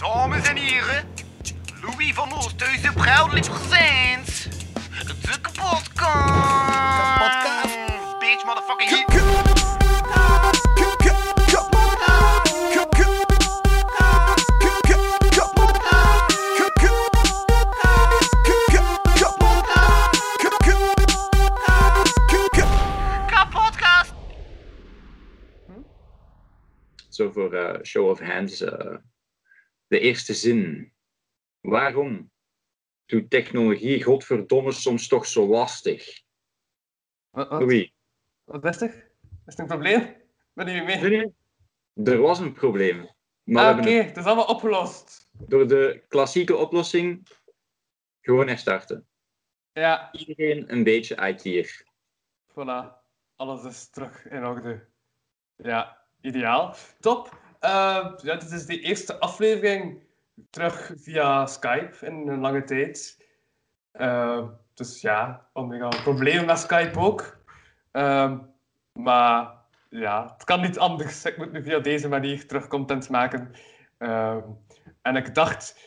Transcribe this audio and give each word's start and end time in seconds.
Dames 0.00 0.48
en 0.48 0.56
heren, 0.56 1.04
Louis 1.82 2.14
van 2.14 2.32
Oosthuizen 2.32 2.94
proudly 2.94 3.40
presents 3.40 4.48
de 5.06 5.40
kapotkast. 5.40 5.90
Kapotkast. 7.16 7.78
Bitch, 8.18 8.44
motherfucking 8.44 8.90
hit. 8.90 9.18
Zo 27.08 27.30
voor 27.30 27.54
eh, 27.54 27.82
show 27.82 28.08
of 28.08 28.20
hands. 28.20 28.64
De 29.90 29.98
eerste 29.98 30.34
zin. 30.34 30.92
Waarom 31.60 32.30
doet 33.06 33.30
technologie 33.30 34.02
godverdomme 34.02 34.72
soms 34.72 35.08
toch 35.08 35.26
zo 35.26 35.46
lastig? 35.46 36.22
Wat, 37.30 37.48
wat, 37.48 37.60
Louis, 37.60 37.92
wat 38.44 38.64
is 38.64 38.80
er? 38.80 39.10
Is 39.22 39.40
het 39.44 39.58
een 39.58 39.66
probleem? 39.66 40.16
Ben 40.52 40.74
je 40.74 40.82
mee? 40.82 40.96
nee, 40.96 41.10
nee. 41.10 42.14
er 42.14 42.20
was 42.20 42.38
een 42.38 42.52
probleem. 42.52 43.08
Maar 43.42 43.72
ah, 43.72 43.78
oké, 43.78 43.88
hebben 43.88 44.06
het 44.06 44.16
is 44.16 44.24
allemaal 44.24 44.44
opgelost. 44.44 45.30
door 45.32 45.68
de 45.68 46.04
klassieke 46.08 46.56
oplossing 46.56 47.28
gewoon 48.20 48.48
herstarten. 48.48 49.08
Ja, 49.72 50.12
Iedereen 50.12 50.72
een 50.72 50.84
beetje 50.84 51.28
IT'er. 51.28 51.84
voilà. 52.48 52.98
Alles 53.36 53.64
is 53.64 53.90
terug 53.90 54.28
in 54.28 54.44
orde. 54.44 54.88
Ja, 55.56 56.06
ideaal. 56.20 56.74
Top. 57.00 57.39
Eh, 57.60 58.12
ja, 58.22 58.36
dit 58.36 58.50
is 58.50 58.66
de 58.66 58.80
eerste 58.80 59.18
aflevering 59.18 60.02
terug 60.50 60.92
via 60.96 61.46
Skype 61.46 62.06
in 62.06 62.28
een 62.28 62.40
lange 62.40 62.64
tijd. 62.64 63.26
Eh, 63.90 64.48
dus 64.74 65.00
ja, 65.00 65.48
omega 65.52 65.88
problemen 65.88 66.46
met 66.46 66.58
Skype 66.58 66.98
ook. 66.98 67.38
Ehm, 67.90 68.38
maar 68.92 69.52
ja, 69.88 70.32
het 70.32 70.44
kan 70.44 70.60
niet 70.60 70.78
anders. 70.78 71.24
Ik 71.24 71.36
moet 71.36 71.52
nu 71.52 71.62
via 71.62 71.78
deze 71.78 72.08
manier 72.08 72.46
terug 72.46 72.66
content 72.66 73.08
maken. 73.08 73.52
Ehm, 73.98 74.42
en 75.02 75.16
ik 75.16 75.34
dacht, 75.34 75.78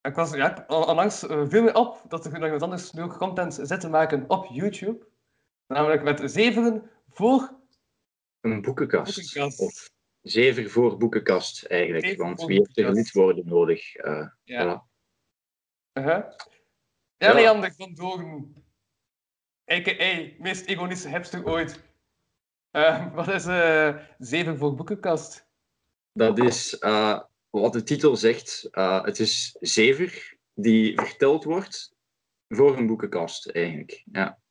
ik 0.00 0.14
was, 0.14 0.32
ja, 0.32 0.64
onlangs 0.66 1.24
uh, 1.24 1.42
viel 1.48 1.62
me 1.62 1.72
op 1.72 2.02
dat 2.08 2.24
er 2.24 2.32
nog 2.32 2.42
iemand 2.42 2.62
anders 2.62 2.92
nu 2.92 3.02
ook 3.02 3.16
content 3.16 3.54
zit 3.62 3.80
te 3.80 3.88
maken 3.88 4.24
op 4.28 4.46
YouTube. 4.46 5.06
Namelijk 5.66 6.02
met 6.02 6.30
zeven 6.30 6.90
voor 7.10 7.50
Een 8.40 8.62
boekenkast. 8.62 9.14
Boekenkast. 9.14 9.60
Of 9.60 9.90
zeven 10.22 10.70
voor 10.70 10.96
boekenkast 10.96 11.64
eigenlijk. 11.64 12.04
Zeven 12.04 12.24
want 12.24 12.44
wie 12.44 12.56
heeft 12.58 12.78
er 12.78 12.84
boekenkast. 12.84 13.14
lidwoorden 13.14 13.46
nodig? 13.46 13.94
Eh, 13.94 14.26
Ja. 14.44 14.62
voilà. 14.64 14.90
Uh-huh. 15.92 16.24
Ja, 17.16 17.28
Ja. 17.28 17.34
Leander 17.34 17.72
van 17.74 17.94
Doorn. 17.94 18.54
A.k.a. 19.72 20.42
meest 20.42 20.66
ironische 20.66 21.08
hipster 21.08 21.46
ooit. 21.46 21.82
Eh, 22.70 23.14
wat 23.14 23.28
is 23.28 23.46
eh 23.46 23.96
zeven 24.18 24.58
voor 24.58 24.74
boekenkast? 24.74 25.46
Dat 26.12 26.38
is 26.38 26.78
wat 27.50 27.72
de 27.72 27.82
titel 27.82 28.16
zegt. 28.16 28.68
het 29.04 29.18
is 29.18 29.56
zever 29.60 30.38
die 30.54 31.00
verteld 31.00 31.44
wordt 31.44 31.94
voor 32.48 32.76
een 32.76 32.86
boekenkast, 32.86 33.46
eigenlijk. 33.50 34.02
Ja. 34.12 34.41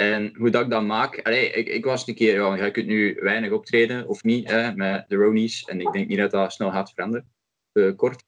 En 0.00 0.34
hoe 0.36 0.50
dat 0.50 0.62
ik 0.64 0.70
dat 0.70 0.82
maak... 0.82 1.20
Allee, 1.22 1.50
ik, 1.50 1.68
ik 1.68 1.84
was 1.84 2.06
een 2.06 2.14
keer... 2.14 2.34
Ja, 2.34 2.64
je 2.64 2.70
kunt 2.70 2.86
nu 2.86 3.14
weinig 3.20 3.50
optreden, 3.52 4.08
of 4.08 4.22
niet, 4.22 4.50
hè, 4.50 4.74
met 4.74 5.04
de 5.08 5.16
Ronies. 5.16 5.64
En 5.64 5.80
ik 5.80 5.92
denk 5.92 6.08
niet 6.08 6.18
dat 6.18 6.30
dat 6.30 6.52
snel 6.52 6.70
gaat 6.70 6.90
veranderen. 6.90 7.32
eh, 7.72 7.96
kort. 7.96 8.24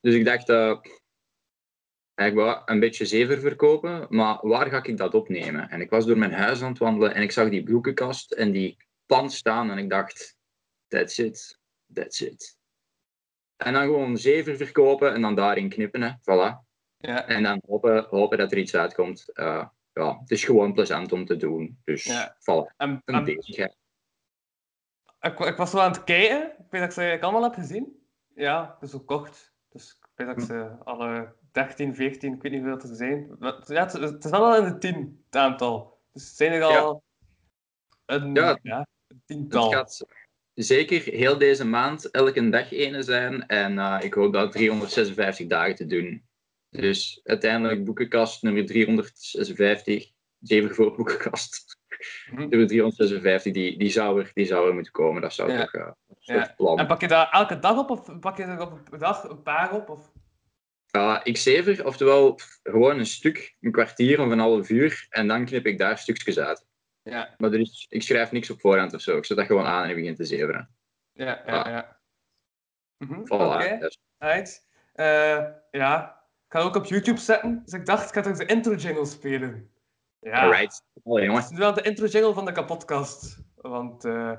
Dus 0.00 0.14
ik 0.14 0.24
dacht... 0.24 0.48
eh 0.48 0.80
ik 2.14 2.34
wou 2.34 2.62
een 2.64 2.80
beetje 2.80 3.06
zever 3.06 3.38
verkopen, 3.38 4.06
maar 4.08 4.38
waar 4.40 4.70
ga 4.70 4.82
ik 4.82 4.96
dat 4.96 5.14
opnemen? 5.14 5.70
En 5.70 5.80
ik 5.80 5.90
was 5.90 6.06
door 6.06 6.18
mijn 6.18 6.32
huis 6.32 6.62
aan 6.62 6.68
het 6.68 6.78
wandelen 6.78 7.14
en 7.14 7.22
ik 7.22 7.32
zag 7.32 7.48
die 7.48 7.62
boekenkast 7.62 8.32
en 8.32 8.52
die 8.52 8.76
pand 9.06 9.32
staan 9.32 9.70
en 9.70 9.78
ik 9.78 9.90
dacht... 9.90 10.36
That's 10.88 11.18
it. 11.18 11.58
That's 11.92 12.20
it. 12.20 12.58
En 13.56 13.72
dan 13.72 13.82
gewoon 13.82 14.16
zever 14.16 14.56
verkopen 14.56 15.14
en 15.14 15.20
dan 15.20 15.34
daarin 15.34 15.68
knippen. 15.68 16.02
Hè. 16.02 16.10
Voilà. 16.10 16.68
Ja, 16.96 17.26
En 17.26 17.42
dan 17.42 17.62
hopen, 17.66 18.06
hopen 18.08 18.38
dat 18.38 18.52
er 18.52 18.58
iets 18.58 18.74
uitkomt. 18.74 19.32
Eh, 19.32 19.66
ja, 19.92 20.18
het 20.20 20.30
is 20.30 20.44
gewoon 20.44 20.72
plezant 20.72 21.12
om 21.12 21.24
te 21.24 21.36
doen. 21.36 21.80
Dus 21.84 22.04
Ja. 22.04 22.36
voilà. 22.40 22.74
en, 22.76 23.02
Een 23.04 23.14
en 23.14 23.24
bezigheid. 23.24 23.76
ik, 25.20 25.38
ik 25.38 25.56
was 25.56 25.72
wel 25.72 25.82
aan 25.82 25.90
het 25.92 26.04
kijken. 26.04 26.42
Ik 26.50 26.56
weet 26.70 26.80
dat 26.80 26.82
ik 26.82 26.90
ze 26.90 27.00
eigenlijk 27.00 27.22
allemaal 27.22 27.42
heb 27.42 27.54
gezien. 27.54 27.98
Ja, 28.34 28.76
dus 28.80 28.94
ook 28.94 29.06
kort. 29.06 29.52
Dus 29.68 29.90
ik 30.00 30.08
weet 30.14 30.26
dat 30.26 30.36
ik 30.38 30.44
ze 30.44 30.76
alle 30.84 31.32
13, 31.52 31.94
14, 31.94 32.34
ik 32.34 32.42
weet 32.42 32.52
niet 32.52 32.60
hoeveel 32.62 32.90
er 32.90 32.96
zijn. 32.96 33.36
Maar 33.38 33.54
Ja, 33.66 33.82
het, 33.82 33.92
het 33.92 34.24
is 34.24 34.30
wel 34.30 34.56
in 34.56 34.64
de 34.72 34.78
10, 34.78 35.22
het 35.26 35.36
aantal. 35.36 36.00
Dus 36.12 36.26
het 36.28 36.36
zijn 36.36 36.52
er 36.52 36.62
al 36.62 37.02
een, 38.06 38.34
Ja. 38.34 38.58
ja. 38.62 38.76
een 38.78 38.84
Het 39.08 39.26
tiental. 39.26 39.70
gaat 39.70 40.04
zeker 40.54 41.02
heel 41.02 41.38
deze 41.38 41.64
maand 41.66 42.10
elke 42.10 42.48
dag 42.48 42.72
ene 42.72 43.02
zijn. 43.02 43.46
En 43.46 43.78
eh, 43.78 43.98
ik 44.02 44.14
hoop 44.14 44.32
dat 44.32 44.52
356 44.52 45.46
dagen 45.46 45.74
te 45.74 45.86
doen. 45.86 46.28
Dus 46.70 47.20
uiteindelijk 47.24 47.84
boekenkast 47.84 48.42
nummer 48.42 48.66
356. 48.66 50.12
Zeven 50.40 50.74
voor 50.74 50.96
boekenkast. 50.96 51.78
Mhm. 52.30 52.48
Nummer 52.48 52.66
356, 52.66 53.52
die, 53.52 53.78
die, 53.78 53.90
zou 53.90 54.20
er, 54.20 54.30
die 54.34 54.46
zou 54.46 54.68
er 54.68 54.74
moeten 54.74 54.92
komen. 54.92 55.22
Dat 55.22 55.32
zou 55.32 55.52
Ja. 55.52 55.58
toch 55.64 55.72
een 55.72 55.94
Ja. 56.20 56.52
plan. 56.56 56.78
En 56.78 56.86
pak 56.86 57.00
je 57.00 57.08
daar 57.08 57.30
elke 57.30 57.58
dag 57.58 57.78
op 57.78 57.90
of 57.90 58.18
pak 58.20 58.36
je 58.36 58.42
er 58.42 58.60
op 58.60 58.80
een 58.92 58.98
dag 58.98 59.24
een 59.28 59.42
paar 59.42 59.74
op? 59.74 59.88
Of... 59.88 60.12
Ja, 60.86 61.24
ik 61.24 61.36
zever, 61.36 61.86
oftewel 61.86 62.38
gewoon 62.62 62.98
een 62.98 63.06
stuk, 63.06 63.56
een 63.60 63.72
kwartier 63.72 64.20
of 64.20 64.30
een 64.30 64.38
half 64.38 64.68
uur, 64.70 65.06
en 65.10 65.28
dan 65.28 65.44
knip 65.44 65.66
ik 65.66 65.78
daar 65.78 65.98
stukjes 65.98 66.38
uit. 66.38 66.66
Ja, 67.02 67.34
Maar 67.38 67.52
er 67.52 67.60
is, 67.60 67.86
ik 67.88 68.02
schrijf 68.02 68.32
niks 68.32 68.50
op 68.50 68.60
voorhand 68.60 68.94
of 68.94 69.00
zo. 69.00 69.16
Ik 69.16 69.24
zet 69.24 69.36
dat 69.36 69.46
gewoon 69.46 69.66
aan 69.66 69.84
en 69.84 69.90
ik 69.90 69.96
begin 69.96 70.14
te 70.14 70.24
zeveren. 70.24 70.70
ja, 71.12 71.42
ja. 71.46 71.60
Ah. 71.62 71.66
ja. 71.70 72.00
Mhm, 72.98 73.20
Voilà. 73.24 73.54
Oké, 73.64 73.76
Dus, 73.80 73.98
right. 74.18 74.68
Eh, 74.92 75.44
ja, 75.70 76.19
ik 76.50 76.56
ga 76.56 76.64
het 76.64 76.76
ook 76.76 76.82
op 76.82 76.88
YouTube 76.88 77.18
zetten. 77.18 77.62
Dus 77.64 77.72
ik 77.72 77.86
dacht, 77.86 78.08
ik 78.08 78.14
ga 78.14 78.20
toch 78.20 78.36
de 78.36 78.46
intro 78.46 78.74
jingle 78.74 79.04
spelen. 79.04 79.70
Ja, 80.20 80.40
Alright. 80.40 80.84
Oh, 81.02 81.34
het 81.34 81.50
is 81.50 81.58
wel 81.58 81.74
de 81.74 81.82
intro 81.82 82.06
jingle 82.06 82.34
van 82.34 82.44
de 82.44 82.52
kapotkast. 82.52 83.38
Want 83.54 84.04
eh, 84.04 84.32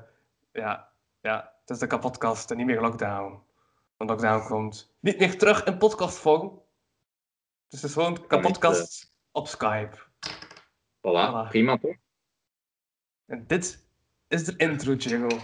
ja, 0.52 0.92
ja, 1.20 1.52
het 1.60 1.70
is 1.70 1.78
de 1.78 1.86
kapotkast 1.86 2.50
en 2.50 2.56
niet 2.56 2.66
meer 2.66 2.80
lockdown. 2.80 3.42
Want 3.96 4.10
lockdown 4.10 4.46
komt 4.46 4.94
niet 5.00 5.18
meer 5.18 5.38
terug 5.38 5.64
in 5.64 5.78
podcastvorm. 5.78 6.62
Dus 7.68 7.80
het 7.80 7.90
is 7.90 7.96
gewoon 7.96 8.26
kapotkast 8.26 9.14
op 9.30 9.46
Skype. 9.48 9.96
Voilà. 10.98 11.30
Voilà. 11.30 11.48
Prima 11.48 11.78
toch? 11.78 11.96
En 13.26 13.46
dit 13.46 13.84
is 14.28 14.44
de 14.44 14.56
intro 14.56 14.92
jingle. 14.92 15.38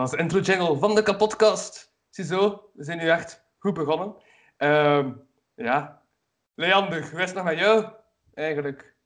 Was 0.00 0.10
de 0.10 0.16
intro 0.16 0.40
jingle 0.40 0.78
van 0.78 0.94
de 0.94 1.02
kapotkast. 1.02 1.94
Ziezo, 2.08 2.70
we 2.74 2.84
zijn 2.84 2.98
nu 2.98 3.08
echt 3.08 3.44
goed 3.58 3.74
begonnen. 3.74 4.16
Ehm, 4.56 5.12
ja, 5.54 6.02
Leander, 6.54 7.10
hoe 7.10 7.20
is 7.20 7.26
het 7.26 7.34
nog 7.34 7.44
met 7.44 7.58
jou 7.58 7.92
eigenlijk? 8.34 8.96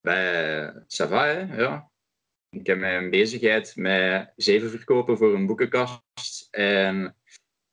Bij 0.00 0.72
Sava, 0.86 1.24
hè? 1.26 1.56
Ja. 1.62 1.90
Ik 2.50 2.66
heb 2.66 2.78
mijn 2.78 3.10
bezigheid 3.10 3.76
met 3.76 4.32
zeven 4.36 4.70
verkopen 4.70 5.16
voor 5.16 5.34
een 5.34 5.46
boekenkast. 5.46 6.48
En 6.50 7.16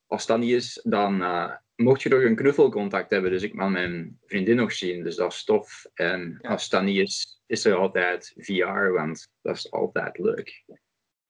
als 0.06 0.26
dat 0.26 0.38
niet 0.38 0.52
is, 0.52 0.80
dan 0.84 1.22
eh, 1.22 1.52
mocht 1.76 2.02
je 2.02 2.08
nog 2.08 2.22
een 2.22 2.36
knuffelcontact 2.36 3.10
hebben. 3.10 3.30
Dus 3.30 3.42
ik 3.42 3.54
mag 3.54 3.70
mijn 3.70 4.18
vriendin 4.26 4.56
nog 4.56 4.72
zien. 4.72 5.04
Dus 5.04 5.16
dat 5.16 5.32
is 5.32 5.44
tof. 5.44 5.86
En 5.94 6.38
Ja. 6.42 6.48
als 6.48 6.68
dat 6.68 6.82
niet 6.82 6.98
is, 6.98 7.42
is 7.46 7.64
er 7.64 7.74
altijd 7.74 8.34
VR, 8.36 8.88
want 8.92 9.28
dat 9.42 9.56
is 9.56 9.70
altijd 9.70 10.18
leuk. 10.18 10.64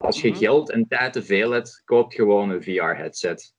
Als 0.03 0.21
je 0.21 0.29
Mhm. 0.29 0.39
geld 0.39 0.71
en 0.71 0.87
tijd 0.89 1.13
te 1.13 1.23
veel 1.23 1.51
hebt, 1.51 1.83
koop 1.85 2.13
gewoon 2.13 2.51
een 2.51 2.63
VR-headset. 2.63 3.55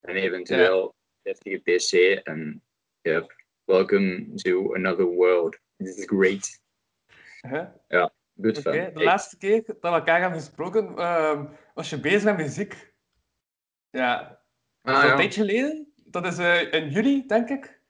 En 0.00 0.14
eventueel 0.16 0.84
een 1.22 1.32
deftige 1.34 1.58
PC. 1.58 2.20
En 2.26 2.62
yep, 3.00 3.34
welcome 3.64 4.34
to 4.34 4.74
another 4.74 5.04
world. 5.04 5.58
This 5.76 5.96
is 5.96 6.04
great. 6.06 6.60
Huh? 7.40 7.64
Good 8.40 8.58
Oké, 8.58 8.72
fun. 8.72 8.94
de 8.94 9.02
laatste 9.04 9.36
keer 9.36 9.62
dat 9.66 9.76
we 9.80 9.88
elkaar 9.88 10.20
hebben 10.20 10.38
gesproken, 10.40 10.96
ehm, 10.98 11.46
was 11.74 11.90
je 11.90 12.00
bezig 12.00 12.24
met 12.24 12.36
muziek. 12.36 12.94
Ja, 13.90 14.40
Ah, 14.82 14.94
dat 14.94 14.96
is 14.96 15.02
ja. 15.02 15.10
een 15.10 15.16
tijdje 15.18 15.40
geleden 15.40 15.92
dat 15.94 16.26
is 16.26 16.38
eh, 16.38 16.72
in 16.72 16.90
juli, 16.90 17.26
denk 17.26 17.48
ik. 17.48 17.80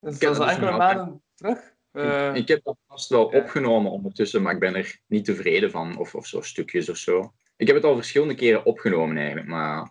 Dus 0.00 0.18
dat 0.18 0.32
is 0.32 0.38
al 0.38 0.44
dus 0.44 0.54
enkele 0.54 0.76
maanden 0.76 1.22
terug. 1.34 1.74
Eh, 1.90 2.34
ik 2.34 2.48
heb 2.48 2.64
dat 2.64 2.76
vast 2.86 3.08
wel 3.08 3.32
ja. 3.34 3.38
opgenomen 3.38 3.90
ondertussen, 3.90 4.42
maar 4.42 4.52
ik 4.54 4.58
ben 4.60 4.74
er 4.74 5.00
niet 5.06 5.24
tevreden 5.24 5.70
van. 5.70 5.96
Of, 5.98 6.14
of 6.14 6.26
zo 6.26 6.40
stukjes 6.40 6.88
of 6.88 6.96
zo. 6.96 7.32
Ik 7.56 7.66
heb 7.66 7.76
het 7.76 7.84
al 7.84 7.94
verschillende 7.94 8.34
keren 8.34 8.64
opgenomen 8.64 9.16
eigenlijk, 9.16 9.46
maar 9.46 9.90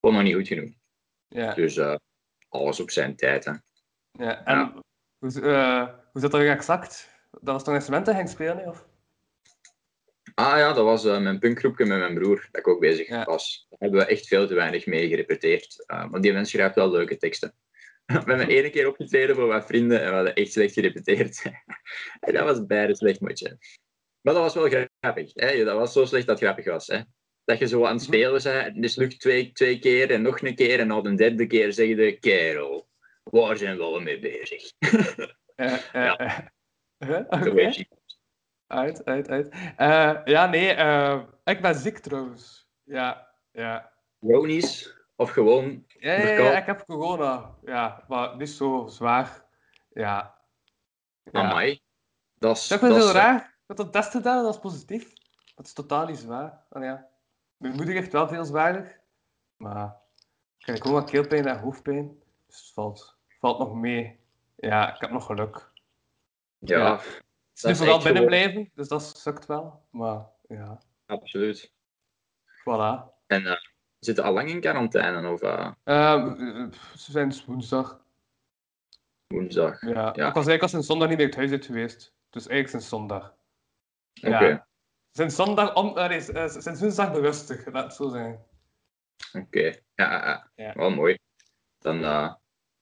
gewoon 0.00 0.14
nog 0.14 0.24
niet 0.24 0.34
goed 0.34 0.48
genoeg. 0.48 0.70
ja, 1.28 1.54
Dus 1.54 1.76
eh, 1.76 1.96
alles 2.48 2.80
op 2.80 2.90
zijn 2.90 3.16
tijd. 3.16 3.44
Hè. 3.44 3.52
ja. 4.12 4.44
En 4.44 4.56
ja. 4.58 4.82
Hoe, 5.18 5.40
eh, 5.40 5.88
hoe 6.12 6.20
zat 6.20 6.30
dat 6.30 6.40
exact? 6.40 7.12
Dat 7.30 7.54
was 7.54 7.64
toch 7.64 7.74
instrumenten 7.74 8.14
ging 8.14 8.28
spelen, 8.28 8.66
of? 8.68 8.86
Ah 10.34 10.58
ja, 10.58 10.72
dat 10.72 10.84
was 10.84 11.04
eh, 11.04 11.20
mijn 11.20 11.38
punkgroepje 11.38 11.84
met 11.84 11.98
mijn 11.98 12.14
broer, 12.14 12.48
dat 12.50 12.60
ik 12.60 12.68
ook 12.68 12.80
bezig 12.80 13.08
Ja. 13.08 13.24
was. 13.24 13.66
Daar 13.68 13.78
hebben 13.78 14.00
we 14.00 14.06
echt 14.06 14.26
veel 14.26 14.46
te 14.46 14.54
weinig 14.54 14.86
mee 14.86 15.08
gerepeteerd. 15.08 15.84
Uh, 15.92 16.10
want 16.10 16.22
die 16.22 16.32
mens 16.32 16.50
schrijft 16.50 16.74
wel 16.74 16.90
leuke 16.90 17.16
teksten. 17.16 17.54
we 18.06 18.12
hebben 18.12 18.48
één 18.48 18.70
keer 18.70 18.88
opgetreden 18.88 19.34
voor 19.36 19.46
wat 19.46 19.66
vrienden 19.66 20.00
en 20.02 20.08
we 20.08 20.14
hadden 20.14 20.34
echt 20.34 20.52
slecht 20.52 20.72
gerepeteerd. 20.74 21.42
en 22.20 22.32
dat 22.34 22.44
was 22.44 22.66
beide 22.66 22.96
slecht, 22.96 23.20
moetje. 23.20 23.58
Maar 24.24 24.34
dat 24.34 24.42
was 24.42 24.54
wel 24.54 24.88
grappig. 25.00 25.30
Hè? 25.34 25.64
Dat 25.64 25.78
was 25.78 25.92
zo 25.92 26.04
slecht 26.04 26.26
dat 26.26 26.40
het 26.40 26.44
grappig 26.48 26.72
was. 26.72 26.86
Hè? 26.86 27.00
Dat 27.44 27.58
je 27.58 27.66
zo 27.66 27.84
aan 27.84 27.94
het 27.94 28.02
spelen 28.02 28.42
bent, 28.42 28.44
en 28.44 28.82
het 28.82 28.96
lukt 28.96 29.20
twee, 29.20 29.52
twee 29.52 29.78
keer 29.78 30.10
en 30.10 30.22
nog 30.22 30.40
een 30.40 30.54
keer. 30.54 30.80
En 30.80 30.86
na 30.86 31.00
de 31.00 31.14
derde 31.14 31.46
keer 31.46 31.72
zeg 31.72 31.86
je, 31.86 32.18
kerel, 32.18 32.88
waar 33.22 33.56
zijn 33.56 33.76
we 33.76 33.82
al 33.82 34.00
mee 34.00 34.18
bezig? 34.18 34.72
Ja. 35.92 36.52
Uit, 38.66 39.04
uit, 39.04 39.28
uit. 39.28 39.48
Eh, 39.76 40.20
ja, 40.24 40.46
nee, 40.46 40.72
eh, 40.72 41.22
ik 41.44 41.62
ben 41.62 41.74
ziek 41.74 41.98
trouwens. 41.98 42.68
Ja, 42.82 43.30
ja. 43.52 43.92
Chronisch 44.20 45.04
of 45.16 45.30
gewoon 45.30 45.84
Ja, 45.86 46.12
ja, 46.12 46.18
ja, 46.18 46.26
Verkoud. 46.26 46.56
ik 46.56 46.66
heb 46.66 46.84
corona. 46.86 47.54
Ja, 47.64 48.04
maar 48.08 48.36
niet 48.36 48.50
zo 48.50 48.86
zwaar. 48.86 49.44
Ja. 49.90 50.38
ja. 51.22 51.40
amai. 51.40 51.80
Dat 52.34 52.56
is, 52.56 52.68
Dat 52.68 52.82
is 52.82 52.88
heel 52.88 53.12
raar. 53.12 53.53
Ik 53.66 53.76
had 53.76 53.78
een 53.86 53.90
test 53.90 54.10
gedaan, 54.10 54.44
dat 54.44 54.54
is 54.54 54.60
positief. 54.60 55.12
Dat 55.54 55.66
is 55.66 55.72
totaal 55.72 56.06
niet 56.06 56.18
zwaar. 56.18 56.64
En 56.70 56.82
ja. 56.82 57.08
Mijn 57.56 57.74
moeder 57.74 57.94
heeft 57.94 58.12
wel 58.12 58.28
veel 58.28 58.44
zwaarder. 58.44 59.00
Maar 59.56 59.96
ik 60.58 60.66
heb 60.66 60.80
gewoon 60.82 61.00
wat 61.00 61.10
keelpijn 61.10 61.46
en 61.46 61.58
hoofdpijn. 61.60 62.18
Dus 62.46 62.58
het 62.60 62.72
valt, 62.72 63.16
valt 63.40 63.58
nog 63.58 63.74
mee. 63.74 64.18
Ja, 64.56 64.94
ik 64.94 65.00
heb 65.00 65.10
nog 65.10 65.26
geluk. 65.26 65.70
Ja, 66.58 66.78
Ja. 66.78 66.96
Het 66.96 67.02
is 67.54 67.62
nu 67.62 67.76
vooral 67.76 67.96
binnen 68.02 68.12
gewoon- 68.22 68.26
blijven, 68.28 68.70
dus 68.74 68.88
dat 68.88 69.16
sukt 69.16 69.46
wel. 69.46 69.82
Maar 69.90 70.26
ja, 70.48 70.78
absoluut. 71.06 71.72
voilà. 72.60 73.12
En 73.26 73.46
eh 73.46 73.56
zitten 73.98 74.24
al 74.24 74.32
lang 74.32 74.48
in 74.48 74.60
quarantaine 74.60 75.28
of 75.30 75.40
Ehm, 75.42 75.76
eh, 75.84 76.72
ze 76.96 77.10
zijn 77.12 77.28
dus 77.28 77.44
woensdag. 77.44 78.00
woensdag? 79.26 79.80
Ja. 79.80 79.90
Ja. 79.90 80.08
Ik 80.10 80.16
was 80.16 80.24
eigenlijk 80.34 80.62
al 80.62 80.68
sinds 80.68 80.86
zondag 80.86 81.08
niet 81.08 81.16
meer 81.16 81.26
uit 81.26 81.36
huis 81.36 81.50
uit 81.50 81.66
geweest. 81.66 82.14
Dus 82.30 82.46
eigenlijk 82.46 82.68
sinds 82.68 82.88
zondag. 82.88 83.34
Oké, 84.22 84.28
Ja. 84.46 84.66
Sinds 85.10 85.34
zondag, 85.34 85.74
om, 85.74 85.96
eh, 85.96 86.08
nee, 86.08 86.32
eh, 86.32 86.48
sinds 86.48 86.80
woensdag 86.80 87.12
bewustig, 87.12 87.66
laat 87.72 87.84
het 87.84 87.94
zo 87.94 88.08
zijn. 88.08 88.40
oké. 89.32 89.60
Ja, 89.94 90.10
ja, 90.12 90.24
ja. 90.26 90.50
Ja. 90.54 90.72
wel 90.74 90.90
mooi. 90.90 91.18
Dan, 91.78 92.04
eh, 92.04 92.34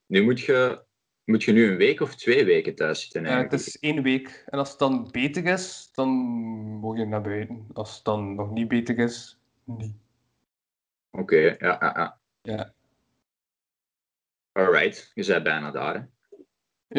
nu 0.06 0.22
moet 0.22 0.40
je, 0.40 0.84
moet 1.24 1.42
je 1.42 1.52
nu 1.52 1.70
een 1.70 1.76
week 1.76 2.00
of 2.00 2.14
twee 2.14 2.44
weken 2.44 2.74
thuis 2.74 3.00
zitten 3.02 3.20
Eh, 3.24 3.26
het 3.26 3.34
eigenlijk. 3.36 3.66
is 3.66 3.78
één 3.78 4.02
week. 4.02 4.44
En 4.46 4.58
als 4.58 4.70
het 4.70 4.78
dan 4.78 5.08
beter 5.10 5.44
is, 5.44 5.90
dan 5.92 6.08
moet 6.80 6.98
je 6.98 7.04
naar 7.06 7.22
buiten. 7.22 7.66
Als 7.72 7.94
het 7.94 8.04
dan 8.04 8.34
nog 8.34 8.50
niet 8.50 8.68
beter 8.68 8.98
is, 8.98 9.38
niet. 9.64 9.94
Oké, 11.10 11.36
ja, 11.36 11.56
ja, 11.58 11.92
ja. 11.96 12.18
Ja. 12.42 12.72
Alright, 14.52 15.10
je 15.14 15.26
bent 15.26 15.44
bijna 15.44 15.70
daar. 15.70 15.94
Hè. 15.94 16.04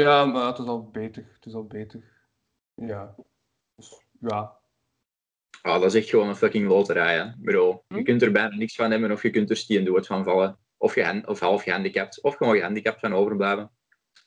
Ja, 0.01 0.25
maar 0.25 0.47
het 0.47 0.57
is 0.57 0.65
al 0.65 0.89
beter. 0.89 1.29
Het 1.33 1.45
is 1.45 1.53
al 1.53 1.65
beter. 1.67 2.03
Ja. 2.75 3.15
Dus, 4.23 4.31
ja. 4.31 4.57
Ah, 5.61 5.81
dat 5.81 5.93
is 5.93 6.01
echt 6.01 6.09
gewoon 6.09 6.27
een 6.27 6.35
fucking 6.35 6.67
loterij. 6.67 7.15
Hè. 7.17 7.31
Bro, 7.41 7.83
je 7.87 7.95
Hm? 7.95 8.03
kunt 8.03 8.21
er 8.21 8.31
bijna 8.31 8.55
niks 8.55 8.75
van 8.75 8.91
hebben 8.91 9.11
of 9.11 9.21
je 9.21 9.29
kunt 9.29 9.49
er 9.49 9.57
stien 9.57 9.85
dood 9.85 10.07
van 10.07 10.23
vallen. 10.23 10.57
Of, 10.77 10.93
gehan- 10.93 11.27
of 11.27 11.39
half 11.39 11.63
gehandicapt, 11.63 12.21
of 12.21 12.35
gewoon 12.35 12.55
gehandicapt 12.55 12.99
van 12.99 13.13
overblijven. 13.13 13.71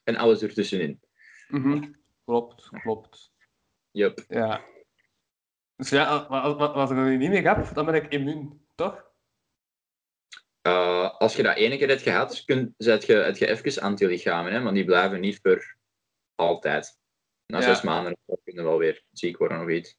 En 0.04 0.16
alles 0.16 0.42
ertussenin. 0.42 1.00
Mhm. 1.48 1.92
Klopt, 2.24 2.68
klopt. 2.82 3.32
Yup. 3.90 4.24
Ja. 4.28 4.64
Dus 5.76 5.90
ja, 5.90 6.04
als, 6.04 6.58
als 6.58 6.90
ik 6.90 6.96
er 6.96 7.16
niet 7.16 7.30
meer 7.30 7.48
heb, 7.54 7.74
dan 7.74 7.84
ben 7.84 7.94
ik 7.94 8.12
immuun, 8.12 8.66
toch? 8.74 9.04
Eh, 10.62 11.10
als 11.18 11.36
je 11.36 11.42
dat 11.42 11.56
ene 11.56 11.76
keer 11.78 11.88
hebt 11.88 12.02
gehad, 12.02 12.44
kun, 12.44 12.74
zet 12.78 13.06
je, 13.06 13.14
heb 13.14 13.36
je 13.36 13.46
even 13.46 13.82
antilichamen, 13.82 14.52
hè, 14.52 14.60
maar 14.60 14.74
die 14.74 14.84
blijven 14.84 15.20
niet 15.20 15.38
voor 15.42 15.76
altijd. 16.34 16.98
Na 17.46 17.58
Ja. 17.58 17.64
zes 17.64 17.82
maanden 17.82 18.16
of 18.46 18.54
zo 18.54 18.62
kun 18.62 18.62
je 18.62 18.62
wel 18.62 18.78
weer 18.78 19.04
ziek 19.12 19.36
worden 19.36 19.60
of 19.60 19.68
iets. 19.68 19.98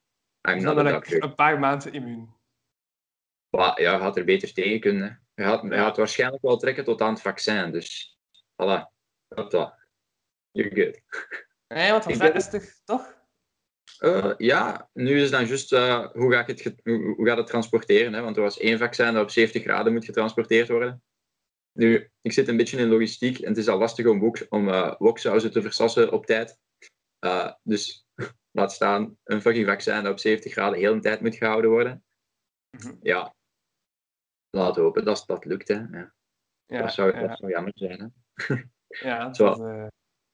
I'm 0.50 0.62
not 0.62 0.78
een 1.12 1.36
paar 1.36 1.60
maanden 1.60 1.94
immuun. 1.94 2.36
Maar 3.50 3.82
ja, 3.82 3.94
je 3.94 4.00
gaat 4.00 4.18
er 4.18 4.26
beter 4.26 4.54
tegen 4.54 4.80
kunnen. 4.80 5.28
Je 5.34 5.44
gaat, 5.44 5.62
je 5.62 5.70
gaat 5.70 5.98
waarschijnlijk 5.98 6.44
wel 6.44 6.58
trekken 6.58 6.84
tot 6.84 7.02
aan 7.02 7.14
het 7.14 7.22
vaccin, 7.22 7.72
dus 7.72 8.18
voilà. 8.32 8.96
Dat 9.28 9.52
dat. 9.52 9.76
You're 10.52 10.76
good. 10.76 11.02
Nee, 11.68 11.92
want 11.92 12.08
Ik 12.08 12.20
dat 12.20 12.36
is 12.36 12.50
toch, 12.50 12.64
toch? 12.86 13.16
Eh, 13.98 14.34
ja, 14.38 14.90
nu 14.94 15.22
is 15.22 15.30
dan 15.30 15.46
juist 15.46 15.74
eh, 15.74 16.12
hoe, 16.12 16.32
ga 16.32 16.46
ik 16.46 16.64
het, 16.64 16.82
hoe, 16.84 17.16
hoe 17.16 17.28
gaat 17.28 17.38
het 17.38 17.48
transporteren? 17.48 18.14
Hè? 18.14 18.22
Want 18.22 18.36
er 18.36 18.42
was 18.42 18.60
één 18.60 18.78
vaccin 18.78 19.14
dat 19.14 19.24
op 19.24 19.30
70 19.30 19.64
graden 19.64 19.94
moet 19.94 20.06
getransporteerd 20.06 20.70
worden. 20.70 21.04
Nu, 21.72 22.12
ik 22.22 22.32
zit 22.32 22.48
een 22.48 22.58
beetje 22.58 22.78
in 22.78 22.88
logistiek 22.88 23.40
en 23.40 23.50
het 23.50 23.58
is 23.58 23.68
al 23.68 23.78
lastig 23.78 24.06
om, 24.06 24.20
wok, 24.20 24.46
om 24.50 24.66
woksauzen 24.98 25.52
te 25.52 25.62
versassen 25.62 26.12
op 26.12 26.26
tijd. 26.26 26.60
Dus 27.64 28.07
laat 28.58 28.72
staan 28.72 29.18
een 29.24 29.42
fucking 29.42 29.68
vaccin 29.68 30.04
dat 30.04 30.12
op 30.12 30.20
70 30.20 30.52
graden 30.52 30.80
heel 30.80 30.94
de 30.94 31.00
tijd 31.00 31.22
moet 31.22 31.36
gehouden 31.36 31.70
worden. 31.72 32.04
Mhm. 32.70 32.96
Ja, 33.02 33.34
laten 34.50 34.76
we 34.76 34.82
hopen 34.82 35.06
dat 35.06 35.24
dat 35.28 35.46
lukt. 35.46 35.68
Hè. 35.68 35.74
Ja, 35.92 36.14
Ja, 36.66 36.82
dat, 36.82 36.94
zou, 36.94 37.16
ja, 37.16 37.28
dat 37.28 37.38
zou 37.38 37.52
jammer 37.52 37.72
zijn. 37.76 38.14
Hè. 38.34 38.56
ja 39.10 39.30
dat, 39.30 39.60
eh, 39.60 39.88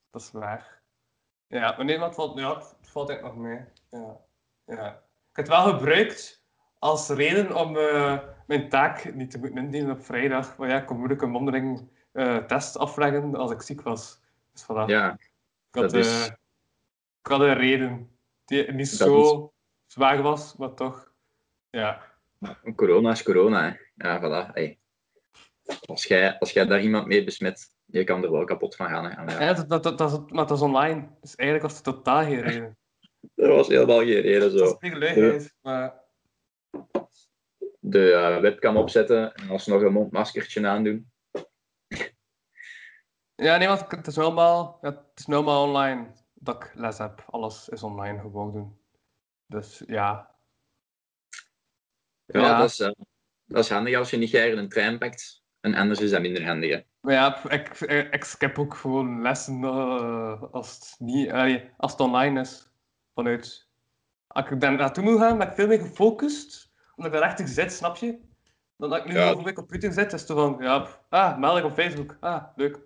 dat 0.09 0.21
is 0.21 0.31
waar. 0.31 0.81
Ja, 1.47 1.73
maar 1.75 1.85
nee, 1.85 1.99
het 1.99 2.15
valt, 2.15 2.39
ja, 2.39 2.55
het 2.57 2.75
valt 2.89 3.09
eigenlijk 3.09 3.37
nog 3.39 3.45
mee. 3.47 3.65
Ja. 3.89 4.21
Ja. 4.65 4.87
Ik 5.29 5.35
heb 5.35 5.47
het 5.47 5.47
wel 5.47 5.73
gebruikt 5.73 6.43
als 6.79 7.09
reden 7.09 7.55
om 7.55 7.77
eh, 7.77 8.19
mijn 8.47 8.69
taak 8.69 9.13
niet 9.13 9.31
te 9.31 9.37
moeten 9.39 9.57
indienen 9.57 9.91
op 9.95 10.03
vrijdag. 10.03 10.57
Maar 10.57 10.69
ja, 10.69 10.79
ik 10.81 10.85
kon 10.85 10.97
moeilijk 10.97 11.21
een 11.21 11.29
mondeling 11.29 11.89
eh, 12.11 12.37
test 12.37 12.77
afleggen 12.77 13.35
als 13.35 13.51
ik 13.51 13.61
ziek 13.61 13.81
was. 13.81 14.21
Dus 14.51 14.63
voilà. 14.63 14.85
Ja, 14.85 15.13
ik, 15.13 15.31
had, 15.71 15.83
dat 15.83 15.93
is- 15.93 16.27
ik 17.21 17.27
had 17.31 17.39
een 17.39 17.53
reden 17.53 18.12
die 18.53 18.71
niet 18.71 18.99
Dat 18.99 19.07
zo 19.07 19.53
zwaar 19.85 20.21
was, 20.21 20.55
maar 20.55 20.73
toch. 20.73 21.11
Ja. 21.69 22.01
corona 22.75 23.11
is 23.11 23.23
corona. 23.23 23.63
Hè. 23.63 23.75
Ja, 23.95 24.19
voilà. 24.19 24.53
Hey. 24.53 24.79
Als, 25.85 26.03
jij, 26.03 26.39
als 26.39 26.51
jij 26.51 26.65
daar 26.65 26.81
iemand 26.81 27.07
mee 27.07 27.23
besmet, 27.23 27.69
je 27.85 28.03
kan 28.03 28.23
er 28.23 28.31
wel 28.31 28.43
kapot 28.43 28.75
van 28.75 28.87
gaan. 28.87 29.03
Hè. 29.03 29.09
En 29.09 29.27
ja. 29.29 29.41
Ja, 29.41 29.53
dat, 29.53 29.69
dat, 29.69 29.83
dat, 29.83 29.97
dat, 29.97 30.11
is, 30.11 30.33
maar 30.33 30.47
dat 30.47 30.57
is 30.57 30.63
online. 30.63 31.09
Dus 31.21 31.35
eigenlijk 31.35 31.69
was 31.69 31.75
het 31.75 31.95
totaal 31.95 32.23
geen 32.23 32.41
reden. 32.47 32.77
Er 33.35 33.49
was 33.49 33.67
helemaal 33.67 33.99
geen 33.99 34.21
reden 34.21 34.39
Dat 34.39 34.53
is 34.53 34.69
zo. 34.69 34.77
niet 34.79 34.97
luiheid, 34.97 35.55
maar... 35.61 36.01
De 37.79 38.11
eh, 38.11 38.39
webcam 38.39 38.77
opzetten 38.77 39.33
en 39.33 39.49
alsnog 39.49 39.81
een 39.81 39.91
mondmaskertje 39.91 40.67
aandoen. 40.67 41.11
Ja, 43.35 43.57
nee, 43.57 43.67
want 43.67 43.91
het 43.91 44.07
is 44.07 44.15
ja, 44.15 44.77
het 44.81 44.99
is 45.15 45.25
nu 45.25 45.35
allemaal 45.35 45.67
online 45.67 46.13
dat 46.43 46.55
ik 46.63 46.71
les 46.75 46.97
heb. 46.97 47.25
Alles 47.29 47.69
is 47.69 47.83
online 47.83 48.19
geworden. 48.19 48.77
Dus 49.47 49.83
ja. 49.87 50.35
Ja, 52.25 52.39
Ja. 52.41 52.57
Dat, 52.57 52.69
is, 52.69 52.79
eh, 52.79 52.91
dat 53.45 53.63
is 53.63 53.69
handig 53.69 53.95
als 53.97 54.09
je 54.09 54.17
niet 54.17 54.29
graag 54.29 54.51
een 54.51 54.69
trein 54.69 54.97
pakt. 54.99 55.43
En 55.59 55.73
anders 55.75 55.99
is 55.99 56.09
dat 56.11 56.21
minder 56.21 56.45
handig. 56.45 56.71
Hè. 56.71 56.81
Maar 56.99 57.13
ja, 57.13 57.49
ik, 57.49 57.79
ik, 57.79 58.13
ik 58.13 58.23
skip 58.23 58.59
ook 58.59 58.73
gewoon 58.75 59.21
lessen 59.21 59.63
eh, 59.63 60.43
als, 60.51 60.75
het 60.75 60.95
niet, 60.99 61.31
als 61.77 61.91
het 61.91 61.99
online 62.01 62.39
is. 62.39 62.71
Vanuit. 63.13 63.69
Als 64.27 64.49
ik 64.49 64.59
daar 64.61 64.71
naartoe 64.75 65.03
moet 65.03 65.19
gaan, 65.19 65.37
ben 65.37 65.47
ik 65.47 65.53
veel 65.53 65.67
meer 65.67 65.79
gefocust. 65.79 66.71
Omdat 66.95 67.13
ik 67.13 67.19
daar 67.19 67.29
echt 67.29 67.49
zit, 67.49 67.73
snap 67.73 67.95
je? 67.95 68.19
Dan 68.77 68.89
dat 68.89 68.99
ik 68.99 69.05
nu 69.05 69.13
Ja. 69.13 69.29
over 69.29 69.43
mijn 69.43 69.55
computer 69.55 69.93
zit, 69.93 70.13
is 70.13 70.21
het 70.21 70.31
van, 70.31 70.57
ja, 70.59 70.87
ah, 71.09 71.37
melding 71.37 71.65
op 71.65 71.73
Facebook. 71.73 72.17
Ah, 72.19 72.43
leuk. 72.55 72.79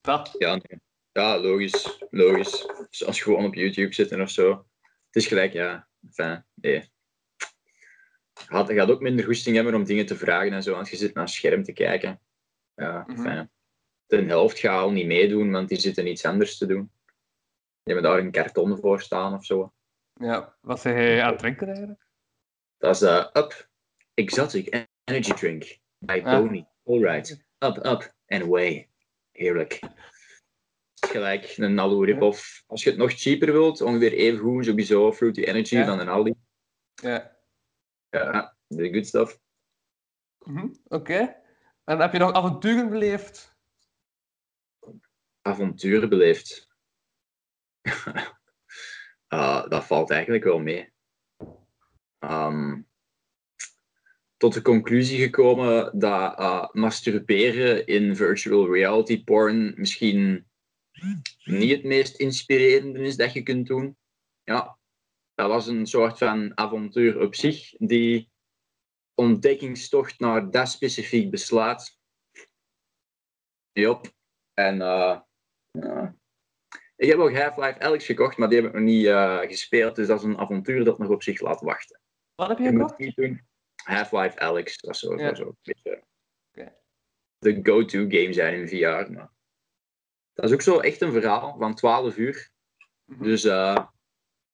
Dat. 0.00 0.34
Ja, 0.38 0.50
nee. 0.54 0.80
Ja, 1.18 1.38
logisch. 1.38 1.98
Logisch. 2.10 2.66
Zoals 2.90 3.20
gewoon 3.22 3.44
op 3.44 3.54
YouTube 3.54 3.94
zitten 3.94 4.20
of 4.20 4.30
zo. 4.30 4.50
Het 5.06 5.16
is 5.16 5.26
gelijk, 5.26 5.52
ja. 5.52 5.88
Enfin, 6.06 6.44
nee. 6.54 6.90
Je 8.34 8.44
gaat, 8.54 8.68
je 8.68 8.74
gaat 8.74 8.90
ook 8.90 9.00
minder 9.00 9.24
goesting 9.24 9.56
hebben 9.56 9.74
om 9.74 9.84
dingen 9.84 10.06
te 10.06 10.16
vragen 10.16 10.52
en 10.52 10.62
zo, 10.62 10.74
want 10.74 10.88
je 10.88 10.96
zit 10.96 11.14
naar 11.14 11.22
een 11.22 11.28
scherm 11.28 11.62
te 11.62 11.72
kijken. 11.72 12.20
Ja, 12.74 13.04
Mhm. 13.06 13.10
enfin. 13.26 13.50
De 14.06 14.22
helft 14.22 14.58
gaat 14.58 14.80
al 14.80 14.90
niet 14.90 15.06
meedoen, 15.06 15.50
want 15.50 15.68
die 15.68 15.78
zitten 15.80 16.06
iets 16.06 16.24
anders 16.24 16.58
te 16.58 16.66
doen. 16.66 16.90
Die 17.82 17.94
hebben 17.94 18.10
daar 18.10 18.18
een 18.18 18.30
karton 18.30 18.78
voor 18.78 19.00
staan 19.00 19.34
of 19.34 19.44
zo. 19.44 19.72
Ja, 20.14 20.56
wat 20.60 20.80
zeg 20.80 20.92
jij 20.94 21.22
aan 21.22 21.30
het 21.30 21.38
drinken 21.38 21.66
eigenlijk? 21.68 22.06
Dat 22.78 22.94
is 22.94 23.02
eh 23.02 23.26
Up 23.32 23.68
Exotic 24.14 24.86
Energy 25.04 25.32
Drink 25.32 25.78
by 25.98 26.20
Ah. 26.24 26.32
Tony. 26.32 26.66
Alright. 26.84 27.30
Up, 27.58 27.76
up. 27.86 28.14
and 28.26 28.42
away. 28.42 28.88
Heerlijk. 29.32 29.80
Gelijk 31.00 31.54
een 31.56 31.78
Aldo 31.78 32.00
rip-off. 32.02 32.64
Als 32.66 32.82
je 32.82 32.90
het 32.90 32.98
nog 32.98 33.12
cheaper 33.12 33.52
wilt, 33.52 33.80
ongeveer 33.80 34.12
even 34.12 34.38
goed, 34.38 34.64
sowieso 34.64 35.12
Fruity 35.12 35.42
Energy 35.42 35.76
Ja. 35.76 35.84
van 35.86 35.98
een 36.00 36.08
Aldi. 36.08 36.34
Ja. 36.94 37.36
Ja, 38.10 38.56
de 38.66 38.92
good 38.92 39.06
stuff. 39.06 39.40
Mhm, 40.44 40.68
Oké. 40.84 41.36
En 41.84 42.00
heb 42.00 42.12
je 42.12 42.18
nog 42.18 42.32
avonturen 42.32 42.88
beleefd? 42.90 43.56
Avonturen 45.42 46.08
beleefd. 46.08 46.68
Ah, 49.30 49.70
dat 49.70 49.84
valt 49.84 50.10
eigenlijk 50.10 50.44
wel 50.44 50.58
mee. 50.58 50.92
Ehm, 52.18 52.80
tot 54.36 54.54
de 54.54 54.62
conclusie 54.62 55.18
gekomen 55.18 55.98
dat 55.98 56.36
ah, 56.36 56.68
masturberen 56.72 57.86
in 57.86 58.16
virtual 58.16 58.72
reality 58.72 59.24
porn 59.24 59.72
misschien 59.76 60.47
niet 61.44 61.70
het 61.70 61.84
meest 61.84 62.16
inspirerende 62.16 62.98
is 62.98 63.16
dat 63.16 63.32
je 63.32 63.42
kunt 63.42 63.66
doen. 63.66 63.96
Ja, 64.42 64.78
dat 65.34 65.48
was 65.48 65.66
een 65.66 65.86
soort 65.86 66.18
van 66.18 66.58
avontuur 66.58 67.20
op 67.20 67.34
zich, 67.34 67.70
die 67.76 68.30
ontdekkingstocht 69.14 70.18
naar 70.18 70.50
dat 70.50 70.68
specifiek 70.68 71.30
besluit. 71.30 71.98
Jop. 73.72 74.12
En 74.54 74.76
ja. 74.76 76.16
ik 76.96 77.08
heb 77.08 77.18
ook 77.18 77.36
Half-Life 77.36 77.80
Alyx 77.80 78.06
gekocht, 78.06 78.36
maar 78.36 78.48
die 78.48 78.58
heb 78.60 78.66
ik 78.66 78.74
nog 78.74 78.82
niet 78.82 79.06
eh, 79.06 79.38
gespeeld, 79.38 79.96
dus 79.96 80.06
dat 80.06 80.18
is 80.18 80.24
een 80.24 80.38
avontuur 80.38 80.84
dat 80.84 80.98
nog 80.98 81.08
op 81.08 81.22
zich 81.22 81.40
laat 81.40 81.60
wachten. 81.60 82.00
Wat 82.34 82.48
heb 82.48 82.58
je 82.58 82.68
gekocht? 82.68 82.98
niet 82.98 83.16
doen. 83.16 83.46
Half-Life 83.84 84.38
Alyx, 84.38 84.76
dat 84.76 84.94
is 84.94 85.00
zo, 85.00 85.16
Ja. 85.16 85.28
zo, 85.28 85.34
zo 85.34 85.48
een 85.48 85.56
beetje 85.62 86.06
de 87.38 87.60
go-to 87.62 87.98
game 88.08 88.32
zijn 88.32 88.54
in 88.54 88.68
VR. 88.68 89.12
Maar 89.12 89.30
dat 90.38 90.44
is 90.50 90.52
ook 90.52 90.62
zo 90.62 90.78
echt 90.80 91.00
een 91.00 91.12
verhaal 91.12 91.56
van 91.58 91.74
12 91.74 92.16
uur. 92.16 92.50
Mhm. 93.04 93.22
Dus 93.22 93.44
eh, 93.44 93.86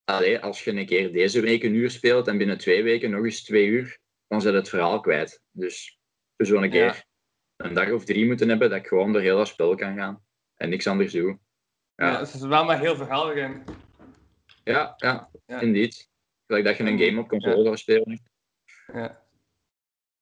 allee, 0.05 0.39
als 0.39 0.65
je 0.65 0.71
een 0.71 0.87
keer 0.87 1.13
deze 1.13 1.41
week 1.41 1.63
een 1.63 1.75
uur 1.75 1.91
speelt 1.91 2.29
en 2.29 2.39
binnen 2.39 2.59
twee 2.59 2.83
weken 2.83 3.11
nog 3.11 3.25
eens 3.25 3.43
twee 3.43 3.67
uur, 3.67 3.99
dan 4.27 4.41
zit 4.41 4.55
het 4.55 4.69
verhaal 4.69 5.01
kwijt. 5.01 5.43
Dus 5.51 5.99
zo'n 6.37 6.71
keer 6.71 6.85
Ja. 6.85 7.05
een 7.57 7.75
dag 7.75 7.91
of 7.91 8.05
drie 8.05 8.27
moeten 8.27 8.49
hebben 8.49 8.71
dat 8.71 8.79
ik 8.79 8.87
gewoon 8.87 9.13
door 9.13 9.21
heel 9.23 9.37
dat 9.37 9.49
spel 9.49 9.75
kan 9.75 9.97
gaan 9.97 10.25
en 10.55 10.69
niks 10.69 10.87
anders 10.87 11.13
doe. 11.13 11.39
Ja. 11.95 12.11
Ja, 12.11 12.19
het 12.19 12.35
is 12.35 12.41
wel 12.41 12.65
maar 12.65 12.79
heel 12.81 12.97
verhaal 12.97 13.31
erin. 13.33 13.65
ja, 14.65 14.95
ja, 14.97 15.31
Ja. 15.47 15.61
indeed. 15.61 16.11
Gelijk 16.47 16.65
dat 16.65 16.77
je 16.77 16.85
een 16.85 16.99
game 16.99 17.21
op 17.21 17.29
console 17.29 17.63
zou 17.65 17.77
spelen. 17.77 18.23
Ja. 18.93 19.24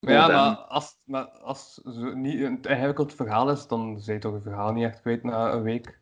Maar 0.03 0.15
ja, 0.15 0.27
maar 0.27 0.57
als, 0.57 1.01
maar 1.05 1.25
als 1.25 1.75
zo 1.75 2.15
niet 2.15 2.41
een 2.41 2.63
ingewikkeld 2.63 3.15
verhaal 3.15 3.51
is, 3.51 3.67
dan 3.67 4.01
zijn 4.01 4.17
je 4.17 4.23
toch 4.23 4.35
een 4.35 4.43
verhaal 4.43 4.73
niet 4.73 4.85
echt 4.85 5.01
kwijt 5.01 5.23
na 5.23 5.53
een 5.53 5.63
week. 5.63 6.01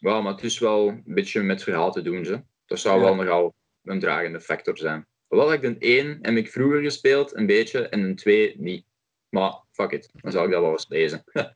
Wel, 0.00 0.22
maar 0.22 0.32
het 0.32 0.42
is 0.42 0.58
wel 0.58 0.88
een 0.88 1.02
beetje 1.04 1.42
met 1.42 1.62
verhaal 1.62 1.92
te 1.92 2.02
doen. 2.02 2.24
Ze. 2.24 2.44
Dat 2.64 2.78
zou 2.78 2.98
Ja. 2.98 3.04
wel 3.04 3.14
nogal 3.14 3.54
een 3.82 4.00
dragende 4.00 4.40
factor 4.40 4.78
zijn. 4.78 5.06
Hoewel 5.26 5.52
ik 5.52 5.60
de 5.60 5.76
1 5.78 6.18
heb 6.22 6.34
ik 6.36 6.50
vroeger 6.50 6.82
gespeeld, 6.82 7.36
een 7.36 7.46
beetje, 7.46 7.88
en 7.88 8.00
een 8.00 8.16
2 8.16 8.60
niet. 8.60 8.86
Maar 9.28 9.62
fuck 9.70 9.90
it, 9.90 10.10
dan 10.12 10.32
zal 10.32 10.44
ik 10.44 10.50
dat 10.50 10.60
wel 10.60 10.70
eens 10.70 10.88
lezen. 10.88 11.24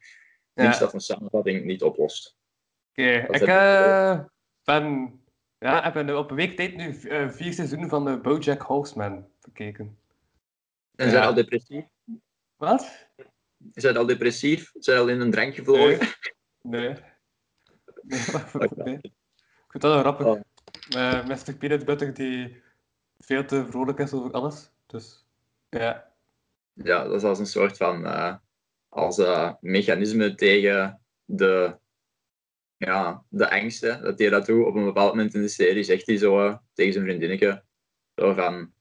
Niets 0.54 0.78
Ja. 0.78 0.78
dat 0.78 0.94
een 0.94 1.00
samenvatting 1.00 1.64
niet 1.64 1.82
oplost. 1.82 2.36
Oké, 2.90 3.10
ik 3.30 3.40
eh, 3.40 4.20
ben, 4.64 5.20
ja, 5.58 5.92
heb 5.92 6.10
op 6.16 6.30
een 6.30 6.36
week 6.36 6.56
tijd 6.56 6.76
nu 6.76 7.00
eh, 7.00 7.28
vier 7.28 7.52
seizoenen 7.52 7.88
van 7.88 8.04
de 8.04 8.18
BoJack 8.20 8.62
Horseman 8.62 9.28
bekeken. 9.40 9.98
En 11.00 11.10
zijn 11.10 11.24
al 11.24 11.34
depressief? 11.34 11.84
Wat? 12.56 13.08
Zijn 13.72 13.96
al 13.96 14.06
depressief? 14.06 14.72
Zijn 14.78 14.98
al 14.98 15.08
in 15.08 15.20
een 15.20 15.30
drank 15.30 15.54
gevlogen? 15.54 16.08
Nee. 16.62 16.80
Nee, 16.80 16.98
nee. 18.84 18.98
Ik 19.02 19.70
vind 19.70 19.82
dat 19.82 19.92
wel 19.92 20.00
grappig. 20.00 20.26
Oh. 20.26 20.40
Eh, 20.96 21.26
Mr. 21.26 21.54
Peanut 21.58 21.84
Butter 21.84 22.14
die 22.14 22.62
veel 23.18 23.44
te 23.44 23.66
vrolijk 23.70 23.98
is 23.98 24.12
over 24.12 24.30
alles. 24.30 24.70
Dus, 24.86 25.26
ja. 25.68 26.12
Ja, 26.72 27.04
dat 27.04 27.14
is 27.14 27.22
als 27.22 27.38
een 27.38 27.46
soort 27.46 27.76
van 27.76 28.06
eh, 28.06 28.34
als 28.88 29.18
eh, 29.18 29.52
mechanisme 29.60 30.34
tegen 30.34 31.00
de, 31.24 31.78
ja, 32.76 33.24
de 33.28 33.50
angsten. 33.50 34.02
Dat 34.02 34.18
hij 34.18 34.28
dat 34.28 34.46
doet 34.46 34.66
op 34.66 34.74
een 34.74 34.84
bepaald 34.84 35.14
moment 35.14 35.34
in 35.34 35.40
de 35.40 35.48
serie, 35.48 35.82
zegt 35.82 36.06
hij 36.06 36.16
zo 36.16 36.46
eh, 36.46 36.56
tegen 36.72 36.92
zijn 36.92 37.04
vriendinnetje. 37.04 37.64
Zo 38.14 38.34
van, 38.34 38.72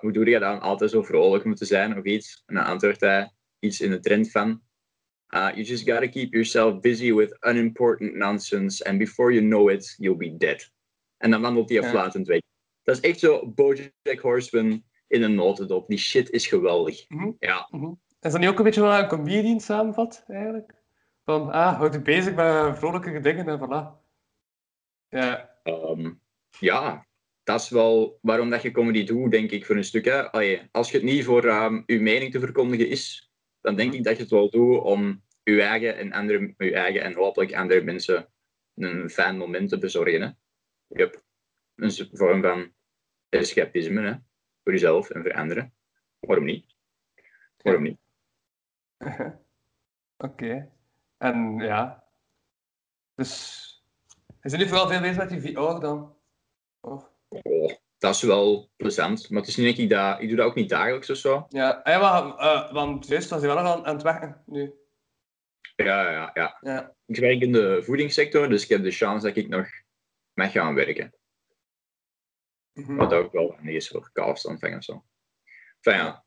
hoe 0.00 0.12
doe 0.12 0.28
je 0.28 0.38
dan 0.38 0.60
altijd 0.60 0.90
zo 0.90 1.02
vrolijk 1.02 1.44
moeten 1.44 1.66
zijn 1.66 1.98
of 1.98 2.04
iets? 2.04 2.42
En 2.46 2.54
dan 2.54 2.64
antwoordt 2.64 3.00
hij 3.00 3.30
iets 3.58 3.80
in 3.80 3.90
de 3.90 4.00
trend 4.00 4.30
van, 4.30 4.48
uh, 5.34 5.48
you 5.50 5.62
just 5.62 5.90
gotta 5.90 6.08
keep 6.08 6.32
yourself 6.32 6.80
busy 6.80 7.12
with 7.14 7.36
unimportant 7.40 8.14
nonsense 8.14 8.84
and 8.84 8.98
before 8.98 9.32
you 9.32 9.46
know 9.46 9.70
it, 9.70 9.94
you'll 9.98 10.16
be 10.16 10.36
dead. 10.36 10.70
En 11.16 11.30
dan 11.30 11.40
wandelt 11.40 11.68
hij 11.68 11.78
Ja. 11.80 11.86
aflatend 11.86 12.26
weg. 12.26 12.40
Dat 12.82 12.96
is 12.96 13.00
echt 13.10 13.18
zo 13.18 13.46
Bojack 13.46 14.18
Horseman 14.20 14.84
in 15.06 15.22
een 15.22 15.34
notendop. 15.34 15.88
Die 15.88 15.98
shit 15.98 16.30
is 16.30 16.46
geweldig. 16.46 17.08
Mhm. 17.08 17.30
Ja, 17.38 17.68
Mhm. 17.70 17.92
Is 18.20 18.30
dat 18.32 18.40
niet 18.40 18.48
ook 18.50 18.58
een 18.58 18.64
beetje 18.64 18.80
wat 18.80 18.98
een 18.98 19.08
comedian 19.08 19.60
samenvat, 19.60 20.24
eigenlijk? 20.28 20.74
Van, 21.24 21.50
ah, 21.52 21.76
houd 21.76 21.92
je 21.94 22.00
bezig 22.02 22.34
met 22.34 22.78
vrolijke 22.78 23.20
dingen 23.20 23.48
en 23.48 23.58
voilà. 23.58 23.98
Ja, 25.08 25.48
Ehm, 25.62 26.12
ja, 26.58 27.06
dat 27.50 27.60
is 27.60 27.68
wel 27.68 28.18
waarom 28.22 28.50
dat 28.50 28.62
je 28.62 28.70
comedy 28.70 29.04
doet, 29.04 29.30
denk 29.30 29.50
ik, 29.50 29.66
voor 29.66 29.76
een 29.76 29.84
stuk. 29.84 30.04
Hè. 30.04 30.30
Allee, 30.30 30.68
als 30.72 30.90
je 30.90 30.96
het 30.96 31.06
niet 31.06 31.24
voor 31.24 31.44
ehm 31.44 31.82
je 31.86 32.00
mening 32.00 32.32
te 32.32 32.40
verkondigen 32.40 32.88
is, 32.88 33.32
dan 33.60 33.76
denk 33.76 33.92
ik 33.92 34.04
dat 34.04 34.16
je 34.16 34.22
het 34.22 34.30
wel 34.30 34.50
doet 34.50 34.80
om 34.82 35.24
je 35.42 35.62
eigen 35.62 35.96
en, 35.96 36.12
andere, 36.12 36.54
je 36.58 36.74
eigen 36.74 37.02
en 37.02 37.14
hopelijk 37.14 37.54
andere 37.54 37.80
mensen 37.82 38.32
een 38.74 39.10
fijn 39.10 39.36
moment 39.36 39.68
te 39.68 39.78
bezorgen. 39.78 40.20
Hè. 40.22 40.30
Yep. 40.86 41.22
Een 41.74 41.90
s- 41.90 42.08
vorm 42.12 42.42
van 42.42 42.74
escapisme, 43.28 44.00
hè. 44.00 44.14
voor 44.62 44.72
jezelf 44.72 45.10
en 45.10 45.22
voor 45.22 45.32
anderen. 45.32 45.74
Waarom 46.18 46.44
niet? 46.44 46.74
Waarom 47.56 47.82
niet? 47.82 47.98
oké. 50.26 50.72
En 51.16 51.56
ja. 51.58 52.04
Dus, 53.14 53.84
is 54.40 54.52
er 54.52 54.58
nu 54.58 54.66
vooral 54.68 54.88
veel 54.88 55.00
bezig 55.00 55.16
met 55.16 55.28
die 55.28 55.40
VR 55.40 55.80
dan? 55.80 56.19
Oh, 57.30 57.72
dat 57.98 58.14
is 58.14 58.22
wel 58.22 58.70
plezant, 58.76 59.30
maar 59.30 59.40
het 59.40 59.48
is 59.48 59.56
niet 59.56 59.78
ik 59.78 59.88
dat... 59.88 60.20
Ik 60.20 60.28
doe 60.28 60.36
dat 60.36 60.46
ook 60.46 60.54
niet 60.54 60.68
dagelijks 60.68 61.10
of 61.10 61.16
zo. 61.16 61.46
Ja, 61.48 61.80
ja 61.84 61.98
maar, 61.98 62.36
eh, 62.36 62.72
want 62.72 63.06
juist 63.06 63.30
was 63.30 63.40
hij 63.40 63.54
wel 63.54 63.62
nog 63.62 63.72
aan, 63.72 63.86
aan 63.86 63.94
het 63.94 64.02
werken 64.02 64.42
nu. 64.46 64.74
Ja, 65.76 66.10
ja, 66.10 66.30
ja. 66.34 66.58
Ja. 66.60 66.94
Ik 67.06 67.16
werk 67.16 67.40
in 67.40 67.52
de 67.52 67.82
voedingssector, 67.82 68.48
dus 68.48 68.62
ik 68.62 68.68
heb 68.68 68.82
de 68.82 68.90
chance 68.90 69.26
dat 69.26 69.36
ik 69.36 69.48
nog 69.48 69.66
mag 70.34 70.52
gaan 70.52 70.74
werken. 70.74 71.14
Mhm. 72.72 72.96
Wat 72.96 73.12
ook 73.12 73.32
wel 73.32 73.52
handig 73.54 73.74
is 73.74 73.88
voor 73.88 74.10
kalfsaanvang 74.12 74.76
of 74.76 74.84
zo. 74.84 75.04
Enfin 75.80 76.04
ja. 76.04 76.24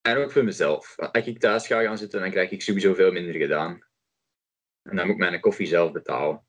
En 0.00 0.16
ook 0.16 0.32
voor 0.32 0.44
mezelf. 0.44 0.98
Als 0.98 1.26
ik 1.26 1.38
thuis 1.38 1.66
ga 1.66 1.82
gaan 1.82 1.98
zitten, 1.98 2.20
dan 2.20 2.30
krijg 2.30 2.50
ik 2.50 2.62
sowieso 2.62 2.94
veel 2.94 3.12
minder 3.12 3.34
gedaan. 3.34 3.86
En 4.82 4.96
dan 4.96 5.06
moet 5.06 5.14
ik 5.14 5.20
mijn 5.20 5.40
koffie 5.40 5.66
zelf 5.66 5.92
betalen. 5.92 6.46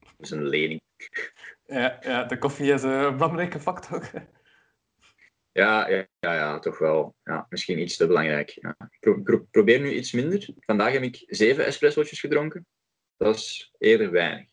Dat 0.00 0.26
is 0.26 0.30
een 0.30 0.48
lening. 0.48 0.80
Ja, 1.66 1.98
ja, 2.00 2.24
de 2.24 2.38
koffie 2.38 2.72
is 2.72 2.82
een 2.82 3.16
belangrijke 3.16 3.60
factor. 3.60 4.10
Ja, 5.52 5.88
ja, 5.88 6.06
ja, 6.18 6.34
ja 6.34 6.58
toch 6.58 6.78
wel. 6.78 7.16
Ja, 7.24 7.46
misschien 7.48 7.78
iets 7.78 7.96
te 7.96 8.06
belangrijk. 8.06 8.48
Ja. 8.48 8.76
Ik 8.78 8.96
pro- 9.00 9.22
pro- 9.22 9.46
probeer 9.50 9.80
nu 9.80 9.90
iets 9.92 10.12
minder. 10.12 10.48
Vandaag 10.56 10.92
heb 10.92 11.02
ik 11.02 11.22
zeven 11.26 11.64
espressootjes 11.66 12.20
gedronken. 12.20 12.66
Dat 13.16 13.34
is 13.36 13.72
eerder 13.78 14.10
weinig. 14.10 14.46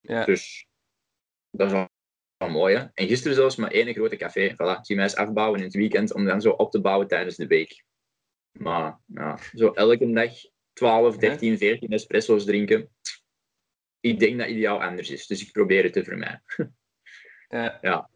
Ja. 0.00 0.24
Dus 0.24 0.66
dat 1.50 1.66
is 1.66 1.72
wel, 2.36 2.48
mooi. 2.48 2.76
Hè? 2.76 2.84
En 2.94 3.06
gisteren 3.08 3.36
zelfs 3.36 3.56
maar 3.56 3.70
één 3.70 3.94
grote 3.94 4.16
café. 4.16 4.52
Voilà, 4.52 4.80
zie 4.80 4.96
mij 4.96 5.04
eens 5.04 5.16
afbouwen 5.16 5.58
in 5.58 5.64
het 5.64 5.74
weekend 5.74 6.14
om 6.14 6.24
dan 6.24 6.40
zo 6.40 6.50
op 6.50 6.70
te 6.70 6.80
bouwen 6.80 7.08
tijdens 7.08 7.36
de 7.36 7.46
week. 7.46 7.84
Maar 8.58 8.98
ja, 9.06 9.38
zo 9.54 9.70
elke 9.72 10.12
dag 10.12 10.32
12, 10.72 11.16
13, 11.16 11.58
14 11.58 11.88
espresso's 11.88 12.44
drinken. 12.44 12.90
Ik 14.00 14.18
denk 14.18 14.38
dat 14.38 14.48
ideaal 14.48 14.82
anders 14.82 15.10
is. 15.10 15.26
Dus 15.26 15.46
ik 15.46 15.52
probeer 15.52 15.82
het 15.82 15.92
te 15.92 16.04
vermijden. 16.04 16.42
Ja. 17.48 17.78
Ja. 17.80 18.10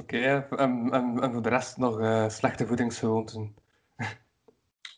Oké, 0.00 0.46
en, 0.50 0.88
en, 0.90 1.18
en 1.22 1.32
voor 1.32 1.42
de 1.42 1.48
rest 1.48 1.76
nog 1.76 2.00
eh, 2.00 2.28
slechte 2.28 2.66
voedingsgewoonten. 2.66 3.54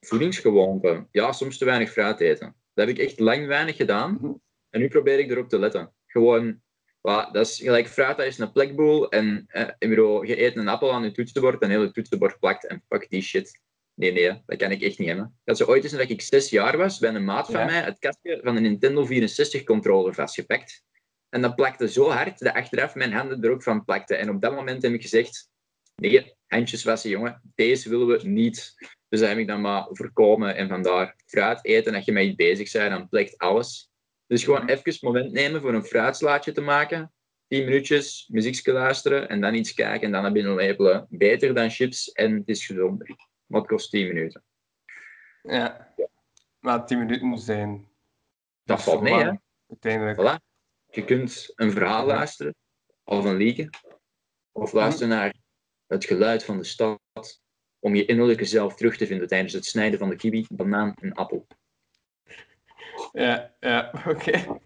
Voedingsgewoonten. 0.01 1.09
Ja, 1.11 1.33
soms 1.33 1.59
te 1.59 1.65
weinig 1.65 1.91
fruit 1.91 2.21
eten. 2.21 2.55
Dat 2.75 2.87
heb 2.87 2.97
ik 2.97 3.05
echt 3.05 3.19
lang 3.19 3.47
weinig 3.47 3.77
gedaan. 3.77 4.13
Mhm. 4.13 4.33
En 4.71 4.81
nu 4.81 4.89
probeer 4.89 5.19
ik 5.19 5.31
erop 5.31 5.49
te 5.49 5.59
letten. 5.59 5.93
Gewoon, 6.07 6.61
well, 7.01 7.29
dat 7.33 7.47
is 7.47 7.61
gelijk 7.61 7.89
fruit, 7.89 8.17
dat 8.17 8.27
is 8.27 8.39
een 8.39 8.53
plekboel. 8.53 9.11
En 9.11 9.45
eh, 9.49 9.69
ik 9.79 9.89
bedoel, 9.89 10.23
je 10.23 10.43
eet 10.43 10.57
een 10.57 10.69
appel 10.69 10.93
aan 10.93 11.03
je 11.03 11.13
toetsenbord 11.13 11.63
en 11.63 11.71
heel 11.71 11.81
het 11.81 11.95
toetsenbord 11.95 12.39
plakt. 12.39 12.67
En 12.67 12.83
fuck 12.89 13.11
die 13.11 13.23
shit. 13.23 13.61
Nee, 13.95 14.13
nee, 14.13 14.43
dat 14.47 14.59
kan 14.59 14.71
ik 14.71 14.83
echt 14.83 14.99
niet 14.99 15.09
hebben. 15.09 15.39
Dat 15.45 15.57
zo 15.57 15.65
ooit 15.65 15.83
eens 15.83 15.93
dat 15.93 16.11
ik 16.11 16.23
zes 16.23 16.51
jaar 16.51 16.77
was, 16.77 16.99
bij 16.99 17.15
een 17.15 17.25
maat 17.25 17.47
van 17.47 17.61
Ja. 17.61 17.65
mij 17.65 17.81
het 17.83 17.99
kastje 17.99 18.41
van 18.43 18.57
een 18.57 18.63
Nintendo 18.63 19.05
64 19.05 19.65
controller 19.65 20.15
vastgepakt. 20.15 20.83
En 21.29 21.43
dat 21.43 21.55
plakte 21.55 21.89
zo 21.89 22.11
hard 22.11 22.39
dat 22.39 22.55
achteraf 22.55 22.95
mijn 22.95 23.13
handen 23.13 23.43
er 23.43 23.51
ook 23.51 23.63
van 23.63 23.85
plakten. 23.85 24.19
En 24.19 24.31
op 24.31 24.41
dat 24.41 24.55
moment 24.55 24.83
heb 24.83 24.93
ik 24.93 25.03
gezegd, 25.03 25.49
nee, 25.95 26.35
handjes 26.47 26.85
wassen 26.85 27.11
jongen, 27.11 27.41
deze 27.55 27.89
willen 27.89 28.07
we 28.07 28.29
niet. 28.29 28.75
Dus 29.09 29.21
dat 29.21 29.29
heb 29.29 29.39
ik 29.39 29.47
dan 29.47 29.61
maar 29.61 29.87
voorkomen. 29.91 30.57
En 30.57 30.69
vandaar 30.69 31.17
fruit 31.27 31.65
eten, 31.65 31.95
als 31.95 32.05
je 32.05 32.13
met 32.13 32.25
iets 32.25 32.35
bezig 32.35 32.73
bent, 32.73 32.91
dan 32.91 33.09
plekt 33.09 33.39
alles. 33.39 33.91
Dus 34.27 34.45
gewoon 34.45 34.69
even 34.69 34.83
een 34.85 34.99
moment 35.01 35.33
nemen 35.33 35.61
voor 35.61 35.75
een 35.75 35.85
fruitslaatje 35.85 36.53
te 36.53 36.61
maken. 36.61 37.13
10 37.49 37.65
minuutjes, 37.65 38.29
muziekje 38.33 38.73
luisteren 38.73 39.29
en 39.29 39.41
dan 39.41 39.55
iets 39.55 39.75
kijken 39.75 40.07
en 40.07 40.13
dan 40.13 40.23
naar 40.23 40.33
binnen 40.33 40.55
lepelen. 40.55 41.07
Beter 41.11 41.55
dan 41.55 41.71
chips 41.71 42.13
en 42.13 42.35
het 42.35 42.49
is 42.49 42.67
gezonder. 42.67 43.17
Maar 43.47 43.61
het 43.61 43.69
kost 43.71 43.91
10 43.91 44.07
minuten. 44.09 44.43
Ja. 45.43 45.95
Maar 46.59 46.87
10 46.87 46.99
minuten 46.99 47.39
zijn. 47.39 47.89
Dat 48.65 48.83
valt 48.83 49.01
mee, 49.01 49.15
hè? 49.15 49.33
Uiteindelijk. 49.69 50.21
Voilà. 50.21 50.43
Je 50.91 51.05
kunt 51.05 51.53
een 51.57 51.71
verhaal 51.71 52.07
luisteren, 52.07 52.55
of 53.05 53.25
een 53.25 53.37
liedje, 53.37 53.71
of 54.53 54.73
luisteren 54.73 55.09
naar 55.09 55.35
het 55.87 56.05
geluid 56.05 56.45
van 56.45 56.59
de 56.59 56.65
stad, 56.65 57.01
om 57.79 57.95
je 57.95 58.05
innerlijke 58.05 58.45
zelf 58.45 58.75
terug 58.75 58.97
te 58.97 59.07
vinden 59.07 59.29
tijdens 59.29 59.53
het 59.53 59.65
snijden 59.65 59.99
van 59.99 60.09
de 60.09 60.17
kiwi, 60.17 60.47
banaan 60.51 60.95
en 61.01 61.13
appel. 61.13 61.47
Ja, 63.13 63.55
ja, 63.61 63.93
oké. 64.09 64.59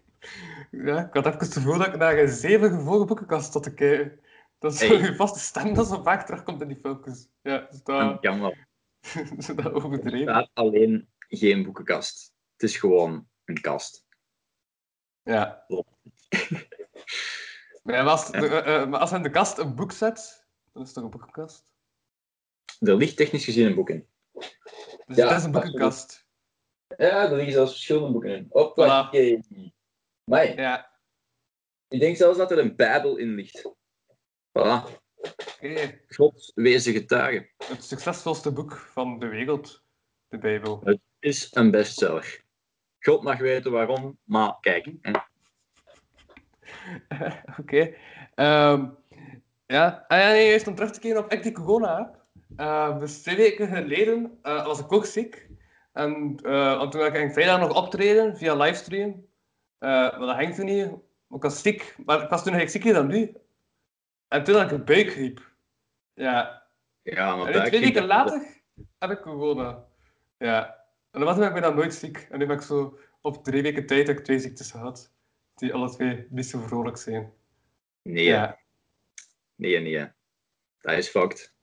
Ja, 0.71 1.05
ik 1.07 1.13
had 1.13 1.25
even 1.25 1.39
het 1.39 1.53
gevoel 1.53 1.77
dat 1.77 1.87
ik 1.87 1.97
naar 1.97 2.17
een 2.17 2.27
zeven 2.27 2.85
boekenkast 2.85 3.51
zat 3.51 3.63
te 3.63 3.73
kijken. 3.73 4.19
Dat 4.59 4.73
is 4.73 4.79
Hey. 4.79 5.05
zo'n 5.05 5.15
vaste 5.15 5.39
stem 5.39 5.73
dat 5.73 5.87
zo 5.87 6.01
vaak 6.03 6.25
terugkomt 6.25 6.61
in 6.61 6.67
die 6.67 6.79
focus. 6.81 7.27
Ja, 7.41 7.57
dus 7.57 7.83
Dat 7.83 8.19
kan 8.21 8.51
is 8.51 8.57
dat 9.47 9.57
Er 9.57 9.73
overdreven. 9.73 10.21
staat 10.21 10.49
alleen 10.53 11.09
geen 11.17 11.63
boekenkast. 11.63 12.33
Het 12.53 12.63
is 12.69 12.77
gewoon 12.77 13.27
een 13.45 13.61
kast. 13.61 14.05
Ja. 15.23 15.65
Maar, 17.83 17.97
ja, 17.97 18.03
maar 18.03 18.11
als, 18.11 18.29
eh, 18.31 18.81
eh, 18.81 18.89
maar 18.89 18.99
als 18.99 19.09
hij 19.09 19.17
in 19.19 19.23
de 19.23 19.29
kast 19.31 19.57
een 19.57 19.75
boek 19.75 19.91
zet, 19.91 20.47
dan 20.73 20.81
is 20.81 20.87
het 20.87 20.97
toch 20.97 21.03
een 21.03 21.09
boekenkast? 21.09 21.65
Er 22.79 22.95
ligt 22.95 23.17
technisch 23.17 23.43
gezien 23.43 23.65
een 23.65 23.75
boek 23.75 23.89
in. 23.89 24.07
Dus 25.05 25.15
Ja, 25.17 25.27
het 25.27 25.37
is 25.37 25.43
een 25.43 25.51
boekenkast. 25.51 26.27
Ja, 26.97 27.29
er 27.29 27.35
liggen 27.35 27.53
zelfs 27.53 27.71
verschillende 27.71 28.11
boeken 28.11 28.35
in. 28.35 28.45
Voilà. 28.45 29.09
Maar 30.23 30.55
Ja, 30.55 30.99
ik 31.87 31.99
denk 31.99 32.15
zelfs 32.17 32.37
dat 32.37 32.51
er 32.51 32.59
een 32.59 32.75
bijbel 32.75 33.17
in 33.17 33.35
ligt. 33.35 33.73
Voilà. 34.59 34.89
Oké. 35.21 35.99
God 36.07 36.51
de 36.55 36.79
getuige. 36.79 37.49
Het 37.57 37.83
succesvolste 37.83 38.51
boek 38.51 38.77
van 38.77 39.19
de 39.19 39.27
wereld, 39.27 39.83
de 40.27 40.37
Bijbel. 40.37 40.81
Het 40.83 40.99
is 41.19 41.47
een 41.51 41.71
bestseller. 41.71 42.43
God 42.99 43.23
mag 43.23 43.37
weten 43.37 43.71
waarom, 43.71 44.17
maar 44.23 44.57
kijk. 44.59 44.91
hè. 45.01 45.11
Oké. 47.61 47.93
Ehm, 48.35 48.85
ja, 49.65 50.05
ah, 50.07 50.19
ja 50.19 50.29
nee, 50.29 50.49
juist 50.49 50.67
om 50.67 50.75
terug 50.75 50.91
te 50.91 50.99
keren 50.99 51.23
op 51.23 51.43
die 51.43 51.51
corona. 51.51 52.11
Eh, 52.55 52.99
dus 52.99 53.21
twee 53.21 53.35
weken 53.35 53.67
geleden 53.67 54.39
eh, 54.41 54.65
was 54.65 54.79
ik 54.79 54.91
ook 54.91 55.05
ziek. 55.05 55.47
En 55.93 56.41
want 56.41 56.91
toen 56.91 57.01
had 57.01 57.15
ik 57.15 57.31
vrijdag 57.31 57.59
nog 57.59 57.75
optreden 57.75 58.37
via 58.37 58.55
livestream. 58.55 59.27
Eh, 59.79 59.89
maar 59.89 60.19
dat 60.19 60.35
ging 60.35 60.55
toen 60.55 60.65
niet. 60.65 60.87
Ik 61.29 61.41
was 61.41 61.61
ziek, 61.61 61.95
maar 62.05 62.23
ik 62.23 62.29
was 62.29 62.43
toen 62.43 62.53
eigenlijk 62.53 62.83
zieker 62.83 62.93
dan 62.93 63.07
nu. 63.07 63.35
En 64.29 64.43
toen 64.43 64.55
had 64.55 64.63
ik 64.65 64.71
een 64.71 64.85
buikgriep. 64.85 65.51
Ja. 66.13 66.67
Ja, 67.01 67.35
maar 67.35 67.47
En 67.47 67.63
twee 67.65 67.79
weken 67.79 68.05
later 68.05 68.61
heb 68.99 69.11
ik 69.11 69.19
corona. 69.21 69.85
Ja. 70.37 70.85
En 71.11 71.19
dan 71.21 71.35
ben 71.35 71.47
ik 71.47 71.51
bijna 71.51 71.69
nooit 71.69 71.93
ziek. 71.93 72.27
En 72.31 72.39
nu 72.39 72.45
ben 72.45 72.55
ik 72.55 72.61
zo 72.61 72.99
op 73.21 73.43
drie 73.43 73.61
weken 73.61 73.85
tijd 73.85 74.07
heb 74.07 74.17
ik 74.17 74.23
twee 74.23 74.39
ziektes 74.39 74.71
gehad. 74.71 75.13
Die 75.55 75.73
alle 75.73 75.89
twee 75.89 76.27
niet 76.29 76.45
zo 76.45 76.59
vrolijk 76.59 76.97
zijn. 76.97 77.33
Nee, 78.01 78.23
Ja. 78.23 78.59
nee, 79.55 79.79
nee. 79.79 80.07
Dat 80.79 80.97
is 80.97 81.07
fucked. 81.07 81.53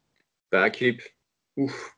Buikgriep. 0.49 1.13
Oef. 1.57 1.97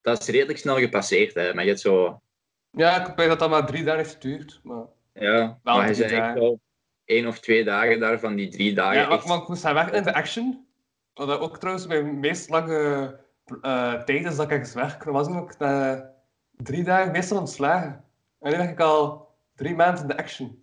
Dat 0.00 0.20
is 0.20 0.28
redelijk 0.28 0.58
snel 0.58 0.78
gepasseerd, 0.78 1.34
hè. 1.34 1.54
Maar 1.54 1.62
je 1.62 1.68
hebt 1.68 1.82
zo... 1.82 2.22
Ja, 2.70 3.08
ik 3.08 3.16
weet 3.16 3.28
dat 3.28 3.38
dat 3.38 3.50
maar 3.50 3.66
drie 3.66 3.84
dagen 3.84 4.06
geduurd. 4.06 4.60
Maar... 4.62 4.86
Ja, 5.12 5.60
Wel 5.62 5.76
maar 5.76 5.86
bent 5.86 6.00
echt 6.00 6.34
wel 6.34 6.60
één 7.04 7.26
of 7.26 7.38
twee 7.40 7.64
dagen 7.64 8.00
daarvan, 8.00 8.34
die 8.34 8.48
drie 8.48 8.74
dagen. 8.74 9.00
Ja, 9.00 9.08
maar, 9.08 9.16
echt- 9.18 9.26
maar 9.26 9.38
ik 9.38 9.48
moest 9.48 9.62
gaan 9.62 9.74
werken 9.74 9.94
in 9.94 10.02
de 10.02 10.14
action. 10.14 10.66
Wat 11.14 11.26
dat 11.28 11.40
ook 11.40 11.58
trouwens 11.58 11.86
mijn 11.86 12.20
meest 12.20 12.48
lange 12.50 13.20
eh 13.62 14.02
tijd 14.02 14.24
is 14.24 14.36
dat 14.36 14.44
ik 14.44 14.50
ergens 14.50 14.74
werk. 14.74 15.04
Ben 15.04 15.36
ik 15.42 15.58
na 15.58 16.10
drie 16.56 16.84
dagen 16.84 17.12
meestal 17.12 17.38
ontslagen. 17.38 18.04
En 18.40 18.50
nu 18.50 18.56
ben 18.56 18.68
ik 18.68 18.80
al 18.80 19.28
drie 19.54 19.74
maanden 19.74 20.02
in 20.02 20.08
de 20.08 20.16
action. 20.16 20.62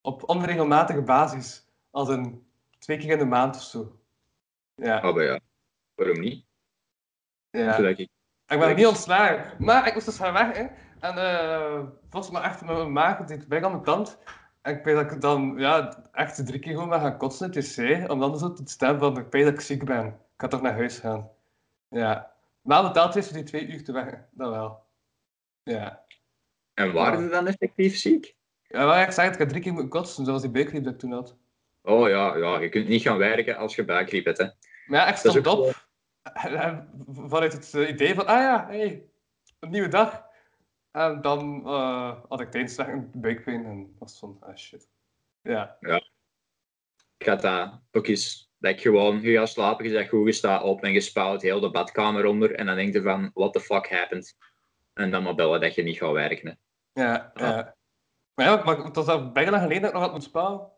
Op 0.00 0.28
onregelmatige 0.28 1.02
basis. 1.02 1.66
Als 1.90 2.08
een 2.08 2.46
twee 2.78 2.98
keer 2.98 3.10
in 3.10 3.18
de 3.18 3.24
maand 3.24 3.56
of 3.56 3.62
zo. 3.62 3.98
Ja, 4.74 5.00
maar 5.12 5.22
ja. 5.24 5.40
Waarom 5.94 6.20
niet? 6.20 6.44
ja. 7.50 7.76
Ik... 7.76 7.98
Ik 8.46 8.58
ben 8.58 8.76
niet 8.76 8.86
ontslagen. 8.86 9.64
Maar 9.64 9.86
ik 9.86 9.94
moest 9.94 10.06
dus 10.06 10.16
gaan 10.16 10.32
werken. 10.32 10.70
En 11.00 11.16
eh 11.16 11.74
het 12.04 12.12
was 12.12 12.30
me 12.30 12.40
echt 12.40 12.64
mijn 12.64 12.92
maag, 12.92 13.18
deed 13.24 13.48
pijn 13.48 13.64
aan 13.64 13.70
mijn 13.70 13.82
tand. 13.82 14.18
En 14.62 14.76
ik 14.76 14.84
weet 14.84 14.94
dat 14.94 15.12
ik 15.12 15.20
dan 15.20 15.54
ja, 15.56 16.04
echt 16.12 16.46
drie 16.46 16.58
keer 16.58 16.72
gewoon 16.72 16.88
ben 16.88 17.00
gaan 17.00 17.16
kotsen 17.16 17.52
in 17.52 17.58
het 17.58 17.76
wc. 17.76 18.10
Om 18.10 18.20
dan 18.20 18.38
zo 18.38 18.52
te 18.52 18.62
stemmen 18.64 18.98
van, 18.98 19.18
ik 19.18 19.30
weet 19.30 19.44
dat 19.44 19.52
ik 19.52 19.60
ziek 19.60 19.84
ben. 19.84 20.06
Ik 20.06 20.14
ga 20.36 20.48
toch 20.48 20.62
naar 20.62 20.72
huis 20.72 20.98
gaan. 20.98 21.30
Ja. 21.88 22.32
Na 22.62 22.82
betaald 22.82 23.16
is 23.16 23.26
voor 23.26 23.36
die 23.36 23.44
twee 23.44 23.66
uur 23.66 23.84
te 23.84 23.92
werken. 23.92 24.28
Dat 24.30 24.50
wel. 24.50 24.84
Ja. 25.62 26.04
En 26.74 26.92
waren 26.92 27.22
ze 27.22 27.28
dan 27.28 27.46
effectief 27.46 27.96
ziek? 27.96 28.34
Ja, 28.68 28.86
maar 28.86 29.06
ik 29.06 29.12
zeg 29.12 29.24
het, 29.24 29.34
ik 29.34 29.40
heb 29.40 29.48
drie 29.48 29.62
keer 29.62 29.72
moeten 29.72 29.90
kotsen, 29.90 30.24
zoals 30.24 30.42
die 30.42 30.50
buikgriep 30.50 30.84
dat 30.84 30.92
ik 30.92 30.98
toen 30.98 31.12
had. 31.12 31.36
Oh 31.82 32.08
ja, 32.08 32.36
ja, 32.36 32.58
je 32.58 32.68
kunt 32.68 32.88
niet 32.88 33.02
gaan 33.02 33.18
werken 33.18 33.56
als 33.56 33.74
je 33.74 33.84
buikgriep 33.84 34.24
hebt, 34.24 34.38
hè. 34.38 34.44
Maar 34.86 35.00
ja, 35.00 35.06
ik 35.06 35.22
Dat 35.22 35.32
stond 35.32 35.46
op. 35.46 35.86
Vanuit 37.28 37.52
het 37.52 37.72
idee 37.88 38.14
van, 38.14 38.26
ah 38.26 38.40
ja, 38.40 38.66
hey, 38.66 39.04
een 39.58 39.70
nieuwe 39.70 39.88
dag. 39.88 40.30
En 40.92 41.20
dan 41.20 41.62
eh, 41.66 42.16
had 42.28 42.40
ik 42.40 42.50
tijdens 42.50 42.76
de 42.76 42.82
dag 42.84 42.92
een 42.92 43.10
buikpijn 43.14 43.64
en 43.64 43.96
was 43.98 44.18
van, 44.18 44.36
ah 44.40 44.56
shit. 44.56 44.88
Ja, 45.40 45.76
Ik 47.16 47.26
had 47.26 47.40
dat 47.40 47.80
ook 47.92 48.06
eens... 48.06 48.50
Dat 48.58 48.70
ik 48.70 48.80
gewoon, 48.80 49.20
je 49.20 49.38
gaat 49.38 49.48
slapen, 49.48 49.84
je 49.84 49.90
zegt 49.90 50.08
goed, 50.08 50.26
je 50.26 50.32
staat 50.32 50.62
op 50.62 50.82
en 50.82 50.92
je 50.92 51.00
spouwt 51.00 51.42
heel 51.42 51.60
de 51.60 51.70
badkamer 51.70 52.26
onder. 52.26 52.54
En 52.54 52.66
dan 52.66 52.76
denk 52.76 52.92
je 52.92 53.02
van, 53.02 53.30
what 53.34 53.52
the 53.52 53.60
fuck 53.60 53.88
happened? 53.90 54.36
En 54.92 55.10
dan 55.10 55.22
maar 55.22 55.34
bellen 55.34 55.60
dat 55.60 55.74
je 55.74 55.82
niet 55.82 55.96
gaat 55.96 56.12
werken, 56.12 56.48
hè. 56.48 57.02
ja, 57.02 57.30
ja. 57.34 57.76
Maar 58.34 58.46
ja, 58.46 58.62
maar 58.64 58.76
het 58.78 58.96
was 58.96 59.06
al 59.06 59.32
bijna 59.32 59.58
geleden 59.58 59.80
dat 59.82 59.90
ik 59.90 59.94
nog 59.94 60.02
had 60.02 60.12
moeten 60.12 60.28
spouwen. 60.30 60.70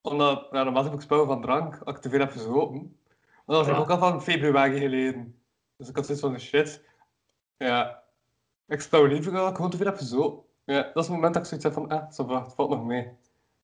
Omdat, 0.00 0.48
ja, 0.50 0.62
normaal 0.62 0.84
heb 0.84 0.92
ik 0.92 1.00
spouwen 1.00 1.28
van 1.30 1.42
drank, 1.42 1.80
als 1.82 1.96
ik 1.96 2.02
te 2.02 2.08
veel 2.08 2.18
heb. 2.18 2.34
Maar 2.34 3.56
dat 3.56 3.56
was 3.56 3.66
Ja. 3.66 3.76
ook 3.76 3.90
al 3.90 3.98
van 3.98 4.22
februari 4.22 4.78
geleden. 4.78 5.42
Dus 5.76 5.88
ik 5.88 5.96
had 5.96 6.04
zoiets 6.06 6.24
van, 6.24 6.38
shit. 6.40 6.88
Ja, 7.56 8.03
ik 8.66 8.80
spouw 8.80 9.06
liever 9.06 9.32
dat 9.32 9.56
gewoon 9.56 9.70
te 9.70 9.76
veel 9.76 9.86
heb 9.86 9.96
gezopen. 9.96 10.44
Ja, 10.64 10.82
dat 10.82 10.96
is 10.96 11.02
het 11.02 11.14
moment 11.14 11.34
dat 11.34 11.42
ik 11.42 11.48
zoiets 11.48 11.66
heb 11.66 11.74
van, 11.74 11.88
ah, 11.88 12.10
ça 12.10 12.26
va, 12.26 12.44
het 12.44 12.54
valt 12.54 12.70
nog 12.70 12.84
mee. 12.84 13.12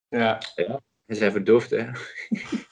Ja. 0.09 0.41
Je 0.57 0.81
bent 1.07 1.33
verdoofd, 1.33 1.71
hè. 1.71 1.91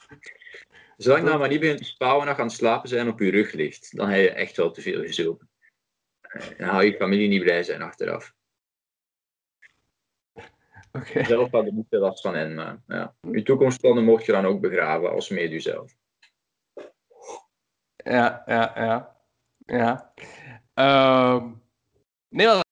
Zolang 0.97 1.21
je 1.21 1.27
nou 1.27 1.39
maar 1.39 1.49
niet 1.49 1.59
begint 1.59 1.77
te 1.77 1.83
spouwen 1.83 2.27
en 2.27 2.35
aan 2.35 2.43
het 2.43 2.51
slapen 2.51 2.89
zijn 2.89 3.07
op 3.07 3.19
je 3.19 3.31
rug 3.31 3.51
ligt, 3.51 3.95
dan 3.95 4.09
heb 4.09 4.21
je 4.21 4.31
echt 4.31 4.57
wel 4.57 4.71
te 4.71 4.81
veel 4.81 5.01
gezopen. 5.01 5.49
Eh, 6.21 6.57
Dan 6.57 6.69
ga 6.69 6.81
je 6.81 6.95
familie 6.95 7.27
niet 7.27 7.41
blij 7.41 7.63
zijn 7.63 7.81
achteraf. 7.81 8.33
Oké. 10.91 11.23
Zelf 11.23 11.51
had 11.51 11.65
er 11.65 11.73
niet 11.73 11.87
veel 11.89 11.99
last 11.99 12.21
van 12.21 12.35
hen, 12.35 12.55
maar 12.55 12.81
ja. 12.87 13.15
Je 13.31 13.43
toekomstplannen 13.43 14.03
mocht 14.03 14.25
je 14.25 14.31
dan 14.31 14.45
ook 14.45 14.61
begraven 14.61 15.11
als 15.11 15.29
mede 15.29 15.53
jezelf. 15.53 15.95
Ja, 17.95 18.43
ja, 18.45 18.71
ja. 18.75 19.17
Ja. 19.65 20.13
Ehm 20.73 21.51
nee, 22.29 22.47
wat 22.47 22.65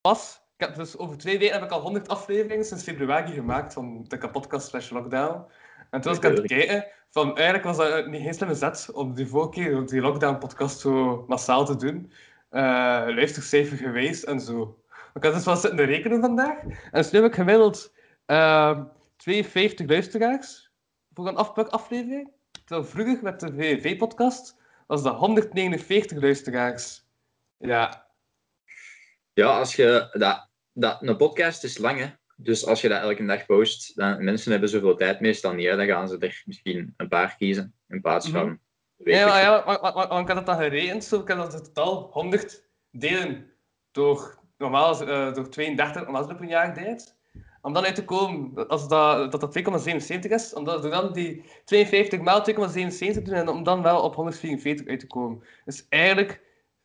was... 0.00 0.40
Ik 0.56 0.68
heb 0.68 0.76
dus 0.76 0.96
over 0.96 1.18
twee 1.18 1.38
weken 1.38 1.54
heb 1.54 1.64
ik 1.64 1.70
al 1.70 1.80
100 1.80 2.08
afleveringen 2.08 2.64
sinds 2.64 2.82
februari 2.82 3.32
gemaakt 3.32 3.72
van 3.72 4.04
de 4.08 4.18
kapotkast 4.18 4.68
slash 4.68 4.90
lockdown. 4.90 5.44
En 5.90 6.00
toen 6.00 6.10
was 6.10 6.16
ik 6.16 6.24
aan 6.24 6.34
het 6.34 6.46
kijken, 6.46 6.86
van 7.10 7.36
eigenlijk 7.36 7.64
was 7.64 7.76
dat 7.76 8.06
niet 8.06 8.22
geen 8.22 8.34
slimme 8.34 8.54
zet 8.54 8.90
om 8.92 9.14
die 9.14 9.26
vorige 9.26 9.50
keer 9.50 9.86
die 9.86 10.00
lockdown 10.00 10.38
podcast 10.38 10.80
zo 10.80 11.24
massaal 11.28 11.64
te 11.64 11.76
doen. 11.76 12.12
Eh 12.48 12.60
luistercijfer 13.06 13.76
geweest 13.76 14.22
en 14.22 14.40
zo. 14.40 14.78
Ik 15.14 15.24
had 15.24 15.34
dus 15.34 15.44
wel 15.44 15.56
zitten 15.56 15.84
rekenen 15.84 16.20
vandaag. 16.20 16.62
En 16.62 16.90
dus 16.90 17.10
nu 17.10 17.20
heb 17.20 17.28
ik 17.28 17.34
gemiddeld 17.34 17.94
ehm 18.26 18.84
52 19.16 19.88
luisteraars 19.88 20.70
voor 21.14 21.28
een 21.28 21.36
afpak 21.36 21.68
aflevering. 21.68 22.30
Terwijl 22.64 22.88
vroeger 22.88 23.22
met 23.22 23.40
de 23.40 23.54
VV-podcast 23.54 24.56
was 24.86 25.02
dat 25.02 25.16
149 25.16 26.20
luisteraars. 26.20 27.04
Ja, 27.58 28.06
Ja, 29.34 29.58
als 29.58 29.76
je 29.76 30.08
dat, 30.12 30.48
dat, 30.72 31.02
een 31.02 31.16
podcast 31.16 31.64
is 31.64 31.78
lang, 31.78 31.98
hè. 31.98 32.06
Dus 32.36 32.66
als 32.66 32.80
je 32.80 32.88
dat 32.88 33.02
elke 33.02 33.24
dag 33.24 33.46
post, 33.46 33.96
dan 33.96 34.24
mensen 34.24 34.50
hebben 34.50 34.68
zoveel 34.68 34.96
tijd 34.96 35.20
meestal 35.20 35.52
niet. 35.52 35.66
Hè. 35.66 35.76
Dan 35.76 35.86
gaan 35.86 36.08
ze 36.08 36.18
er 36.18 36.42
misschien 36.44 36.94
een 36.96 37.08
paar 37.08 37.36
kiezen 37.36 37.74
in 37.88 38.00
plaats 38.00 38.28
van. 38.28 38.46
Mhm. 38.46 38.56
weet 38.96 39.14
ja, 39.14 39.22
ik 39.22 39.28
maar, 39.28 39.40
ja, 39.40 39.62
maar, 39.66 39.80
maar, 39.80 40.08
maar, 40.08 40.20
ik 40.20 40.26
had 40.26 40.36
dat 40.36 40.46
dan 40.46 40.56
gerekend, 40.56 41.04
zo. 41.04 41.20
ik 41.20 41.28
had 41.28 41.36
dat 41.36 41.54
in 41.54 41.62
totaal 41.62 42.08
100 42.12 42.64
delen 42.90 43.50
door, 43.90 44.38
normaal, 44.58 45.06
eh, 45.06 45.34
door 45.34 45.48
32, 45.48 46.02
normaal 46.02 46.22
is 46.22 46.26
het 46.26 46.36
op 46.36 46.42
een 46.42 46.48
jaar 46.48 46.74
tijd. 46.74 47.20
Om 47.62 47.72
dan 47.72 47.84
uit 47.84 47.94
te 47.94 48.04
komen, 48.04 48.68
als 48.68 48.88
dat, 48.88 49.32
dat, 49.32 49.40
dat 49.40 49.58
2,77 49.58 50.30
is, 50.30 50.54
om 50.54 50.64
dat, 50.64 50.82
door 50.82 50.90
dan 50.90 51.12
die 51.12 51.44
52 51.64 52.20
maal 52.20 52.40
2,77 52.40 52.96
te 52.96 53.22
doen 53.22 53.34
en 53.34 53.48
om 53.48 53.62
dan 53.62 53.82
wel 53.82 54.02
op 54.02 54.14
144 54.14 54.86
uit 54.86 55.00
te 55.00 55.06
komen. 55.06 55.42
Dus 55.64 55.86
eigenlijk 55.88 56.40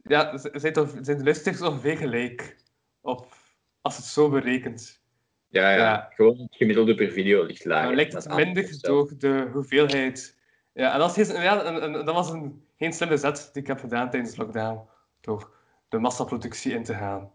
ja, 0.08 0.38
zijn, 0.38 0.74
toch, 0.74 0.90
zijn 1.02 1.18
de 1.18 1.24
luisteraars 1.24 1.62
ongeveer 1.62 1.98
gelijk? 1.98 2.58
Op, 3.02 3.36
als 3.82 3.98
het 3.98 4.06
zo 4.06 4.30
berekent. 4.30 5.02
Ja, 5.48 5.72
ja, 5.72 5.78
Ja. 5.78 6.12
Gewoon 6.16 6.38
het 6.40 6.56
gemiddelde 6.56 6.96
per 6.96 7.12
video 7.12 7.44
ligt 7.44 7.66
lager. 7.66 7.86
Dan 7.88 7.96
lijkt 7.96 8.14
het 8.14 8.36
minder 8.36 8.78
door 8.82 9.18
de 9.18 9.50
hoeveelheid. 9.52 10.38
Ja, 10.74 10.94
en 10.94 11.00
dat, 11.00 11.14
geen- 11.14 11.42
ja, 11.42 11.64
en- 11.64 11.82
en- 11.82 11.92
dat 12.06 12.16
was 12.16 12.30
een, 12.30 12.66
geen 12.78 12.94
slimme 12.94 13.18
zet 13.18 13.50
die 13.54 13.62
ik 13.62 13.68
heb 13.68 13.80
gedaan 13.80 14.10
tijdens 14.10 14.36
de 14.36 14.42
lockdown. 14.42 14.88
Door 15.22 15.56
de 15.90 15.98
massaproductie 16.00 16.74
in 16.74 16.84
te 16.84 16.94
gaan. 16.94 17.32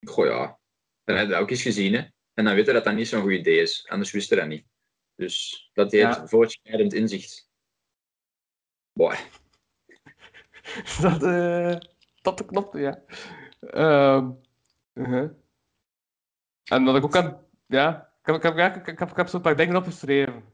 Goh 0.00 0.26
ja, 0.26 0.58
dan 1.04 1.16
heb 1.16 1.26
je 1.26 1.32
dat 1.32 1.40
ook 1.42 1.50
eens 1.50 1.62
gezien, 1.62 1.92
hè. 1.94 2.02
En 2.34 2.44
dan 2.44 2.54
weet 2.54 2.66
je 2.66 2.72
dat 2.72 2.84
dat 2.84 2.94
niet 2.94 3.08
zo'n 3.08 3.22
goed 3.22 3.32
idee 3.32 3.60
is. 3.60 3.86
Anders 3.88 4.10
wist 4.10 4.28
je 4.28 4.36
dat 4.36 4.46
niet. 4.46 4.66
Dus 5.16 5.70
dat 5.72 5.92
heet 5.92 6.00
Ja. 6.00 6.26
voortschrijdend 6.26 6.92
inzicht. 6.92 7.48
Boy. 8.92 9.16
dat, 11.00 11.22
eh, 11.22 11.76
dat 12.22 12.38
de 12.38 12.44
knop, 12.44 12.74
ja. 12.74 12.98
Ehm, 13.60 14.30
uh-huh. 14.94 15.30
En 16.64 16.84
dat 16.84 16.96
ik 16.96 17.04
ook 17.04 17.16
aan... 17.16 17.40
Ja, 17.66 18.12
ik 18.20 18.26
heb, 18.26 18.36
ik 18.36 18.42
heb, 18.42 18.76
ik, 18.76 18.86
ik 18.86 18.98
heb, 18.98 19.10
ik 19.10 19.16
heb 19.16 19.28
zo'n 19.28 19.40
paar 19.40 19.56
dingen 19.56 19.76
opgeschreven. 19.76 20.44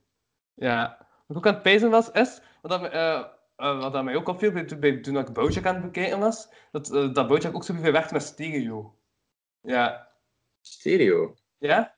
Ja. 0.54 0.96
Wat 0.98 1.36
ik 1.36 1.36
ook 1.36 1.46
aan 1.46 1.54
het 1.54 1.62
pijzen 1.62 1.90
was, 1.90 2.10
is... 2.10 2.40
Wat 2.62 2.70
dat, 2.70 2.92
eh, 2.92 3.24
wat 3.56 3.92
dat 3.92 4.04
mij 4.04 4.16
ook 4.16 4.28
opviel 4.28 4.52
bij, 4.52 4.78
bij, 4.78 4.96
toen 4.96 5.18
ik 5.18 5.32
Bojack 5.32 5.66
aan 5.66 5.74
het 5.74 5.84
bekijken 5.84 6.18
was, 6.18 6.48
dat, 6.70 6.86
dat 6.86 7.28
Bojack 7.28 7.54
ook 7.54 7.64
zoveel 7.64 7.92
werkte 7.92 8.12
met 8.12 8.22
stereo. 8.22 8.98
Ja. 9.60 10.08
Stereo. 10.60 11.34
Ja? 11.58 11.94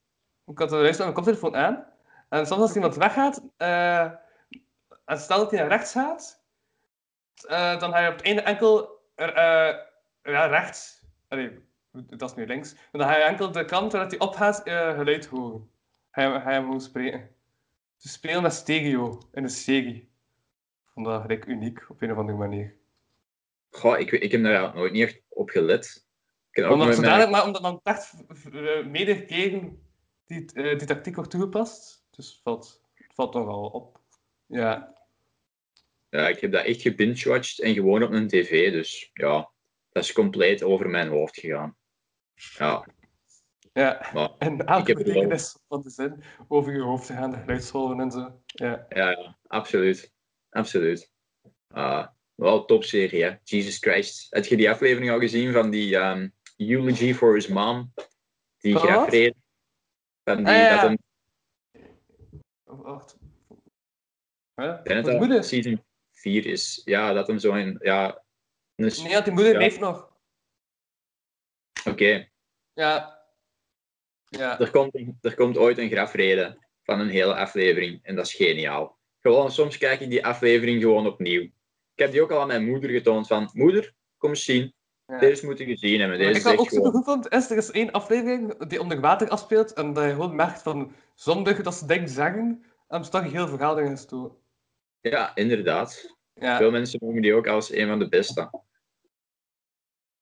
Ik 0.47 0.59
had 0.59 0.69
de 0.69 0.77
luister 0.77 1.07
aan 1.07 1.13
mijn 1.13 1.25
koptelefoon 1.25 1.57
aan. 1.57 1.87
En 2.29 2.47
soms 2.47 2.61
als 2.61 2.75
iemand 2.75 2.95
weggaat, 2.95 3.43
en 5.05 5.19
stel 5.19 5.39
dat 5.39 5.51
hij 5.51 5.61
naar 5.61 5.69
rechts 5.69 5.93
gaat, 5.93 6.42
eh, 7.49 7.79
dan 7.81 7.91
ga 7.93 7.99
je 7.99 8.09
op 8.11 8.17
het 8.17 8.25
einde 8.25 8.43
enkel 8.43 9.01
eh, 9.15 9.27
ja, 10.23 10.47
rechts. 10.47 11.05
Allee, 11.29 11.59
dat 11.93 12.31
is 12.31 12.37
nu 12.37 12.47
links. 12.47 12.75
Maar 12.75 13.01
dan 13.03 13.11
ga 13.11 13.17
je 13.17 13.23
enkel 13.25 13.53
de 13.53 13.65
kant 13.65 13.93
waar 13.93 14.07
hij 14.07 14.19
opgaat 14.19 14.63
eh, 14.63 14.95
geluid 14.95 15.27
horen. 15.27 15.71
Ga 16.11 16.23
je, 16.23 16.29
ga 16.41 16.49
je 16.49 16.55
hem 16.55 16.63
gewoon 16.65 16.81
spreken. 16.81 17.31
Dus 18.03 18.13
spelen 18.13 18.43
met 18.43 18.53
stereo 18.53 19.29
in 19.33 19.43
een 19.43 19.51
serie. 19.51 19.97
Ik 20.85 20.91
vond 20.95 21.07
dat 21.07 21.21
gelijk 21.21 21.47
uniek 21.47 21.85
op 21.89 22.03
een 22.03 22.13
of 22.13 22.17
andere 22.19 22.39
manier. 22.39 22.75
Goh, 23.71 23.99
ik, 23.99 24.11
ik 24.11 24.33
heb 24.33 24.43
daar 24.43 24.75
nooit 24.75 24.93
niet 24.93 25.03
echt 25.03 25.23
op 25.29 25.51
gelet. 25.51 26.07
Ik 26.51 26.57
heb 26.57 26.65
ook 26.65 26.73
Omdat 26.73 26.87
nooit 26.87 26.99
ze 26.99 27.05
mijn- 27.05 27.31
maar 27.31 27.45
omdat 27.45 27.63
dan 27.63 27.81
echt 27.83 28.15
keren 29.27 29.87
die, 30.25 30.45
die 30.77 30.87
tactiek 30.87 31.15
wordt 31.15 31.31
toegepast. 31.31 32.07
Dus 32.11 32.31
het 32.33 32.41
valt, 32.43 32.83
het 32.95 33.15
valt 33.15 33.35
nogal 33.35 33.65
op. 33.67 34.01
Ja. 34.47 34.92
Ja, 36.13 36.29
ik 36.29 36.41
heb 36.41 36.53
dat 36.53 36.65
echt 36.65 36.81
gebingewatcht 36.83 37.61
en 37.61 37.75
gewoon 37.75 38.03
op 38.03 38.11
een 38.11 38.29
tv. 38.29 38.73
Dus 38.73 39.11
ja, 39.13 39.51
dat 39.89 40.03
is 40.05 40.13
compleet 40.13 40.63
over 40.63 40.89
mijn 40.89 41.09
hoofd 41.09 41.39
gegaan. 41.39 41.77
Ja, 42.35 42.87
ja. 43.73 44.11
maar 44.15 44.31
En 44.39 44.55
Ik 44.59 44.69
elke 44.69 44.95
wel. 44.95 45.39
van 45.69 45.83
de 45.83 45.91
zin 45.91 46.23
over 46.49 46.73
je 46.73 46.81
hoofd 46.81 47.07
te 47.07 47.13
gaan, 47.13 47.31
de 47.31 47.37
geluidsgolven 47.37 48.01
en 48.01 48.11
zo. 48.11 48.43
Ja. 48.45 48.87
ja, 48.89 49.11
ja 49.11 49.39
absoluut. 49.47 50.13
Absoluut. 50.51 51.13
Ah, 51.69 52.09
wel 52.35 52.65
top 52.65 52.85
serie, 52.85 53.23
hè. 53.23 53.37
Jesus 53.43 53.79
Christ. 53.79 54.27
Heb 54.31 54.45
je 54.45 54.57
die 54.57 54.71
aflevering 54.71 55.11
al 55.11 55.19
gezien 55.19 55.53
van 55.53 55.71
die 55.71 55.97
ehm, 55.97 56.29
Eulogy 56.57 57.15
for 57.15 57.35
his 57.35 57.47
mom? 57.49 57.93
Die 58.59 58.73
Van 58.73 58.83
wat? 58.83 58.91
grafrede. 58.91 59.35
Van 60.25 60.37
die, 60.37 60.47
Ah, 60.47 60.53
ja, 60.55 60.71
dat 60.71 60.81
hem, 60.83 60.97
Wacht. 62.65 63.17
Huh? 64.55 65.43
season 65.43 65.83
4 66.23 66.47
is. 66.47 66.83
Ja, 66.85 67.13
dat 67.13 67.27
hem 67.27 67.39
zo 67.39 67.53
in, 67.55 67.79
ja... 67.83 68.23
een 68.77 68.91
s- 68.91 69.03
Nee, 69.03 69.13
want 69.13 69.25
die 69.25 69.35
moeder 69.35 69.53
Ja. 69.53 69.59
leeft 69.59 69.81
nog. 69.81 70.11
Oké, 71.89 72.29
Ja. 72.75 73.21
Ja. 74.29 74.61
er, 74.61 74.71
komt, 74.71 74.95
een- 74.95 75.19
er 75.21 75.35
komt 75.35 75.57
ooit 75.57 75.79
een 75.79 75.91
grafrede 75.91 76.59
van 76.83 77.01
een 77.01 77.09
hele 77.09 77.35
aflevering. 77.35 78.01
En 78.03 78.17
dat 78.17 78.27
is 78.27 78.35
geniaal. 78.35 78.99
Gewoon, 79.21 79.51
soms 79.53 79.79
kijk 79.79 80.01
ik 80.01 80.11
die 80.11 80.27
aflevering 80.27 80.81
gewoon 80.83 81.07
opnieuw. 81.07 81.43
Ik 81.43 81.99
heb 81.99 82.11
die 82.13 82.23
ook 82.23 82.31
al 82.31 82.41
aan 82.41 82.47
mijn 82.47 82.67
moeder 82.67 82.91
getoond 82.91 83.27
van... 83.27 83.51
Moeder, 83.53 83.95
kom 84.17 84.31
eens 84.31 84.45
zien. 84.45 84.75
Ja. 85.07 85.19
Deze 85.19 85.45
moet 85.47 85.59
je 85.59 85.65
gezien 85.65 86.01
hebben. 86.01 86.19
Wat 86.19 86.27
Deze 86.27 86.39
ik 86.39 86.45
wel 86.45 86.59
ook 86.59 86.69
gewoon... 86.69 86.91
goed 86.93 87.05
vond, 87.05 87.29
is 87.33 87.51
er 87.51 87.57
is 87.57 87.71
één 87.71 87.91
aflevering 87.91 88.67
die 88.69 88.81
onder 88.81 89.01
water 89.01 89.29
afspeelt 89.29 89.73
en 89.73 89.93
dat 89.93 90.05
je 90.05 90.11
gewoon 90.11 90.35
merkt 90.37 90.63
van 90.63 90.95
zonder 91.15 91.63
dat 91.63 91.75
ze 91.75 91.87
dingen 91.87 92.09
zeggen, 92.09 92.65
toch 92.89 93.15
een 93.15 93.31
heel 93.31 93.49
verhaal 93.49 93.79
erin 93.79 93.91
gestoken. 93.91 94.37
Ja, 95.03 95.35
inderdaad. 95.35 96.17
Ja. 96.35 96.57
Veel 96.57 96.71
mensen 96.71 96.99
noemen 97.03 97.23
die 97.23 97.35
ook 97.35 97.47
als 97.47 97.73
een 97.73 97.89
van 97.89 97.99
de 97.99 98.09
beste. 98.09 98.51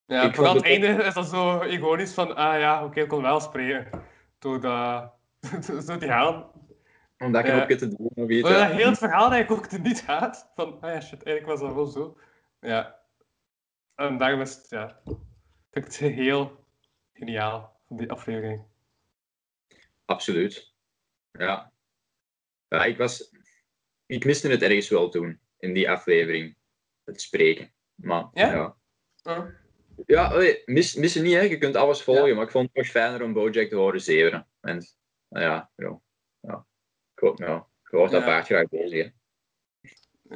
Ja, 0.04 0.22
Ik 0.22 0.34
vooral 0.34 0.52
vond 0.52 0.66
het 0.66 0.72
einde 0.82 1.04
is 1.04 1.14
dat 1.14 1.28
zo 1.28 1.62
ironisch 1.64 2.14
van, 2.14 2.36
ah 2.36 2.58
ja, 2.58 2.84
oké, 2.84 3.00
ik 3.00 3.08
kon 3.08 3.22
wel 3.22 3.40
spreken. 3.40 4.04
Door 4.38 4.60
dat... 4.60 5.12
Door 5.86 5.98
die 5.98 6.10
haal. 6.10 6.52
Om 7.18 7.32
dat 7.32 7.46
Ja. 7.46 7.56
knopje 7.56 7.76
te 7.76 7.88
doen. 7.88 8.10
Maar 8.14 8.26
ja. 8.26 8.68
dat 8.68 8.76
heel 8.76 8.88
het 8.88 8.98
verhaal 8.98 9.32
eigenlijk 9.32 9.74
ook 9.74 9.80
niet 9.80 10.00
gaat. 10.00 10.50
Van, 10.54 10.80
ah 10.80 10.92
ja, 10.92 11.00
shit, 11.00 11.22
eigenlijk 11.22 11.46
was 11.46 11.60
dat 11.60 11.74
wel 11.74 11.86
zo. 11.86 12.18
Ja. 12.60 13.00
En 13.94 14.16
daarom 14.16 14.40
is 14.40 14.54
het, 14.54 14.66
ja... 14.68 15.00
Ik 15.70 15.82
vind 15.82 15.84
het 15.84 15.96
heel 15.96 16.64
geniaal, 17.12 17.80
van 17.88 17.96
die 17.96 18.10
aflevering. 18.10 18.62
Absoluut. 20.04 20.74
Ja. 21.30 21.72
Ja, 22.68 22.84
ik 22.84 22.96
was... 22.96 23.30
Ik 24.10 24.24
miste 24.24 24.48
het 24.48 24.62
ergens 24.62 24.88
wel 24.88 25.08
toen, 25.08 25.40
in 25.58 25.72
die 25.72 25.90
aflevering. 25.90 26.56
Het 27.04 27.20
spreken. 27.20 27.72
Maar, 27.94 28.28
Ja? 28.32 28.76
ja. 30.06 30.24
Allee, 30.24 30.62
mis, 30.64 30.94
missen 30.94 31.22
niet, 31.22 31.34
hè. 31.34 31.40
Je 31.40 31.58
kunt 31.58 31.76
alles 31.76 32.02
volgen, 32.02 32.34
maar 32.34 32.44
ik 32.44 32.50
vond 32.50 32.64
het 32.64 32.74
toch 32.74 32.86
fijner 32.86 33.22
om 33.22 33.32
Bojack 33.32 33.68
te 33.68 33.76
horen 33.76 34.00
zeveren. 34.00 34.46
En, 34.60 34.86
nou 35.28 35.44
ja, 35.44 35.70
ja. 35.76 36.00
ja. 36.40 36.66
Ik 37.14 37.18
hoop, 37.18 37.38
nou, 37.38 37.62
je 37.90 37.96
hoort 37.96 38.10
dat 38.10 38.24
paard 38.24 38.46
graag 38.46 38.68
bezig, 38.68 39.04
hè. 39.04 39.10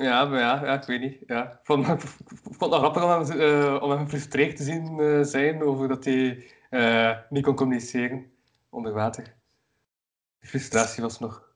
Ja, 0.03 0.25
maar 0.25 0.41
ja, 0.41 0.65
ja, 0.65 0.81
ik 0.81 0.87
weet 0.87 1.01
niet. 1.01 1.19
Ja. 1.27 1.53
Ik, 1.53 1.59
vond, 1.63 1.89
ik 1.89 2.01
vond 2.59 2.73
het 2.73 2.81
grappig 2.81 3.03
om 3.03 3.11
hem, 3.11 3.41
eh, 3.41 3.83
om 3.83 3.91
hem 3.91 4.05
gefrustreerd 4.05 4.57
te 4.57 4.63
zien 4.63 4.99
eh, 5.01 5.23
zijn 5.23 5.63
over 5.63 5.89
dat 5.89 6.05
hij 6.05 6.51
eh, 6.71 7.19
niet 7.29 7.45
kon 7.45 7.55
communiceren 7.55 8.33
onder 8.69 8.93
water. 8.93 9.25
Die 10.41 10.49
frustratie 10.49 11.03
was 11.03 11.19
nog 11.19 11.54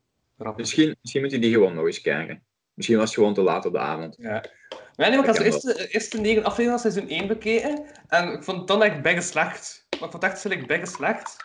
Misschien, 0.56 0.96
misschien 1.02 1.22
moet 1.22 1.30
je 1.30 1.38
die 1.38 1.52
gewoon 1.52 1.74
nog 1.74 1.86
eens 1.86 2.00
kijken. 2.00 2.42
Misschien 2.74 2.98
was 2.98 3.06
het 3.06 3.18
gewoon 3.18 3.34
te 3.34 3.42
laat 3.42 3.66
op 3.66 3.72
de 3.72 3.78
avond. 3.78 4.16
Ja. 4.18 4.42
Ik 4.42 5.14
had 5.14 5.24
de 5.24 5.32
kan 5.32 5.42
eerste, 5.44 5.88
eerste 5.88 6.20
negen 6.20 6.44
afleveringen 6.44 6.80
van 6.80 6.92
seizoen 6.92 7.10
1 7.18 7.26
bekeken. 7.26 7.84
En 8.08 8.32
ik 8.32 8.42
vond 8.42 8.58
het 8.58 8.66
dan 8.66 8.82
echt 8.82 9.02
bijna 9.02 9.20
slecht. 9.20 9.86
Maar 9.90 10.02
ik 10.04 10.10
vond 10.10 10.22
echt 10.22 10.40
zo 10.40 10.48
like, 10.48 10.66
bijna 10.66 10.84
slecht. 10.84 11.36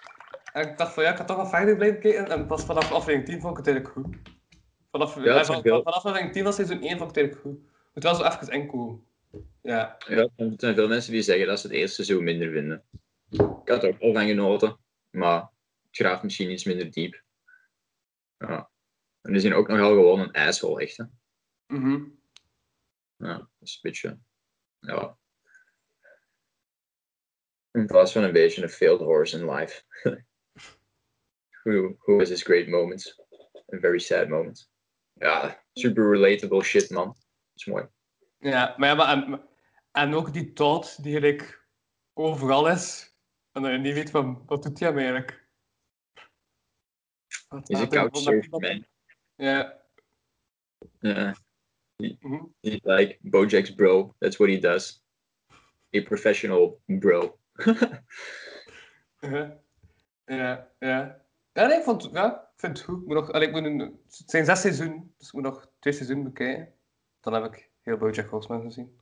En 0.54 0.70
ik 0.70 0.78
dacht 0.78 0.94
van 0.94 1.04
ja, 1.04 1.10
ik 1.10 1.16
kan 1.16 1.26
toch 1.26 1.36
wel 1.36 1.46
verder 1.48 1.76
blijven 1.76 2.00
kijken. 2.00 2.30
En 2.30 2.48
pas 2.48 2.66
vanaf 2.66 2.92
aflevering 2.92 3.26
10 3.26 3.42
vond 3.42 3.58
ik 3.60 3.66
het 3.66 3.76
eigenlijk 3.76 3.96
goed. 3.98 4.16
Vanaf, 4.92 5.16
ja, 5.16 5.62
wel- 5.62 5.62
vanaf 5.62 5.86
aflevering 5.86 6.32
10 6.34 6.44
van 6.44 6.54
seizoen 6.54 6.82
1 6.84 6.98
vond 6.98 7.10
ik 7.10 7.16
het 7.16 7.18
eigenlijk 7.18 7.46
goed. 7.46 7.72
Moet 7.94 8.04
wel 8.04 8.16
zo 8.16 8.24
even 8.24 8.48
inkomen. 8.54 9.04
Ja. 9.62 9.98
Ja, 10.08 10.28
er 10.36 10.54
zijn 10.58 10.76
veel 10.76 10.88
mensen 10.88 11.12
die 11.12 11.22
zeggen 11.22 11.48
dat 11.48 11.60
ze 11.60 11.68
het 11.68 11.76
eerste 11.76 12.04
seizoen 12.04 12.24
minder 12.26 12.52
vinden. 12.52 12.84
Ik 13.30 13.40
had 13.66 13.84
er 13.84 13.90
ook 13.90 14.00
wel 14.00 14.14
van 14.14 14.28
genoten, 14.28 14.78
maar 15.10 15.40
het 15.40 15.50
graaft 15.92 16.24
misschien 16.24 16.52
iets 16.52 16.64
minder 16.64 16.92
diep. 16.92 17.22
Ja. 18.38 18.70
En 19.24 19.32
die 19.32 19.42
zijn 19.42 19.54
ook 19.54 19.68
nogal 19.68 19.90
gewoon 19.90 20.20
een 20.20 20.32
asshole, 20.32 20.82
echt. 20.82 20.98
Hè? 20.98 21.04
Mhm. 21.68 22.04
Ja, 23.16 23.38
dat 23.38 23.50
is 23.60 23.74
een 23.74 23.80
beetje... 23.82 24.20
Ja. 24.80 25.18
In 27.72 27.86
plaats 27.86 28.12
van 28.12 28.24
een 28.24 28.32
beetje 28.32 28.64
een 28.64 28.70
failed 28.70 29.00
horse 29.00 29.38
in 29.38 29.50
life. 29.50 29.84
who, 31.64 31.96
who 32.06 32.20
has 32.20 32.30
his 32.30 32.44
great 32.44 32.68
moments. 32.68 33.20
And 33.72 33.82
very 33.82 34.00
sad 34.00 34.30
moments. 34.30 34.70
Ja, 35.14 35.64
super 35.74 36.10
relatable 36.10 36.64
shit, 36.64 36.90
man. 36.90 37.08
Dat 37.08 37.16
is 37.56 37.66
mooi. 37.66 37.88
Ja, 38.40 38.76
maar 38.78 38.90
ja, 38.90 38.96
maar 38.96 39.08
en, 39.08 39.50
en 39.92 40.14
ook 40.14 40.34
die 40.34 40.54
Todd 40.54 41.04
die 41.04 41.14
gelijk 41.14 41.68
overal 42.14 42.68
is. 42.68 43.16
En 43.52 43.62
dat 43.62 43.72
je 43.72 43.78
niet 43.78 43.94
weet 43.94 44.10
van, 44.10 44.44
wat 44.46 44.64
doet 44.64 44.80
hij 44.80 44.88
hem 44.88 44.98
eigenlijk? 44.98 45.48
Wat 47.48 47.68
He's 47.68 47.78
a 47.78 47.82
laat 47.82 47.92
hij 47.94 48.10
couchsurfing 48.10 48.92
Ja. 49.36 49.82
Ja. 51.00 51.36
mhm. 51.98 52.44
He's 52.62 52.80
like 52.84 53.18
Bojack's 53.22 53.74
bro. 53.76 54.16
That's 54.20 54.38
what 54.38 54.50
he 54.50 54.60
does. 54.60 55.04
A 55.96 56.02
professional 56.02 56.82
bro. 56.86 57.38
Ja, 57.56 58.02
ja. 60.26 60.72
Ja, 60.80 61.22
ja 61.54 61.68
nee, 61.68 61.78
ik, 61.78 61.84
vond, 61.84 62.10
ja, 62.14 62.52
vind 62.56 62.78
het 62.78 62.88
goed. 62.88 63.02
Ik 63.02 63.06
moet 63.08 63.16
nog, 63.16 63.32
allee, 63.32 63.48
ik 63.48 63.54
moet 63.54 63.64
een, 63.66 63.80
het 63.80 64.24
zijn 64.26 64.46
zes 64.46 64.62
seizoenen, 64.62 65.14
dus 65.18 65.28
ik 65.28 65.34
moet 65.34 65.44
nog 65.44 65.72
twee 65.80 65.94
seizoenen 65.94 66.26
bekijken. 66.26 66.74
Dan 67.22 67.34
heb 67.34 67.54
ik 67.54 67.70
heel 67.82 67.98
Bojack 67.98 68.30
Horseman 68.30 68.62
gezien. 68.62 69.00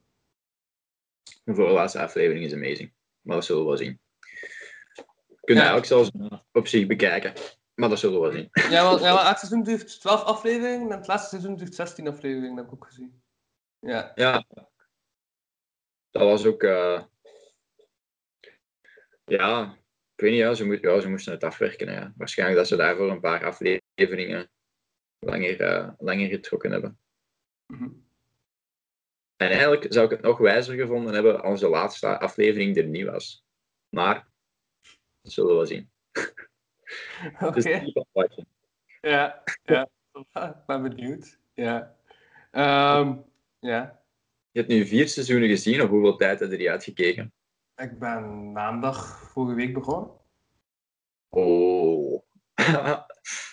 De 1.44 1.56
voorlaatste 1.56 2.00
aflevering 2.02 2.46
is 2.46 2.54
amazing. 2.54 2.92
Maar 3.22 3.36
dat 3.36 3.46
zullen 3.46 3.62
we 3.62 3.68
wel 3.68 3.78
zien. 3.78 4.00
We 5.28 5.38
kunnen 5.42 5.64
Ja. 5.64 5.70
eigenlijk 5.72 5.86
zelfs 5.86 6.40
op 6.52 6.68
zich 6.68 6.88
bekijken. 6.88 7.34
Maar 7.82 7.90
dat 7.90 8.00
zullen 8.00 8.22
we 8.22 8.28
wel 8.28 8.32
zien. 8.32 8.72
Ja, 8.72 8.84
want, 8.84 9.02
ja, 9.02 9.26
elk 9.28 9.38
seizoen 9.38 9.64
duurt 9.64 10.00
12 10.00 10.24
afleveringen 10.24 10.92
en 10.92 10.98
het 10.98 11.08
laatste 11.08 11.30
seizoen 11.30 11.56
duurt 11.56 11.76
16 11.76 12.08
afleveringen, 12.08 12.56
dat 12.56 12.66
heb 12.66 12.74
ik 12.74 12.74
ook 12.74 12.86
gezien. 12.86 13.24
Ja, 13.80 14.12
Ja, 14.16 14.46
dat 16.12 16.22
was 16.22 16.46
ook... 16.46 16.64
eh, 16.64 17.04
ja, 19.26 19.74
ik 20.16 20.22
weet 20.22 20.32
niet, 20.32 20.40
ja, 20.40 20.54
ze, 20.54 20.66
moet, 20.66 20.82
ja, 20.82 21.00
ze 21.00 21.10
moesten 21.10 21.34
het 21.34 21.44
afwerken. 21.44 21.92
Ja. 21.92 22.14
Waarschijnlijk 22.18 22.60
dat 22.60 22.68
ze 22.68 22.76
daarvoor 22.76 23.10
een 23.12 23.20
paar 23.20 23.46
afleveringen 23.46 24.52
langer, 25.20 25.62
eh, 25.62 25.90
langer 25.98 26.28
getrokken 26.28 26.72
hebben. 26.72 27.00
Mhm. 27.66 27.90
En 29.36 29.50
eigenlijk 29.50 29.94
zou 29.94 30.06
ik 30.06 30.12
het 30.12 30.22
nog 30.22 30.38
wijzer 30.38 30.76
gevonden 30.76 31.14
hebben 31.14 31.42
als 31.42 31.60
de 31.60 31.70
laatste 31.70 32.20
aflevering 32.20 32.78
er 32.78 32.88
niet 32.88 33.06
was. 33.06 33.46
Maar, 33.90 34.32
dat 35.22 35.32
zullen 35.32 35.50
we 35.50 35.56
wel 35.56 35.66
zien. 35.66 35.92
Oké. 37.48 37.62
Dus. 37.62 38.44
Ja, 39.02 39.44
ja. 39.64 39.90
Ik 40.14 40.54
ben 40.68 40.82
benieuwd. 40.82 41.40
Ja. 41.54 41.96
Ehm, 42.52 43.16
ja. 43.60 44.00
Je 44.52 44.60
hebt 44.60 44.72
nu 44.72 44.86
vier 44.86 45.08
seizoenen 45.08 45.50
gezien, 45.50 45.82
of 45.82 45.90
hoeveel 45.90 46.16
tijd 46.16 46.40
heb 46.40 46.52
je 46.52 46.72
uitgekeken? 46.72 47.34
Ik 47.76 48.00
ben 48.00 48.52
maandag 48.52 49.30
vorige 49.34 49.56
week 49.56 49.74
begonnen. 49.74 50.12
Oh. 51.30 52.22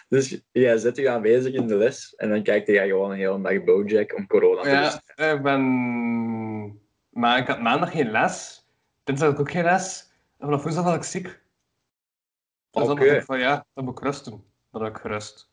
dus 0.08 0.42
jij 0.52 0.78
zet 0.78 0.96
je 0.96 1.10
aanwezig 1.10 1.54
in 1.54 1.66
de 1.66 1.76
les 1.76 2.14
en 2.14 2.28
dan 2.28 2.42
kijkt 2.42 2.66
jij 2.66 2.88
gewoon 2.88 3.10
een 3.10 3.16
hele 3.16 3.40
dag 3.40 3.64
Bojack 3.64 4.16
om 4.16 4.26
corona 4.26 4.62
te 4.62 4.68
Ja, 4.68 5.32
ik 5.32 5.42
ben... 5.42 6.80
Maar 7.08 7.38
ik 7.38 7.46
had 7.46 7.60
maandag 7.60 7.90
geen 7.90 8.10
les. 8.10 8.66
Dinsdag 9.04 9.28
had 9.28 9.38
ik 9.38 9.46
ook 9.46 9.52
geen 9.52 9.64
les. 9.64 10.10
En 10.38 10.46
vanaf 10.46 10.62
woensdag 10.62 10.84
was 10.84 10.94
ik 10.94 11.02
ziek. 11.02 11.40
Dus 12.78 12.86
dan 12.88 12.96
Oké. 12.98 13.04
dacht 13.06 13.18
ik 13.20 13.24
van 13.24 13.38
ja, 13.38 13.66
dan 13.74 13.84
moet 13.84 13.98
ik 13.98 14.04
rusten. 14.04 14.44
Dan 14.70 14.82
heb 14.84 14.94
ik 14.96 15.00
gerust. 15.00 15.50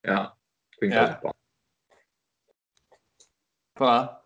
Ja, 0.00 0.36
klinkt 0.68 0.96
Ja. 0.96 1.02
als 1.02 1.10
een 1.14 1.18
plan. 1.20 1.34
Voilà. 3.74 4.18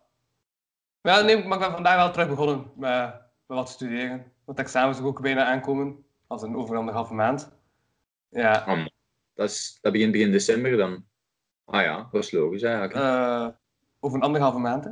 Ja, 1.01 1.21
nee, 1.21 1.45
maar 1.45 1.59
ik 1.59 1.65
ben 1.65 1.73
vandaag 1.73 1.97
wel 1.97 2.11
terug 2.13 2.29
begonnen 2.29 2.73
met, 2.77 3.13
met 3.47 3.59
wat 3.59 3.69
studeren. 3.69 4.33
Want 4.45 4.59
examens 4.59 5.01
ook 5.01 5.21
bijna 5.21 5.45
aankomen. 5.45 6.05
Als 6.27 6.43
een 6.43 6.57
over 6.57 6.77
anderhalve 6.77 7.15
maand. 7.15 7.57
Ja. 8.29 8.53
Ah, 8.59 8.87
Dat, 9.35 9.51
is, 9.51 9.79
dat 9.81 9.93
begint 9.93 10.13
begin 10.13 10.31
december 10.31 10.77
dan. 10.77 11.07
Ah 11.65 11.83
ja, 11.83 12.09
dat 12.13 12.23
is 12.25 12.31
logisch 12.31 12.63
eigenlijk. 12.63 12.95
eh, 12.95 13.49
over 14.01 14.17
een 14.19 14.25
anderhalve 14.25 14.59
maand, 14.59 14.85
hè? 14.85 14.91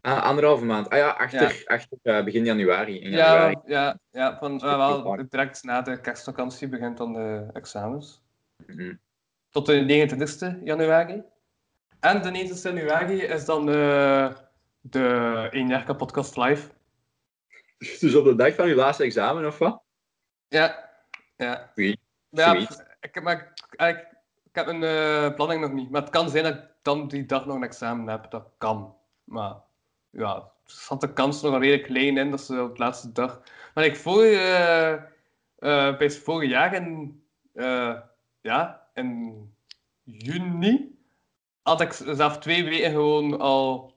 Ah, 0.00 0.22
anderhalve 0.22 0.64
maand. 0.64 0.88
Ah 0.88 0.98
ja, 0.98 1.10
achter, 1.10 1.62
achter 1.66 1.98
eh, 2.02 2.24
begin 2.24 2.44
januari. 2.44 3.00
In 3.00 3.10
januari. 3.10 3.56
Ja, 3.64 3.72
ja, 3.74 3.98
ja 4.10 4.38
van, 4.38 4.60
eh, 4.60 4.76
wel, 4.76 5.26
direct 5.28 5.62
na 5.62 5.82
de 5.82 6.00
kerstvakantie 6.00 6.68
begint 6.68 6.96
dan 6.96 7.12
de 7.12 7.46
examens. 7.52 8.22
Mhm. 8.66 8.94
Tot 9.50 9.66
de 9.66 9.72
29 9.72 10.56
januari. 10.64 11.22
En 12.00 12.22
de 12.22 12.30
29 12.30 12.82
januari 12.82 13.22
is 13.22 13.44
dan 13.44 13.68
eh, 13.68 14.34
de 14.80 15.48
1 15.50 15.68
jaar 15.68 15.96
podcast 15.96 16.36
live. 16.36 16.70
Dus 18.00 18.14
op 18.14 18.24
de 18.24 18.34
dag 18.34 18.54
van 18.54 18.68
je 18.68 18.74
laatste 18.74 19.04
examen 19.04 19.46
of 19.46 19.58
wat? 19.58 19.82
Ja, 20.48 20.90
ja. 21.36 21.70
Ik, 21.74 21.98
heb- 23.00 23.22
maar 23.22 23.34
ik, 23.34 23.76
eigenlijk, 23.76 24.12
ik 24.44 24.54
heb 24.54 24.66
een 24.66 25.34
planning 25.34 25.60
nog 25.60 25.72
niet. 25.72 25.90
Maar 25.90 26.00
het 26.00 26.10
kan 26.10 26.30
zijn 26.30 26.44
dat 26.44 26.54
ik 26.54 26.64
dan 26.82 27.08
die 27.08 27.26
dag 27.26 27.46
nog 27.46 27.56
een 27.56 27.62
examen 27.62 28.08
heb. 28.08 28.30
Dat 28.30 28.48
kan. 28.58 28.96
Maar 29.24 29.54
ja, 30.18 30.52
zat 30.64 31.00
de 31.00 31.12
kans 31.12 31.42
nog 31.42 31.58
redelijk 31.58 31.82
klein 31.82 32.16
in 32.16 32.30
dat 32.30 32.40
ze 32.40 32.62
op 32.62 32.76
de 32.76 32.82
laatste 32.82 33.12
dag. 33.12 33.42
Maar 33.74 33.84
ik 33.84 33.96
vorig, 33.96 34.32
eh, 34.32 35.96
bij 35.96 35.96
het 35.98 36.18
vorig 36.18 36.50
jaar 36.50 36.74
in, 36.74 37.22
eh, 37.52 38.00
ja, 38.40 38.88
in 38.94 39.34
juni 40.02 40.98
had 41.62 41.80
ik 41.80 41.92
zelf 41.92 42.38
twee 42.38 42.64
weken 42.64 42.90
gewoon 42.90 43.40
al 43.40 43.96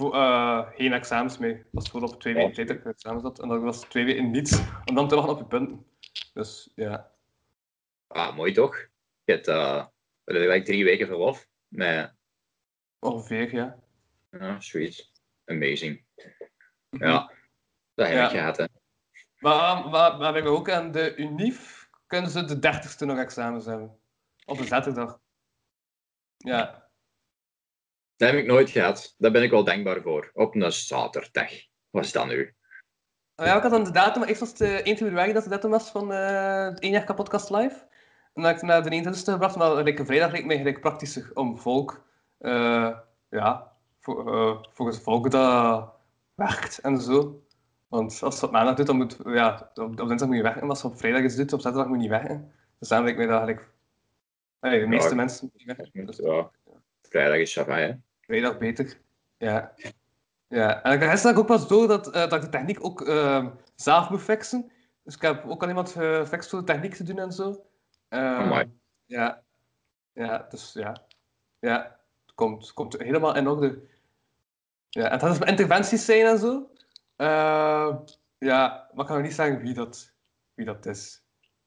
eh, 0.00 0.68
geen 0.74 0.92
examens 0.92 1.38
mee. 1.38 1.54
Dat 1.54 1.64
was 1.70 1.90
vooral 1.90 2.08
op 2.08 2.20
twee 2.20 2.34
weken 2.34 2.52
tijd 2.52 2.68
dat 2.68 2.76
ik 2.76 2.84
examens 2.84 3.22
had. 3.22 3.40
En 3.40 3.48
dat 3.48 3.62
was 3.62 3.80
twee 3.80 4.04
weken 4.04 4.30
niets. 4.30 4.60
Om 4.84 4.94
dan 4.94 5.08
te 5.08 5.14
wachten 5.14 5.32
op 5.32 5.38
je 5.38 5.46
punten. 5.46 5.86
Dus 6.34 6.72
ja. 6.74 7.10
Ah, 8.06 8.36
mooi 8.36 8.52
toch? 8.52 8.76
Je 9.24 9.32
hebt 9.32 9.50
gelijk 10.24 10.64
drie 10.64 10.84
weken 10.84 11.06
verlof. 11.06 11.48
Met, 11.68 12.14
Ongeveer, 12.98 13.54
ja. 13.54 13.78
ja, 14.30 14.60
sweet. 14.60 15.15
Amazing. 15.46 16.04
Ja, 16.90 17.32
dat 17.94 18.08
heb 18.08 18.24
ik 18.24 18.30
gehad, 18.30 18.56
hè. 18.56 18.64
Maar, 19.38 19.88
maar, 19.88 20.16
maar 20.16 20.32
we 20.32 20.48
ook 20.48 20.70
aan 20.70 20.92
de 20.92 21.16
UNIF 21.16 21.88
kunnen 22.06 22.30
ze 22.30 22.44
de 22.44 22.56
30ste 22.56 23.06
nog 23.06 23.18
examens 23.18 23.64
hebben. 23.64 23.98
Op 24.44 24.58
een 24.58 24.66
zaterdag. 24.66 25.20
Ja. 26.36 26.88
Dat 28.16 28.30
heb 28.30 28.38
ik 28.38 28.46
nooit 28.46 28.70
gehad. 28.70 29.14
Daar 29.18 29.30
ben 29.30 29.42
ik 29.42 29.50
wel 29.50 29.64
dankbaar 29.64 30.02
voor. 30.02 30.30
Op 30.32 30.54
een 30.54 30.72
zaterdag. 30.72 31.50
Wat 31.90 32.04
is 32.04 32.12
dat 32.12 32.26
nu? 32.26 32.54
Oh 33.36 33.46
ja, 33.46 33.56
ik 33.56 33.62
had 33.62 33.70
dan 33.70 33.84
de 33.84 33.90
datum, 33.90 34.22
eerst 34.22 34.40
was 34.40 34.52
eh, 34.52 34.74
1 34.74 34.96
februari 34.96 35.32
dat 35.32 35.44
de 35.44 35.50
datum 35.50 35.70
was 35.70 35.90
van 35.90 36.12
eh 36.12 36.64
het 36.64 36.80
1 36.80 36.92
jaar 36.92 37.14
podcast 37.14 37.50
live. 37.50 37.74
En 38.34 38.42
dan 38.42 38.44
heb 38.44 38.54
ik 38.54 38.60
het 38.60 38.70
naar 38.70 38.82
de 38.82 39.10
21ste 39.10 39.32
gebracht, 39.32 39.56
maar 39.56 39.82
like, 39.82 40.04
vrijdag 40.04 40.32
leek 40.32 40.44
mij 40.44 40.56
gelijk 40.56 40.80
praktischer 40.80 41.30
om 41.34 41.58
volk, 41.58 42.06
eh, 42.38 42.98
ja, 43.28 43.75
voor, 44.06 44.34
eh, 44.34 44.62
volgens 44.72 45.00
volk 45.00 45.30
dat 45.30 45.88
werkt 46.34 46.78
en 46.78 47.00
zo. 47.00 47.42
Want 47.88 48.22
als 48.22 48.34
het 48.34 48.44
op 48.44 48.50
maandag 48.50 48.74
doet, 48.74 48.86
dan 48.86 48.96
moet, 48.96 49.16
ja, 49.24 49.70
op, 49.74 50.00
op 50.00 50.08
dinsdag 50.08 50.28
moet 50.28 50.36
je 50.36 50.42
werken, 50.42 50.60
maar 50.60 50.70
als 50.70 50.80
je 50.82 50.88
op 50.88 50.98
vrijdag 50.98 51.22
is 51.22 51.36
doet, 51.36 51.52
op 51.52 51.60
zaterdag 51.60 51.86
moet 51.86 51.96
je 51.96 52.02
niet 52.02 52.20
werken. 52.20 52.52
Dus 52.78 52.88
daarom 52.88 53.06
lijkt 53.06 53.22
mij 53.22 53.28
dat 53.28 53.46
eigenlijk, 53.46 53.72
nee, 54.60 54.80
de 54.80 54.86
meeste 54.86 55.08
Ja, 55.08 55.14
mensen 55.14 55.38
moeten 55.42 55.66
niet 55.66 55.76
werken. 55.76 56.06
Dus 56.06 56.16
Ja. 56.16 56.50
Vrijdag 57.02 57.36
is 57.38 57.50
Shabbat, 57.50 57.76
hè. 57.76 57.92
vrijdag 58.20 58.58
beter. 58.58 59.00
Ja. 59.38 59.74
Ja, 60.48 60.82
en 60.82 60.92
ik 60.92 61.00
rest 61.00 61.24
ik 61.24 61.38
ook 61.38 61.46
pas 61.46 61.68
door 61.68 61.88
dat, 61.88 62.06
eh, 62.06 62.12
dat 62.12 62.32
ik 62.32 62.40
de 62.40 62.48
techniek 62.48 62.84
ook 62.84 63.00
eh, 63.00 63.46
zelf 63.74 64.10
moet 64.10 64.22
fixen. 64.22 64.70
Dus 65.02 65.14
ik 65.14 65.20
heb 65.22 65.44
ook 65.46 65.62
al 65.62 65.68
iemand 65.68 65.90
gefixt 65.90 66.50
voor 66.50 66.58
de 66.58 66.64
techniek 66.64 66.94
te 66.94 67.02
doen 67.04 67.18
en 67.18 67.32
zo. 67.32 67.64
Eh, 68.08 68.38
Amai. 68.38 68.72
ja. 69.06 69.42
Ja, 70.12 70.46
dus 70.50 70.72
ja. 70.72 70.96
Ja, 71.58 71.98
het 72.26 72.34
komt, 72.34 72.62
het 72.62 72.72
komt 72.72 72.98
helemaal 72.98 73.36
in 73.36 73.48
orde. 73.48 73.82
Ja, 74.88 75.04
en 75.04 75.10
het 75.10 75.20
gaat 75.20 75.30
dus 75.30 75.38
met 75.38 75.48
interventies 75.48 76.04
zijn 76.04 76.26
en 76.26 76.38
zo. 76.38 76.70
Eh, 77.16 77.96
ja, 78.38 78.88
maar 78.92 79.00
ik 79.00 79.06
kan 79.06 79.16
nog 79.16 79.26
niet 79.26 79.34
zeggen 79.34 79.58
wie 79.60 79.74
dat, 79.74 80.14
wie 80.54 80.66
dat 80.66 80.86
is. 80.86 81.24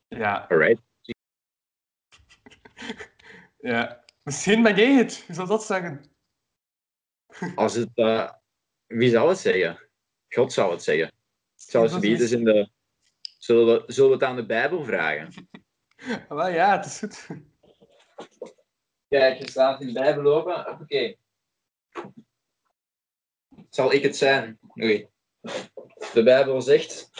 Ja, 0.07 0.45
Alright. 0.49 0.81
ja. 3.71 4.03
Misschien 4.23 4.63
ben 4.63 4.75
jij 4.75 4.93
het. 4.93 5.25
Wie 5.27 5.35
zal 5.35 5.47
dat 5.47 5.65
zeggen? 5.65 6.03
Als 7.55 7.73
het... 7.73 7.89
eh, 7.93 8.31
wie 8.85 9.09
zal 9.09 9.29
het 9.29 9.37
zeggen? 9.37 9.89
God 10.29 10.53
zal 10.53 10.71
het 10.71 10.83
zeggen. 10.83 11.11
Is 11.57 11.75
alsjeblieft 11.75 12.21
eens 12.21 12.31
in 12.31 12.43
de... 12.43 12.69
Zullen 13.37 13.65
we, 13.65 13.93
zullen 13.93 14.09
we 14.09 14.15
het 14.15 14.25
aan 14.25 14.35
de 14.35 14.45
Bijbel 14.45 14.83
vragen? 14.83 15.49
Wel, 16.29 16.47
ja, 16.47 16.77
het 16.77 16.85
is 16.85 16.99
goed. 16.99 17.27
Kijk, 19.07 19.39
je 19.39 19.49
staat 19.49 19.81
in 19.81 19.87
de 19.87 19.93
Bijbel 19.93 20.33
open. 20.33 20.79
Oké. 20.81 21.15
Zal 23.69 23.93
ik 23.93 24.03
het 24.03 24.15
zijn? 24.15 24.59
Oei. 24.81 25.07
De 26.13 26.23
Bijbel 26.23 26.61
zegt... 26.61 27.11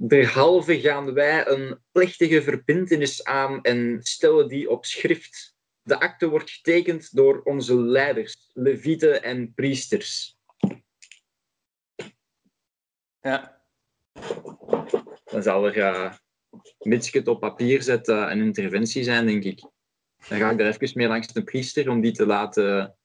Derhalve 0.00 0.80
gaan 0.80 1.12
wij 1.12 1.46
een 1.46 1.78
plechtige 1.92 2.42
verbintenis 2.42 3.24
aan 3.24 3.62
en 3.62 3.98
stellen 4.02 4.48
die 4.48 4.70
op 4.70 4.84
schrift. 4.84 5.56
De 5.82 6.00
akte 6.00 6.28
wordt 6.28 6.50
getekend 6.50 7.16
door 7.16 7.42
onze 7.42 7.74
leiders, 7.80 8.50
levieten 8.52 9.22
en 9.22 9.54
priesters. 9.54 10.38
Ja. 13.20 13.62
Dan 15.24 15.42
zal 15.42 15.66
er, 15.66 15.76
uh, 15.76 16.14
mits 16.78 17.06
ik 17.08 17.14
het 17.14 17.28
op 17.28 17.40
papier 17.40 17.82
zet, 17.82 18.08
eh, 18.08 18.26
een 18.30 18.40
interventie 18.40 19.04
zijn, 19.04 19.26
denk 19.26 19.44
ik. 19.44 19.60
Dan 20.28 20.38
ga 20.38 20.50
ik 20.50 20.58
daar 20.58 20.66
even 20.66 20.90
mee 20.94 21.08
langs 21.08 21.32
de 21.32 21.44
priester 21.44 21.90
om 21.90 22.00
die 22.00 22.12
te 22.12 22.26
laten, 22.26 22.97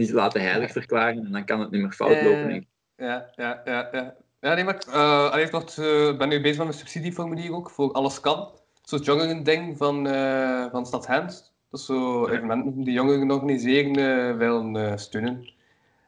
die 0.00 0.08
te 0.08 0.14
laten 0.14 0.40
heilig 0.40 0.72
verklaren. 0.72 1.24
En 1.24 1.32
dan 1.32 1.44
kan 1.44 1.60
het 1.60 1.70
niet 1.70 1.80
meer 1.80 1.92
fout 1.92 2.22
lopen, 2.22 2.48
denk 2.48 2.62
ik. 2.62 2.68
Ja, 2.96 3.30
ja, 3.34 3.60
ja, 3.64 3.88
ja. 3.92 4.14
Ja, 4.40 4.54
nee, 4.54 4.64
maar 4.64 4.74
ik 4.74 4.82
eh, 4.82 5.42
ik 5.44 5.50
wacht, 5.50 5.78
eh, 5.78 6.16
ben 6.16 6.28
nu 6.28 6.40
bezig 6.40 6.56
met 6.56 6.66
mijn 6.66 6.78
subsidieformulier 6.78 7.54
ook, 7.54 7.70
voor 7.70 7.92
Alles 7.92 8.20
Kan. 8.20 8.50
Zo'n 8.82 8.98
jongeren-ding 8.98 9.76
van, 9.76 10.06
eh 10.06 10.66
van 10.70 10.86
Stad 10.86 11.06
Gent. 11.06 11.52
Dat 11.70 11.80
is 11.80 11.86
zo 11.86 12.28
evenementen 12.28 12.82
die 12.84 12.92
jongeren 12.92 13.30
organiseren 13.30 14.38
willen 14.38 14.98
steunen. 14.98 15.52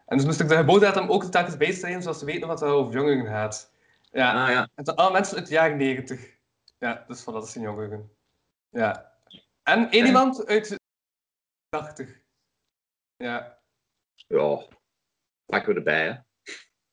En 0.07 0.17
dus 0.17 0.27
moest 0.27 0.41
ik 0.41 0.49
de 0.49 0.57
geboortedatum 0.57 1.09
ook 1.11 1.25
telkens 1.25 1.57
bijstellen, 1.57 2.03
zodat 2.03 2.19
ze 2.19 2.25
weten 2.25 2.49
wat 2.49 2.63
er 2.63 2.69
over 2.69 2.93
jongeren 2.93 3.27
gaat. 3.27 3.73
Ja, 4.11 4.45
Ah 4.45 4.51
ja, 4.51 4.69
het 4.75 4.87
zijn 4.87 4.97
alle 4.97 5.13
mensen 5.13 5.37
uit 5.37 5.47
de 5.47 5.53
jaren 5.53 5.77
90. 5.77 6.37
Ja, 6.79 7.05
dus 7.09 7.21
van 7.21 7.33
dat 7.33 7.49
zijn 7.49 7.65
jongeren. 7.65 8.11
Ja. 8.71 9.13
En 9.63 9.91
één 9.91 10.01
Ja. 10.01 10.07
iemand 10.07 10.47
uit 10.47 10.69
de 10.69 10.79
80. 11.69 12.21
Ja. 13.17 13.59
Ja. 14.27 14.67
Pakken 15.47 15.73
we 15.73 15.79
erbij, 15.79 16.05
hè. 16.05 16.15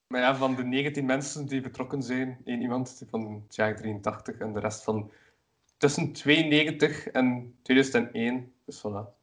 Maar 0.07 0.21
ja, 0.21 0.35
van 0.35 0.55
de 0.55 0.63
19 0.63 1.05
mensen 1.05 1.45
die 1.45 1.61
betrokken 1.61 2.03
zijn, 2.03 2.41
één 2.45 2.61
iemand 2.61 3.03
van 3.09 3.43
het 3.45 3.55
jaar 3.55 3.75
83 3.75 4.37
en 4.37 4.53
de 4.53 4.59
rest 4.59 4.83
van 4.83 5.11
tussen 5.77 6.13
92 6.13 7.07
en 7.07 7.57
2001. 7.61 8.53
Dus 8.65 8.79
voilà. 8.79 9.17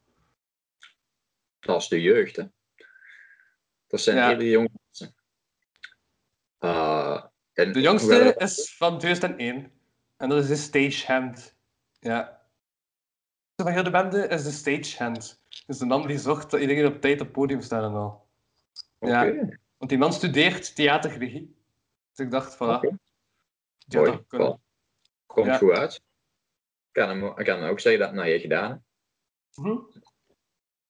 Dat 1.60 1.80
is 1.82 1.88
de 1.88 2.02
jeugd, 2.02 2.36
hè. 2.36 2.44
Dat 3.86 4.00
zijn 4.00 4.16
Ja. 4.16 4.28
hele 4.28 4.50
jonge 4.50 4.70
mensen. 4.82 5.14
Uh, 6.60 7.24
en 7.52 7.72
De 7.72 7.80
jongste 7.80 8.34
is 8.38 8.76
van 8.76 8.98
2001. 8.98 9.72
En 10.16 10.28
dat 10.28 10.42
is 10.42 10.48
de 10.48 10.56
Stagehand. 10.56 11.56
Ja. 12.00 12.44
De 13.54 13.62
van 13.62 13.72
heel 13.72 13.82
de 13.82 13.90
bende 13.90 14.28
is 14.28 14.42
de 14.42 14.50
Stagehand. 14.50 15.42
Dus 15.66 15.78
de 15.78 15.86
man 15.86 16.06
die 16.06 16.18
zorgt 16.18 16.50
dat 16.50 16.60
iedereen 16.60 16.86
op 16.86 17.00
tijd 17.00 17.20
op 17.20 17.26
het 17.26 17.32
podium 17.32 17.60
staat 17.60 17.82
en 17.82 17.94
al. 17.96 18.26
Ja. 19.00 19.24
Want 19.76 19.90
die 19.90 19.98
man 19.98 20.12
studeert 20.12 20.74
theaterregie. 20.74 21.56
Dus 22.14 22.26
ik 22.26 22.30
dahad, 22.30 22.54
voilà. 22.54 22.58
Had 22.58 22.82
mooi. 24.30 24.56
Komt 25.26 25.46
Ja. 25.46 25.56
goed 25.56 25.70
uit. 25.72 25.94
Ik 25.94 26.02
kan, 27.02 27.08
hem, 27.08 27.38
ik 27.38 27.44
kan 27.44 27.62
ook 27.62 27.80
zeggen 27.80 28.00
dat 28.00 28.10
het 28.10 28.18
naar 28.18 28.28
je 28.28 28.40
gedaan 28.40 28.70
hebt. 28.70 28.82
Mhm. 29.54 29.78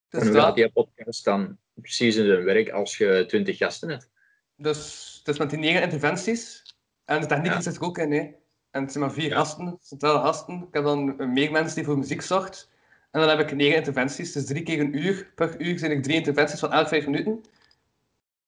En 0.09 0.21
hoe 0.21 0.31
dat, 0.31 0.55
die 0.55 0.71
podcast 0.71 1.23
dan 1.23 1.57
precies 1.73 2.15
in 2.15 2.25
zijn 2.25 2.43
werk 2.43 2.69
als 2.69 2.97
je 2.97 3.23
twintig 3.27 3.57
gasten 3.57 3.89
hebt? 3.89 4.09
dus, 4.55 5.21
dus 5.23 5.37
met 5.37 5.49
die 5.49 5.59
negen 5.59 5.81
interventies. 5.81 6.75
En 7.05 7.21
de 7.21 7.27
techniek 7.27 7.51
Ja. 7.51 7.61
zit 7.61 7.75
er 7.75 7.81
ook 7.81 7.97
in, 7.97 8.11
hè. 8.11 8.31
En 8.71 8.81
het 8.81 8.91
zijn 8.91 9.03
maar 9.03 9.13
vier 9.13 9.29
Ja. 9.29 9.35
gasten, 9.35 9.77
centrale 9.81 10.19
gasten. 10.19 10.61
Ik 10.67 10.73
heb 10.73 10.83
dan 10.83 11.33
meer 11.33 11.51
mensen 11.51 11.75
die 11.75 11.85
voor 11.85 11.97
muziek 11.97 12.21
zorgt. 12.21 12.69
En 13.17 13.27
dan 13.27 13.37
heb 13.37 13.47
ik 13.49 13.55
negen 13.55 13.75
interventies, 13.77 14.31
dus 14.31 14.45
drie 14.45 14.63
keer 14.63 14.79
een 14.79 14.97
uur. 14.97 15.31
Per 15.35 15.61
uur 15.61 15.79
zijn 15.79 15.91
er 15.91 16.01
drie 16.01 16.15
interventies 16.15 16.59
van 16.59 16.71
elk 16.71 16.87
vijf 16.87 17.05
minuten. 17.05 17.43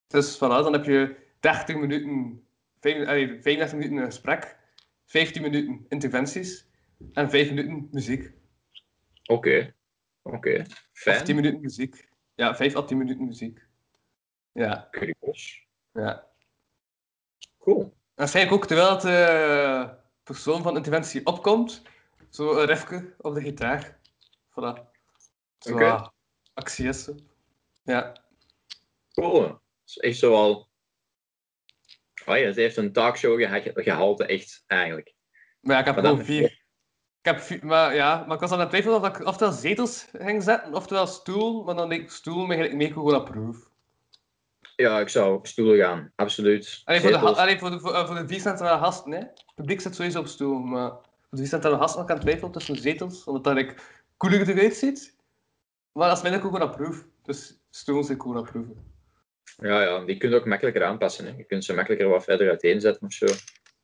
Dus 0.07 0.35
voilà, 0.35 0.39
dan 0.39 0.73
heb 0.73 0.85
je 0.85 1.15
30 1.39 1.75
minuten, 1.75 2.41
vijf- 2.79 3.07
allee, 3.07 3.27
35 3.41 3.73
minuten 3.73 3.97
een 3.97 4.05
gesprek, 4.05 4.57
15 5.05 5.41
minuten 5.41 5.85
interventies 5.87 6.65
en 7.13 7.29
5 7.29 7.49
minuten 7.49 7.87
muziek. 7.91 8.31
Oké, 9.25 9.73
oké. 10.21 10.59
Of 10.59 10.67
Fijn. 10.91 11.23
10 11.23 11.35
minuten 11.35 11.61
muziek. 11.61 12.07
Ja, 12.35 12.55
5 12.55 12.75
à 12.75 12.81
10 12.83 12.97
minuten 12.97 13.25
muziek. 13.25 13.65
Ja, 14.51 14.87
Curieus. 14.91 15.67
ja. 15.93 16.27
Cool. 17.59 17.81
En 17.81 17.91
waarschijnlijk 18.15 18.55
ook 18.55 18.67
terwijl 18.67 18.99
de 18.99 19.89
persoon 20.23 20.61
van 20.61 20.75
interventie 20.75 21.25
opkomt, 21.25 21.81
zo 22.29 22.57
een 22.59 22.65
refke 22.65 23.13
op 23.17 23.33
de 23.33 23.41
gitaar. 23.41 23.98
Voilà. 24.49 24.87
Zo 25.59 25.73
Oké. 25.73 25.85
ah, 25.85 26.07
actie 26.53 26.87
is 26.87 27.03
zo. 27.03 27.15
Ja. 27.83 28.15
Cool. 29.13 29.59
Is 29.85 29.97
echt 29.97 30.17
zo 30.17 30.33
al... 30.33 30.67
Oh 32.25 32.37
ja, 32.37 32.51
ze 32.51 32.59
heeft 32.61 32.77
een 32.77 32.93
talkshow 32.93 33.39
geha- 33.39 33.71
gehalte, 33.75 34.25
echt, 34.25 34.63
eigenlijk. 34.67 35.13
Maar 35.61 35.73
ja, 35.73 35.79
ik 35.79 35.85
heb 35.85 35.95
Maar 35.95 36.03
dan- 36.03 36.11
gewoon 36.11 36.25
vier. 36.27 36.57
Ik 37.21 37.25
heb 37.25 37.39
vier, 37.39 37.65
maar 37.65 37.95
ja, 37.95 38.23
maar 38.27 38.35
ik 38.35 38.41
was 38.41 38.51
aan 38.51 38.59
het 38.59 38.69
twijfelen 38.69 38.97
of 39.01 39.07
ik 39.07 39.25
oftewel 39.25 39.53
zetels 39.53 40.07
ging 40.13 40.43
zetten, 40.43 40.73
oftewel 40.73 41.07
stoel, 41.07 41.63
maar 41.63 41.75
dan 41.75 41.87
leek 41.87 42.01
ik 42.01 42.11
stoel 42.11 42.35
me 42.45 42.47
eigenlijk 42.53 42.75
meer 42.75 42.91
gewoon 42.93 43.15
op 43.15 43.25
proef. 43.25 43.69
Ja, 44.75 44.99
ik 44.99 45.09
zou 45.09 45.35
op 45.37 45.47
stoelen 45.47 45.77
gaan, 45.77 46.11
absoluut. 46.15 46.81
Alleen 46.85 47.01
voor 47.01 47.09
de, 47.11 47.17
allee, 47.17 47.59
voor 47.59 47.69
de, 47.69 47.79
voor, 47.79 47.93
eh, 47.93 48.05
voor 48.05 48.27
de 48.27 48.39
gasten, 48.65 49.11
hè. 49.11 49.17
Het 49.19 49.53
publiek 49.55 49.81
zit 49.81 49.95
sowieso 49.95 50.19
op 50.19 50.27
stoel, 50.27 50.59
maar 50.59 50.89
voor 50.89 51.01
de 51.29 51.37
vier 51.37 51.47
centrale 51.47 51.77
gasten 51.77 52.05
kan 52.05 52.15
ik 52.15 52.21
twijfelen 52.21 52.51
tussen 52.51 52.75
zetels, 52.75 53.23
omdat 53.23 53.43
dat 53.43 53.57
ik 53.57 53.98
cooler 54.19 54.49
eruit 54.49 54.75
ziet. 54.75 55.15
Maar 55.91 56.07
dat 56.07 56.17
is 56.17 56.23
minder 56.23 56.69
proef. 56.69 57.05
Dus 57.23 57.59
stoel 57.69 58.03
zit 58.03 58.17
cool 58.17 58.37
op 58.39 58.45
proeven. 58.45 58.87
Ja, 59.57 59.81
ja, 59.81 60.05
die 60.05 60.17
kun 60.17 60.29
je 60.29 60.35
ook 60.35 60.45
makkelijker 60.45 60.83
aanpassen. 60.83 61.25
Hè. 61.25 61.33
Je 61.37 61.43
kunt 61.43 61.63
ze 61.65 61.73
makkelijker 61.73 62.07
wat 62.09 62.23
verder 62.23 62.49
uiteenzetten 62.49 63.07
of 63.07 63.13
zo. 63.13 63.25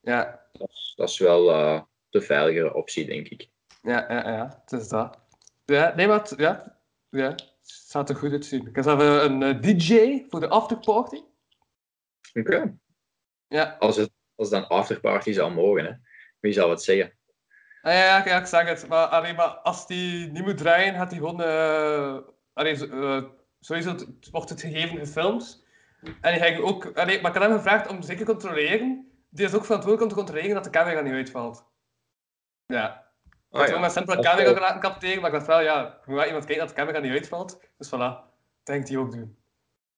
Ja, 0.02 0.48
Dat 0.52 0.70
is, 0.70 0.94
dat 0.96 1.10
is 1.10 1.18
wel 1.18 1.52
eh, 1.52 1.82
de 2.10 2.22
veiligere 2.22 2.74
optie, 2.74 3.06
denk 3.06 3.28
ik. 3.28 3.50
ja, 3.82 4.06
ja, 4.14 4.30
ja, 4.32 4.62
het 4.66 4.82
is 4.82 4.88
dat. 4.88 5.20
Ja, 5.66 5.94
nee, 5.96 6.08
maar 6.08 6.20
het, 6.20 6.34
ja, 6.38 6.78
ja, 7.10 7.30
het 7.30 7.54
staat 7.62 8.10
er 8.10 8.16
goed 8.16 8.32
uitzien. 8.32 8.68
Ik 8.68 8.76
heb 8.76 8.86
een, 8.86 9.42
een 9.42 9.44
eh, 9.44 9.62
DJ 9.62 10.26
voor 10.30 10.40
de 10.40 10.48
afterparty. 10.48 11.22
Oké. 12.34 12.78
Ja, 13.48 13.76
Als, 13.80 13.96
het, 13.98 14.12
als 14.36 14.50
het 14.50 14.60
dan 14.60 14.70
afterparty 14.78 15.32
zou 15.32 15.54
mogen, 15.54 15.86
hè. 15.86 15.92
wie 16.40 16.54
zou 16.54 16.70
het 16.70 16.84
zeggen? 16.84 17.14
Ah, 17.86 17.94
ja, 17.94 18.04
ja, 18.04 18.26
ja, 18.26 18.40
ik 18.40 18.46
zeg 18.46 18.68
het. 18.68 18.88
Maar, 18.88 19.06
allee, 19.06 19.34
maar 19.34 19.48
als 19.48 19.88
die 19.88 20.32
niet 20.32 20.44
moet 20.46 20.58
draaien, 20.58 20.94
gaat 20.94 21.12
hij 21.12 21.20
gewoon... 21.20 21.42
allee, 22.54 22.90
eh, 22.90 23.24
sowieso 23.60 23.96
wordt 24.32 24.50
het 24.50 24.62
gegeven 24.62 24.98
gefilmd. 24.98 25.66
En 26.22 26.34
die 26.34 26.42
ging 26.44 26.60
ook... 26.60 26.86
Allee, 26.98 27.22
maar 27.22 27.32
ik 27.32 27.38
had 27.38 27.48
hem 27.48 27.58
gevraagd 27.58 27.88
om 27.88 28.02
zeker 28.02 28.26
te 28.26 28.32
controleren. 28.32 29.12
Die 29.30 29.46
is 29.46 29.54
ook 29.54 29.66
verantwoordelijk 29.66 30.02
om 30.02 30.18
te 30.18 30.24
controleren 30.24 30.56
dat 30.56 30.64
de 30.64 30.70
camera 30.70 31.02
niet 31.02 31.14
uitvalt. 31.14 31.66
Ja. 32.66 33.04
Ik 33.24 33.34
Ah, 33.50 33.60
had 33.60 33.66
gewoon 33.66 33.82
met 33.82 33.92
simpele 33.92 34.22
camera 34.22 34.80
capteren, 34.80 35.22
maar 35.22 35.30
ik 35.30 35.36
dacht 35.36 35.48
wel, 35.48 35.62
ja, 35.62 36.00
moet 36.06 36.16
wel 36.16 36.26
iemand 36.26 36.46
kijken 36.46 36.66
dat 36.66 36.76
de 36.76 36.82
camera 36.82 37.00
niet 37.00 37.12
uitvalt. 37.12 37.60
Dus 37.78 37.88
voilà, 37.88 37.92
dat 38.64 38.76
ging 38.76 38.88
hij 38.88 38.98
ook 38.98 39.12
doen. 39.12 39.38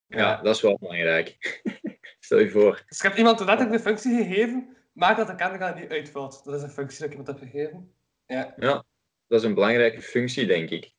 Ja, 0.08 0.42
dat 0.42 0.56
is 0.56 0.62
wel 0.62 0.78
belangrijk. 0.80 1.38
Stel 2.20 2.40
je 2.40 2.50
voor. 2.50 2.84
Dus 2.88 2.98
ik 2.98 3.04
heb 3.04 3.18
iemand 3.18 3.40
letterlijk 3.40 3.72
de 3.72 3.80
functie 3.80 4.24
gegeven, 4.24 4.77
maak 4.98 5.18
dat 5.18 5.28
de 5.28 5.36
camera 5.36 5.74
niet 5.74 5.90
uitvalt. 5.90 6.44
Dat 6.44 6.54
is 6.54 6.62
een 6.62 6.70
functie 6.70 7.00
dat 7.00 7.08
ik 7.08 7.18
iemand 7.18 7.40
heb 7.40 7.50
gegeven. 7.50 7.94
Ja. 8.26 8.54
Ja, 8.58 8.86
dat 9.28 9.40
is 9.40 9.44
een 9.44 9.54
belangrijke 9.54 10.02
functie, 10.02 10.46
denk 10.46 10.70
ik. 10.70 10.94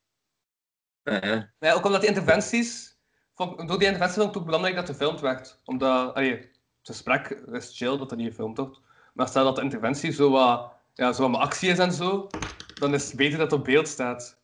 Ja, 1.03 1.27
ja. 1.27 1.53
Maar 1.59 1.71
ja, 1.71 1.73
ook 1.73 1.85
omdat 1.85 2.01
die 2.01 2.09
interventies... 2.09 2.97
Vond, 3.35 3.69
door 3.69 3.79
die 3.79 3.87
interventie 3.87 4.21
vond 4.21 4.29
ik 4.29 4.33
het 4.33 4.37
ook 4.37 4.45
belangrijk 4.45 4.75
dat 4.77 4.89
er 4.89 4.95
gefilmd 4.95 5.21
werd. 5.21 5.61
Omdat... 5.65 6.15
Allee, 6.15 6.37
het 6.37 6.61
gesprek 6.83 7.29
is 7.29 7.77
chill 7.77 7.99
dat 7.99 8.11
er 8.11 8.17
niet 8.17 8.29
gefilmd 8.29 8.57
wordt. 8.57 8.81
Maar 9.15 9.29
stel 9.29 9.45
dat 9.45 9.57
de 9.57 9.63
interventie 9.63 10.13
zo 10.13 10.31
wat, 10.31 10.73
ja, 10.95 11.13
zo 11.13 11.31
wat 11.31 11.41
actie 11.41 11.71
is 11.71 11.79
en 11.79 11.93
zo, 11.93 12.29
dan 12.75 12.95
is 12.95 13.07
het 13.07 13.17
beter 13.17 13.39
dat 13.39 13.51
het 13.51 13.61
op 13.61 13.65
beeld 13.67 13.89
staat. 13.89 14.41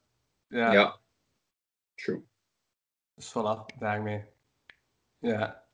Ja. 0.48 0.72
ja. 0.72 0.98
True. 1.94 2.24
Dus 3.14 3.30
voilà, 3.30 3.78
daarmee. 3.78 4.24
Ja. 5.18 5.64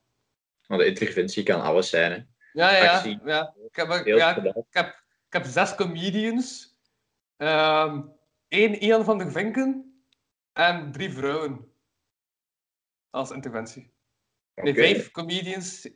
Maar 0.66 0.78
de 0.78 0.86
interventie 0.86 1.42
kan 1.42 1.60
alles 1.60 1.90
zijn, 1.90 2.12
hè. 2.12 2.29
Ja, 2.52 2.76
ja, 2.76 3.02
ja. 3.24 3.54
Ik 3.66 3.76
heb, 3.76 4.06
ja, 4.06 4.36
ik 4.36 4.64
heb, 4.70 4.86
ik 5.26 5.32
heb 5.32 5.44
zes 5.44 5.74
comedians. 5.74 6.76
ehm 7.36 8.02
één 8.48 8.74
Ian 8.82 9.04
van 9.04 9.18
der 9.18 9.32
Vinken 9.32 10.02
en 10.52 10.92
drie 10.92 11.12
vrouwen. 11.12 11.72
Als 13.10 13.30
interventie. 13.30 13.92
Nee, 14.54 14.74
vijf 14.74 15.10
comedians, 15.10 15.88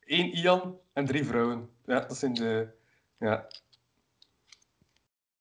één 0.00 0.32
Ian 0.32 0.78
en 0.92 1.04
drie 1.06 1.24
vrouwen. 1.24 1.70
Ja, 1.84 2.00
dat 2.00 2.16
zijn 2.16 2.34
de... 2.34 2.68
Ja. 3.18 3.46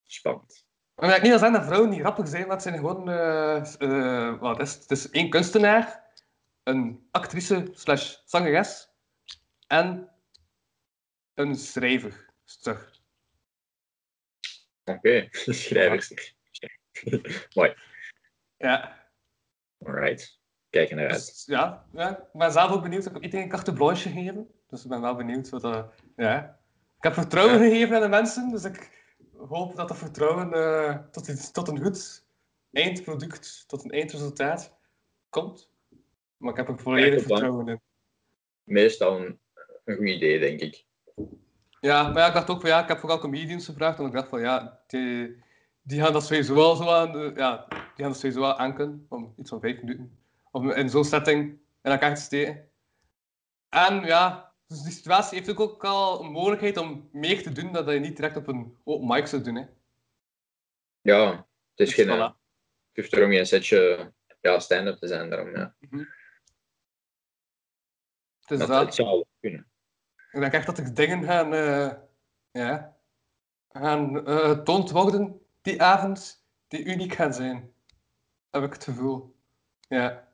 Spannend. 0.03 0.65
Maar 0.95 1.09
ik 1.15 1.21
niet 1.21 1.29
wil 1.29 1.39
zeggen 1.39 1.57
dat 1.57 1.67
vrouwen 1.67 1.89
niet 1.89 1.99
grappig 1.99 2.27
zijn, 2.27 2.41
maar 2.41 2.51
het 2.55 2.61
zijn 2.61 2.75
gewoon... 2.75 3.09
eh, 3.09 3.73
eh, 3.79 4.39
wat 4.39 4.59
is 4.59 4.73
het? 4.73 4.81
Het 4.81 4.91
is 4.91 5.09
één 5.09 5.29
kunstenaar, 5.29 6.03
een 6.63 7.07
actrice 7.11 7.69
slash 7.73 8.15
zangeres 8.25 8.89
en 9.67 10.09
een 11.33 11.55
schrijver. 11.55 12.25
Oké, 14.83 15.27
schrijvers. 15.53 16.33
Mooi. 17.55 17.75
Ja. 18.57 19.09
Alright. 19.85 20.41
Kijk 20.69 20.89
er 20.89 20.95
naar 20.95 21.09
uit. 21.09 21.25
Dus, 21.25 21.43
ja, 21.45 21.85
ja, 21.93 22.17
ik 22.17 22.29
ben 22.33 22.51
zelf 22.51 22.71
ook 22.71 22.81
benieuwd. 22.81 23.05
Ik 23.05 23.13
heb 23.13 23.23
iedereen 23.23 23.45
een 23.45 23.51
carte 23.51 23.73
blanche 23.73 24.09
gegeven. 24.09 24.47
Dus 24.67 24.83
ik 24.83 24.89
ben 24.89 25.01
wel 25.01 25.15
benieuwd 25.15 25.49
wat 25.49 25.61
dat... 25.61 25.93
Ja. 26.15 26.59
Ik 26.97 27.03
heb 27.03 27.13
vertrouwen 27.13 27.61
Ja. 27.61 27.69
gegeven 27.69 27.95
aan 27.95 28.01
de 28.01 28.07
mensen, 28.07 28.49
dus 28.49 28.63
ik 28.63 28.91
hoop 29.37 29.75
dat 29.75 29.87
dat 29.87 29.97
vertrouwen 29.97 30.53
eh, 30.53 30.97
tot, 31.11 31.53
tot 31.53 31.67
een 31.67 31.81
goed 31.81 32.25
eindproduct, 32.71 33.63
tot 33.67 33.83
een 33.83 33.91
eindresultaat 33.91 34.77
komt. 35.29 35.71
Maar 36.37 36.51
ik 36.51 36.57
heb 36.57 36.67
er 36.67 36.79
volledig 36.79 37.23
vertrouwen 37.23 37.67
in. 37.67 37.81
Meestal 38.63 39.21
een, 39.21 39.39
een 39.83 39.95
goed 39.95 40.07
idee, 40.07 40.39
denk 40.39 40.59
ik. 40.59 40.85
Ja, 41.83 42.03
maar 42.09 42.17
ja, 42.21 42.27
ik 42.27 42.33
dacht 42.33 42.49
ook 42.49 42.61
van 42.61 42.69
ja, 42.69 42.81
ik 42.81 42.87
heb 42.87 42.99
vooral 42.99 43.19
comedians 43.19 43.65
gevraagd, 43.65 43.99
en 43.99 44.05
ik 44.05 44.11
dacht 44.11 44.29
van 44.29 44.41
ja, 44.41 44.83
die, 44.87 45.43
die 45.81 46.01
gaan 46.01 46.13
dat 46.13 46.25
sowieso 46.25 46.53
wel 46.55 46.75
zo 46.75 46.89
aan, 46.89 47.11
de- 47.11 47.31
ja, 47.35 47.65
die 47.67 47.77
gaan 47.95 48.07
dat 48.11 48.15
sowieso 48.19 48.39
wel 48.39 48.57
aan 48.57 48.75
kunnen, 48.75 49.05
om 49.09 49.33
iets 49.37 49.49
van 49.49 49.59
vijf 49.59 49.81
minuten, 49.81 50.19
om 50.51 50.71
in 50.71 50.89
zo'n 50.89 51.03
setting 51.05 51.41
in 51.81 51.91
elkaar 51.91 52.15
te 52.15 52.21
steken. 52.21 52.69
En 53.69 54.03
ja, 54.05 54.53
dus 54.67 54.81
die 54.81 54.91
situatie 54.91 55.37
heeft 55.37 55.49
ook, 55.49 55.59
ook 55.59 55.83
al 55.83 56.23
een 56.23 56.31
mogelijkheid 56.31 56.77
om 56.77 57.09
meer 57.11 57.43
te 57.43 57.51
doen 57.51 57.71
dan 57.71 57.85
dat 57.85 57.93
je 57.93 57.99
niet 57.99 58.15
direct 58.15 58.37
op 58.37 58.47
een 58.47 58.77
open 58.83 59.07
mic 59.07 59.27
zou 59.27 59.41
doen. 59.43 59.55
Hè. 59.55 59.65
Ja, 61.01 61.29
het 61.35 61.45
is 61.75 61.85
Dus 61.85 61.93
geen... 61.93 62.07
voilà. 62.07 62.19
eh, 62.19 62.31
Het 62.93 63.03
hoeft 63.03 63.13
erom 63.13 63.31
geen 63.31 63.45
setje 63.45 64.13
ja, 64.41 64.59
stand-up 64.59 64.97
te 64.97 65.07
zijn. 65.07 65.29
Daarom, 65.29 65.55
ja. 65.55 65.75
Het 68.39 68.51
is 68.51 68.57
Dat, 68.59 68.67
dat. 68.67 68.95
zou 68.95 69.25
kunnen. 69.39 69.71
Ik 70.33 70.39
denk 70.39 70.53
echt 70.53 70.65
dat 70.65 70.77
er 70.77 70.93
dingen 70.93 71.23
gaan, 71.23 71.53
eh, 71.53 71.91
ja, 72.51 72.97
gaan 73.69 74.25
eh, 74.25 74.49
getoond 74.49 74.91
worden 74.91 75.41
die 75.61 75.81
avond 75.81 76.45
die 76.67 76.85
uniek 76.85 77.13
gaan 77.13 77.33
zijn. 77.33 77.73
Heb 78.51 78.63
ik 78.63 78.73
het 78.73 78.83
gevoel. 78.83 79.35
Ja. 79.87 80.27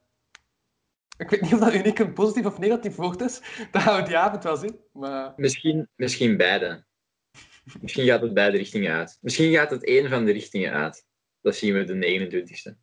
Ik 1.18 1.30
weet 1.30 1.42
niet 1.42 1.54
of 1.54 1.60
dat 1.60 1.74
uniek 1.74 2.00
een 2.00 2.14
positief 2.14 2.46
of 2.46 2.60
negatief 2.60 2.96
woord 2.96 3.22
is. 3.22 3.42
Dat 3.72 3.82
gaan 3.82 4.02
we 4.02 4.08
die 4.08 4.18
avond 4.18 4.44
wel 4.44 4.58
zien. 4.58 4.80
Maar 4.94 5.34
Misschien, 5.36 5.88
misschien 5.96 6.38
beide. 6.38 6.86
Misschien 7.82 8.06
gaat 8.06 8.22
het 8.22 8.34
beide 8.34 8.58
richtingen 8.58 8.94
uit. 8.94 9.18
Misschien 9.22 9.54
gaat 9.54 9.72
het 9.72 9.86
één 9.86 10.10
van 10.10 10.26
de 10.26 10.32
richtingen 10.32 10.74
uit. 10.74 11.06
Dat 11.42 11.56
zien 11.56 11.74
we 11.74 11.84
de 11.84 11.94
29e. 11.94 12.76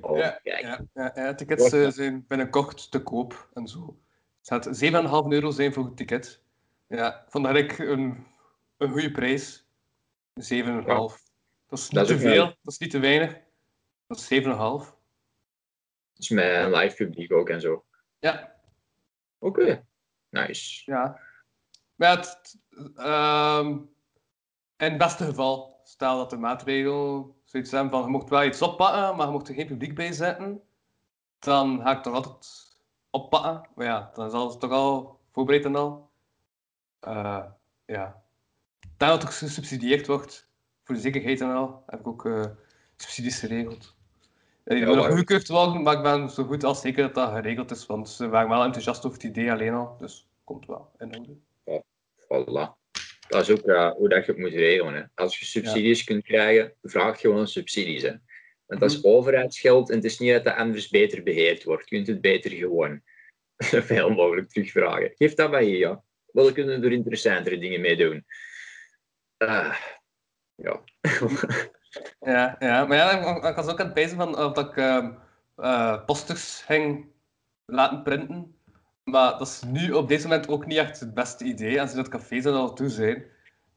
Oh, 0.00 0.18
Ja, 0.18 0.40
kijk. 0.42 0.62
Ja, 0.62 0.86
ja, 0.94 1.12
ja, 1.14 1.34
tickets 1.34 1.72
eh, 1.72 1.88
zijn 1.88 2.24
binnenkort 2.28 2.90
te 2.90 3.02
koop 3.02 3.50
en 3.54 3.66
zo. 3.66 3.98
Het 4.46 4.66
gaat 4.66 5.24
7,5 5.24 5.28
euro 5.28 5.50
zijn 5.50 5.72
voor 5.72 5.84
het 5.84 5.96
ticket. 5.96 6.42
Ja, 6.86 7.20
ik 7.20 7.30
vond 7.30 7.44
dat 7.44 7.54
eigenlijk 7.54 7.90
een, 7.90 8.26
een 8.76 8.90
goede 8.90 9.10
prijs. 9.10 9.60
7,5. 9.60 9.66
Dat 10.36 11.78
is 11.78 11.88
niet 11.88 11.94
Dat 11.94 12.10
is 12.10 12.16
te 12.16 12.18
veel, 12.18 12.44
dat 12.44 12.72
is 12.72 12.78
niet 12.78 12.90
te 12.90 12.98
weinig. 12.98 13.38
Dat 14.06 14.18
is 14.18 14.42
7,5. 14.44 14.94
Dus 16.14 16.28
met 16.28 16.44
een 16.44 16.72
live 16.72 16.96
publiek 16.96 17.32
ook 17.32 17.48
en 17.48 17.60
zo. 17.60 17.84
Ja, 18.18 18.56
Oké. 19.38 19.86
Nice. 20.28 20.90
ja. 20.90 21.20
Het, 21.96 22.56
ehm, 22.94 23.68
in 24.76 24.90
het 24.90 24.98
beste 24.98 25.24
geval, 25.24 25.80
stel 25.84 26.16
dat 26.16 26.30
de 26.30 26.36
maatregel 26.36 27.36
zoiets 27.44 27.70
zijn 27.70 27.90
van 27.90 28.02
je 28.02 28.08
mocht 28.08 28.28
wel 28.28 28.44
iets 28.44 28.62
oppakken, 28.62 29.16
maar 29.16 29.26
je 29.26 29.32
mocht 29.32 29.48
er 29.48 29.54
geen 29.54 29.66
publiek 29.66 29.94
bij 29.94 30.12
zetten, 30.12 30.62
dan 31.38 31.80
ga 31.82 31.96
ik 31.96 32.02
toch 32.02 32.14
altijd 32.14 32.65
oppakken. 33.22 33.68
Maar 33.74 33.86
ja, 33.86 34.10
dan 34.14 34.26
is 34.26 34.32
alles 34.32 34.56
toch 34.58 34.70
al 34.70 35.18
voorbereid 35.32 35.64
en 35.64 35.76
al. 35.76 36.10
Eh, 37.00 37.44
ja. 37.86 38.22
Daar 38.96 39.08
dat 39.08 39.18
het 39.22 39.30
ook 39.30 39.34
gesubsidieerd 39.36 40.06
wordt, 40.06 40.48
voor 40.84 40.94
de 40.94 41.00
zekerheid 41.00 41.40
en 41.40 41.50
al, 41.54 41.82
heb 41.86 42.00
ik 42.00 42.06
ook 42.06 42.26
eh, 42.26 42.44
subsidies 42.96 43.38
geregeld. 43.38 43.94
Ja, 44.64 44.74
Ja, 44.74 44.76
moeten 44.76 44.96
nog 44.96 45.06
maar- 45.06 45.16
goedkeurd 45.16 45.48
worden, 45.48 45.82
maar 45.82 45.96
ik 45.96 46.02
ben 46.02 46.30
zo 46.30 46.44
goed 46.44 46.64
als 46.64 46.80
zeker 46.80 47.02
dat 47.02 47.14
dat 47.14 47.32
geregeld 47.32 47.70
is, 47.70 47.86
want 47.86 48.08
ze 48.08 48.28
waren 48.28 48.48
wel 48.48 48.62
enthousiast 48.64 49.04
over 49.04 49.18
het 49.18 49.26
idee 49.26 49.52
alleen 49.52 49.74
al, 49.74 49.96
dus 49.98 50.28
komt 50.44 50.66
wel 50.66 50.90
in 50.98 51.18
orde. 51.18 51.36
Voilà. 52.24 52.84
Dat 53.28 53.48
is 53.48 53.50
ook 53.50 53.94
hoe 53.96 54.08
dat 54.08 54.26
je 54.26 54.32
het 54.32 54.40
moet 54.40 54.52
regelen. 54.52 54.94
Hè. 54.94 55.02
Als 55.14 55.38
je 55.38 55.44
subsidies 55.44 56.04
kunt 56.04 56.24
krijgen, 56.24 56.72
vraag 56.82 57.20
gewoon 57.20 57.48
subsidies. 57.48 58.02
Hè. 58.02 58.12
Want 58.66 58.80
dat 58.80 58.90
is 58.90 58.96
Mhm. 59.00 59.06
overheidsgeld 59.08 59.88
en 59.90 59.96
het 59.96 60.04
is 60.04 60.18
niet 60.18 60.32
dat 60.32 60.44
dat 60.44 60.54
anders 60.56 60.88
beter 60.88 61.22
beheerd 61.22 61.64
wordt. 61.64 61.88
Je 61.88 61.96
kunt 61.96 62.06
het 62.06 62.20
beter 62.20 62.50
gewoon 62.50 63.00
veel 63.90 64.10
mogelijk 64.10 64.48
terugvragen. 64.48 65.12
Geef 65.14 65.34
dat 65.34 65.50
bij 65.50 65.68
je, 65.68 65.76
ja. 65.76 66.02
Wel 66.32 66.52
kunnen 66.52 66.82
er 66.82 66.92
interessantere 66.92 67.58
dingen 67.58 67.80
mee 67.80 67.96
doen. 67.96 68.26
Ah, 69.36 69.76
ja. 70.54 70.80
Ja, 72.20 72.56
ja, 72.58 72.84
maar 72.84 72.96
ja, 72.96 73.48
ik, 73.48 73.56
was 73.56 73.66
ook 73.66 73.80
aan 73.80 73.86
het 73.86 73.94
pijzen 73.94 74.16
van 74.16 74.38
of 74.38 74.52
dat 74.52 74.68
ik 74.68 74.76
ehm, 74.76 75.12
eh, 75.56 76.04
posters 76.04 76.62
ging 76.66 77.06
laten 77.64 78.02
printen. 78.02 78.60
Maar 79.04 79.38
dat 79.38 79.46
is 79.46 79.62
nu 79.62 79.92
op 79.92 80.08
deze 80.08 80.28
moment 80.28 80.48
ook 80.48 80.66
niet 80.66 80.78
echt 80.78 81.00
het 81.00 81.14
beste 81.14 81.44
idee, 81.44 81.80
aangezien 81.80 82.02
dat 82.02 82.08
cafés 82.08 82.44
er 82.44 82.52
al 82.52 82.74
toe 82.74 82.88
zijn. 82.88 83.14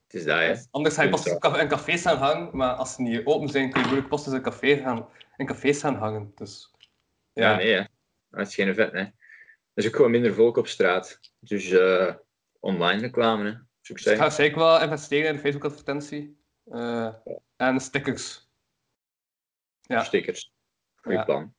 Het 0.03 0.13
is 0.13 0.23
dat, 0.23 0.39
hè. 0.39 0.53
Anders 0.71 0.95
ga 0.95 1.03
je 1.03 1.09
posters 1.09 1.61
in 1.61 1.67
cafés 1.67 2.01
gaan 2.01 2.17
hangen, 2.17 2.57
maar 2.57 2.73
als 2.73 2.93
ze 2.93 3.01
niet 3.01 3.25
open 3.25 3.49
zijn, 3.49 3.69
kun 3.69 3.79
je 3.79 3.85
moeilijk 3.85 4.09
posters 4.09 4.35
in, 4.35 4.41
café 4.41 4.77
gaan, 4.77 5.07
in 5.37 5.45
cafés 5.45 5.79
gaan 5.79 5.95
hangen. 5.95 6.31
Dus 6.35 6.71
Ja, 7.33 7.49
ja, 7.49 7.55
nee, 7.55 7.73
hè. 7.73 7.83
Dat 8.29 8.47
is 8.47 8.55
geen 8.55 8.75
vet, 8.75 8.91
hè. 8.91 9.05
Is 9.79 9.87
ook 9.87 9.95
gewoon 9.95 10.11
minder 10.11 10.33
volk 10.33 10.57
op 10.57 10.67
straat. 10.67 11.19
Dus 11.39 11.71
eh, 11.71 12.15
online 12.59 13.01
reclame, 13.01 13.43
hè. 13.43 13.49
Ik 13.81 13.95
Dus 13.95 14.05
ik 14.05 14.17
ga 14.17 14.29
zeker 14.29 14.57
wel 14.57 14.81
investeren 14.81 15.33
in 15.33 15.39
Facebook-advertentie 15.39 16.41
eh, 16.63 17.15
en 17.55 17.79
stickers. 17.79 18.49
Ja. 19.81 20.03
Stickers. 20.03 20.53
Goed 20.95 21.13
Ja. 21.13 21.23
plan. 21.23 21.55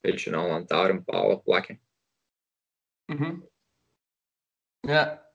Beetje 0.00 0.36
aan 0.36 0.46
lantaarnpalen 0.46 1.42
plakken. 1.42 1.80
Mhm. 3.04 3.40
Ja, 4.80 5.04
Dat 5.04 5.18
was- 5.18 5.25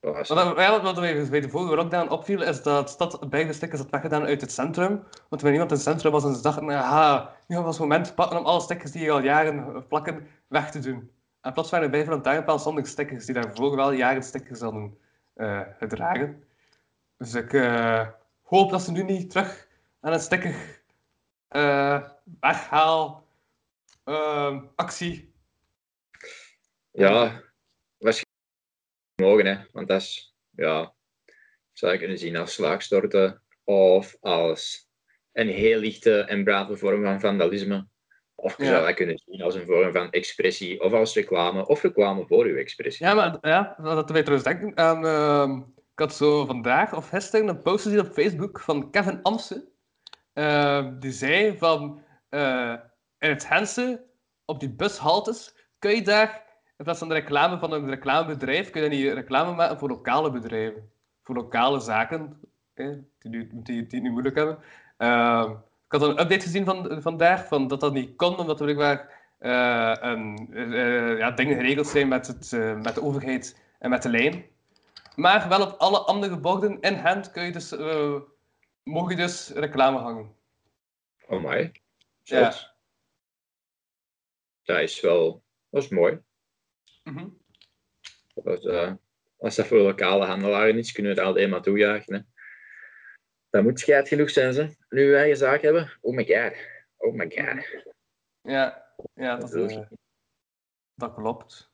Wat, 0.00 0.28
ja, 0.28 0.82
wat 0.82 1.00
mij 1.00 1.28
bij 1.28 1.40
de 1.40 1.48
vorige 1.48 1.74
lockdown 1.74 2.10
opviel, 2.10 2.42
is 2.42 2.62
dat 2.62 2.90
stad 2.90 3.30
beide 3.30 3.52
stickers 3.52 3.80
had 3.80 3.90
weggedaan 3.90 4.24
uit 4.24 4.40
het 4.40 4.52
centrum. 4.52 4.88
Want 5.28 5.42
wanneer 5.42 5.52
iemand 5.52 5.70
in 5.70 5.76
het 5.76 5.86
centrum 5.86 6.12
was 6.12 6.24
en 6.24 6.34
ze 6.34 6.42
dachten, 6.42 6.70
aha, 6.70 7.34
nu 7.46 7.58
was 7.58 7.78
het 7.78 7.88
moment 7.88 8.14
pakken 8.14 8.38
om 8.38 8.44
alle 8.44 8.60
stickers 8.60 8.90
die 8.90 9.00
hier 9.00 9.12
al 9.12 9.22
jaren 9.22 9.86
plakken, 9.86 10.26
weg 10.48 10.70
te 10.70 10.78
doen. 10.78 11.10
En 11.40 11.52
plots 11.52 11.70
waren 11.70 11.84
er 11.84 11.90
bij 11.90 12.04
van 12.04 12.12
lantaarnpaal 12.12 12.58
zonder 12.58 12.86
stickers, 12.86 13.24
die 13.24 13.34
daarvoor 13.34 13.76
wel 13.76 13.92
jaren 13.92 14.22
stickers 14.22 14.60
hadden 14.60 14.98
eh, 15.34 15.60
gedragen. 15.78 16.44
Dus 17.16 17.34
ik 17.34 17.52
eh, 17.52 18.06
hoop 18.42 18.70
dat 18.70 18.82
ze 18.82 18.92
nu 18.92 19.02
niet 19.02 19.30
terug 19.30 19.68
aan 20.00 20.12
een 20.12 20.20
sticker 20.20 20.80
eh, 21.48 22.02
weghaal 22.40 23.24
ehm, 24.04 24.60
actie. 24.74 25.32
Ja, 26.90 27.42
mogen, 29.20 29.46
hè. 29.46 29.56
Want 29.72 29.88
dat 29.88 30.00
is, 30.00 30.34
ja, 30.50 30.94
zou 31.72 31.92
je 31.92 31.98
kunnen 31.98 32.18
zien 32.18 32.36
als 32.36 32.52
slaagstorten 32.52 33.42
of 33.64 34.16
als 34.20 34.88
een 35.32 35.48
heel 35.48 35.78
lichte 35.78 36.20
en 36.20 36.44
brave 36.44 36.76
vorm 36.76 37.02
van 37.04 37.20
vandalisme. 37.20 37.88
Of 38.34 38.56
je 38.56 38.64
Ja. 38.64 38.70
zou 38.70 38.86
dat 38.86 38.94
kunnen 38.94 39.20
zien 39.24 39.42
als 39.42 39.54
een 39.54 39.66
vorm 39.66 39.92
van 39.92 40.10
expressie, 40.10 40.80
of 40.82 40.92
als 40.92 41.14
reclame, 41.14 41.66
of 41.66 41.82
reclame 41.82 42.26
voor 42.26 42.44
uw 42.44 42.56
expressie. 42.56 43.06
Ja, 43.06 43.14
maar 43.14 43.38
ja, 43.40 43.76
dat 43.82 44.10
wij 44.10 44.22
trouwens 44.22 44.48
denken 44.48 44.76
aan... 44.76 45.06
ehm, 45.06 45.56
ik 45.92 45.98
had 46.04 46.14
zo 46.14 46.44
vandaag 46.44 46.94
of 46.94 47.08
gisteren 47.08 47.48
een 47.48 47.62
post 47.62 47.82
gezien 47.82 48.00
op 48.00 48.12
Facebook 48.12 48.60
van 48.60 48.90
Kevin 48.90 49.22
Amsen. 49.22 49.68
Ehm, 50.32 50.98
die 50.98 51.12
zei 51.12 51.58
van... 51.58 52.04
eh, 52.28 52.74
in 53.18 53.28
het 53.28 53.48
Hense, 53.48 54.06
op 54.44 54.60
die 54.60 54.74
bushaltes, 54.74 55.54
kun 55.78 55.94
je 55.94 56.02
daar... 56.02 56.46
In 56.78 56.84
plaats 56.84 56.98
van 56.98 57.08
de 57.08 57.14
reclame 57.14 57.58
van 57.58 57.72
een 57.72 57.88
reclamebedrijf, 57.88 58.70
kun 58.70 58.82
je 58.82 58.88
die 58.88 59.12
reclame 59.12 59.54
maken 59.54 59.78
voor 59.78 59.88
lokale 59.88 60.30
bedrijven. 60.30 60.90
Voor 61.22 61.34
lokale 61.34 61.80
zaken, 61.80 62.40
hè, 62.74 62.96
die, 63.18 63.30
nu- 63.30 63.86
die, 63.86 64.00
nu 64.00 64.10
moeilijk 64.10 64.36
hebben. 64.36 64.58
Ehm, 64.96 65.50
ik 65.50 65.92
had 65.92 66.02
een 66.02 66.20
update 66.20 66.40
gezien 66.40 66.64
van, 66.64 67.02
vandaag, 67.02 67.46
van 67.46 67.68
dat 67.68 67.80
dat 67.80 67.92
niet 67.92 68.16
kon, 68.16 68.36
omdat 68.38 68.60
er 68.60 68.64
blijkbaar 68.74 69.16
eh, 69.38 71.18
ja, 71.18 71.30
dingen 71.30 71.56
geregeld 71.56 71.86
zijn 71.86 72.08
met, 72.08 72.26
het, 72.26 72.52
eh, 72.52 72.74
met 72.74 72.94
de 72.94 73.02
overheid 73.02 73.62
en 73.78 73.90
met 73.90 74.02
de 74.02 74.08
lijn. 74.08 74.44
Maar 75.16 75.48
wel 75.48 75.62
op 75.62 75.78
alle 75.78 75.98
andere 75.98 76.38
borden 76.38 76.80
in 76.80 76.94
hand 76.94 77.30
kun 77.30 77.44
je 77.44 77.52
dus, 77.52 77.76
mogen 78.82 79.16
dus 79.16 79.48
reclame 79.48 79.98
hangen. 79.98 80.34
Oh 81.28 81.44
my. 81.44 81.72
Ja. 82.22 82.52
Dat 84.62 84.78
is 84.78 85.00
wel, 85.00 85.42
dat 85.70 85.82
is 85.82 85.88
mooi. 85.88 86.26
Mhm. 87.12 87.28
Is, 88.44 88.64
eh, 88.64 88.92
als 89.38 89.56
dat 89.56 89.66
voor 89.66 89.78
lokale 89.78 90.24
handelaren 90.24 90.78
is, 90.78 90.92
kunnen 90.92 91.14
we 91.14 91.20
het 91.20 91.28
alleen 91.28 91.50
maar 91.50 91.62
toejuichen. 91.62 92.14
Hè. 92.14 92.20
Dat 93.50 93.62
moet 93.62 93.80
scheid 93.80 94.08
genoeg 94.08 94.30
zijn, 94.30 94.52
ze. 94.52 94.76
Nu 94.88 95.10
wij 95.10 95.18
eigen 95.18 95.36
zaak 95.36 95.62
hebben. 95.62 95.92
Oh 96.00 96.14
my 96.14 96.24
god. 96.26 96.56
Oh 96.96 97.14
my 97.14 97.30
god. 97.34 97.84
Ja, 98.42 98.94
ja 99.14 99.36
dat, 99.36 99.50
Dat 99.50 99.88
dat 100.94 101.14
klopt. 101.14 101.72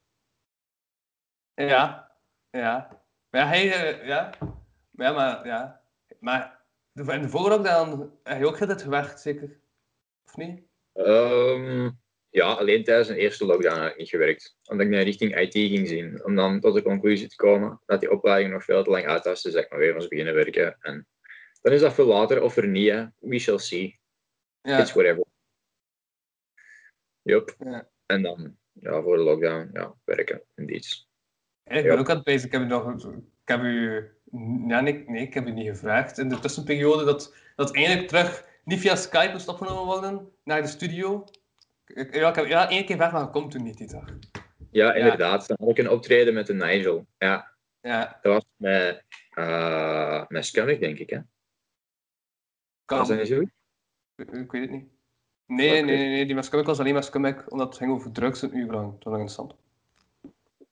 Ja, 1.55 2.13
ja. 2.51 3.03
Maar 3.31 3.41
ja, 3.41 3.47
hij, 3.47 3.73
eh, 3.73 4.07
ja. 4.07 4.33
Maar 4.91 5.07
ja, 5.07 5.13
maar, 5.13 5.47
ja. 5.47 5.83
Maar 6.21 6.61
de- 6.93 7.13
in 7.13 7.23
de 7.23 7.29
voorlockdown 7.29 8.19
heb 8.23 8.39
je 8.39 8.47
ook 8.47 8.61
altijd 8.61 8.83
gewerkt, 8.83 9.21
zeker? 9.21 9.61
Of 10.27 10.37
niet? 10.37 10.63
Ehm, 10.93 11.91
ja, 12.35 12.53
alleen 12.53 12.85
tijdens 12.85 13.09
de 13.09 13.17
eerste 13.17 13.45
lockdown 13.45 13.81
heb 13.81 13.93
ik 13.93 13.99
niet 13.99 14.09
gewerkt. 14.09 14.57
Omdat 14.65 14.87
ik 14.87 14.93
naar 14.93 15.03
richting 15.03 15.41
IT 15.41 15.53
ging 15.53 15.89
zien. 15.89 16.25
Om 16.25 16.35
dan 16.35 16.61
tot 16.61 16.75
de 16.75 16.83
conclusie 16.83 17.29
te 17.29 17.37
komen 17.37 17.81
dat 17.87 18.01
die 18.01 18.11
opleiding 18.11 18.53
nog 18.53 18.65
veel 18.65 18.85
te 18.85 18.91
lang 18.91 19.07
uit 19.07 19.25
was. 19.25 19.43
Dus 19.43 19.53
dat 19.53 19.65
ik 19.65 19.71
maar 19.71 19.79
weer 19.79 19.95
moest 19.95 20.09
beginnen 20.09 20.35
werken. 20.35 20.77
En 20.81 21.07
dan 21.63 21.73
is 21.73 21.81
dat 21.81 21.95
veel 21.95 22.07
later 22.07 22.43
of 22.43 22.57
er 22.57 22.69
niet. 22.69 22.91
Hè. 22.91 23.07
We 23.19 23.39
shall 23.39 23.59
see. 23.59 23.99
Ja. 24.63 24.81
It's 24.81 24.93
whatever. 24.93 25.25
Yup. 27.23 27.57
Ja. 27.59 27.89
En 28.07 28.23
dan, 28.23 28.57
ja, 28.73 29.03
voor 29.03 29.17
de 29.17 29.23
lockdown, 29.23 29.71
ja, 29.73 29.95
werken. 30.05 30.43
Indeed. 30.55 31.07
Ja, 31.65 31.77
ik 31.77 31.85
ben 31.85 31.99
ook 31.99 32.11
aan 32.11 32.17
het 32.17 32.25
bezig. 32.25 32.45
Ik 32.45 32.53
heb 32.53 32.63
u 32.63 32.67
nog... 32.67 33.05
Ik 33.05 33.21
heb 33.45 33.61
u... 33.61 34.09
Ja, 34.69 34.81
nee, 34.81 35.05
nee, 35.07 35.23
ik 35.23 35.35
heb 35.35 35.47
u 35.47 35.51
niet 35.51 35.69
gevraagd. 35.69 36.19
In 36.19 36.29
de 36.29 36.39
tussenperiode 36.39 37.05
dat, 37.05 37.35
dat 37.57 37.75
eindelijk 37.75 38.09
terug 38.09 38.47
niet 38.65 38.81
via 38.81 38.97
Skype 38.97 39.33
moest 39.33 39.49
opgenomen 39.49 39.85
worden 39.85 40.33
naar 40.45 40.63
de 40.63 40.69
studio. 40.69 41.25
Ik, 41.95 42.15
ja, 42.15 42.29
ik 42.29 42.35
heb 42.35 42.47
ja, 42.47 42.71
één 42.71 42.85
keer 42.85 42.95
gevraagd, 42.97 43.13
maar 43.13 43.31
komt 43.31 43.51
toen 43.51 43.63
niet 43.63 43.79
die 43.79 43.87
dag. 43.89 44.05
Ja, 44.71 44.95
inderdaad. 44.95 45.47
Dan 45.47 45.57
had 45.61 45.69
ik 45.69 45.79
een 45.79 45.91
optreden 45.91 46.35
met 46.35 46.47
de 46.47 46.55
Nigel. 46.55 47.07
Ja, 47.19 47.53
Ja, 47.81 48.19
dat 48.23 48.33
was 48.33 48.45
met, 48.57 49.05
uh, 49.35 50.27
met 50.29 50.53
denk 50.81 50.99
ik. 50.99 51.11
Hè? 51.11 51.19
kan. 52.85 52.99
Was 52.99 53.09
dat 53.09 53.19
niet 53.19 53.27
zo? 53.27 53.41
Ik, 54.17 54.31
ik 54.31 54.53
weet 54.53 54.63
het 54.63 54.71
niet. 54.71 54.89
Nee, 55.47 55.71
nee, 55.71 55.83
nee, 55.83 56.09
nee, 56.09 56.27
die 56.27 56.35
met 56.35 56.51
was 56.51 56.79
alleen 56.79 56.93
maar 56.93 57.03
omdat 57.49 57.69
het 57.69 57.77
ging 57.77 57.93
over 57.93 58.13
drugs 58.13 58.43
een 58.43 58.57
uur 58.57 58.71
lang. 58.71 58.93
Dat 58.93 59.03
was 59.05 59.13
nog 59.13 59.21
interessant. 59.21 59.55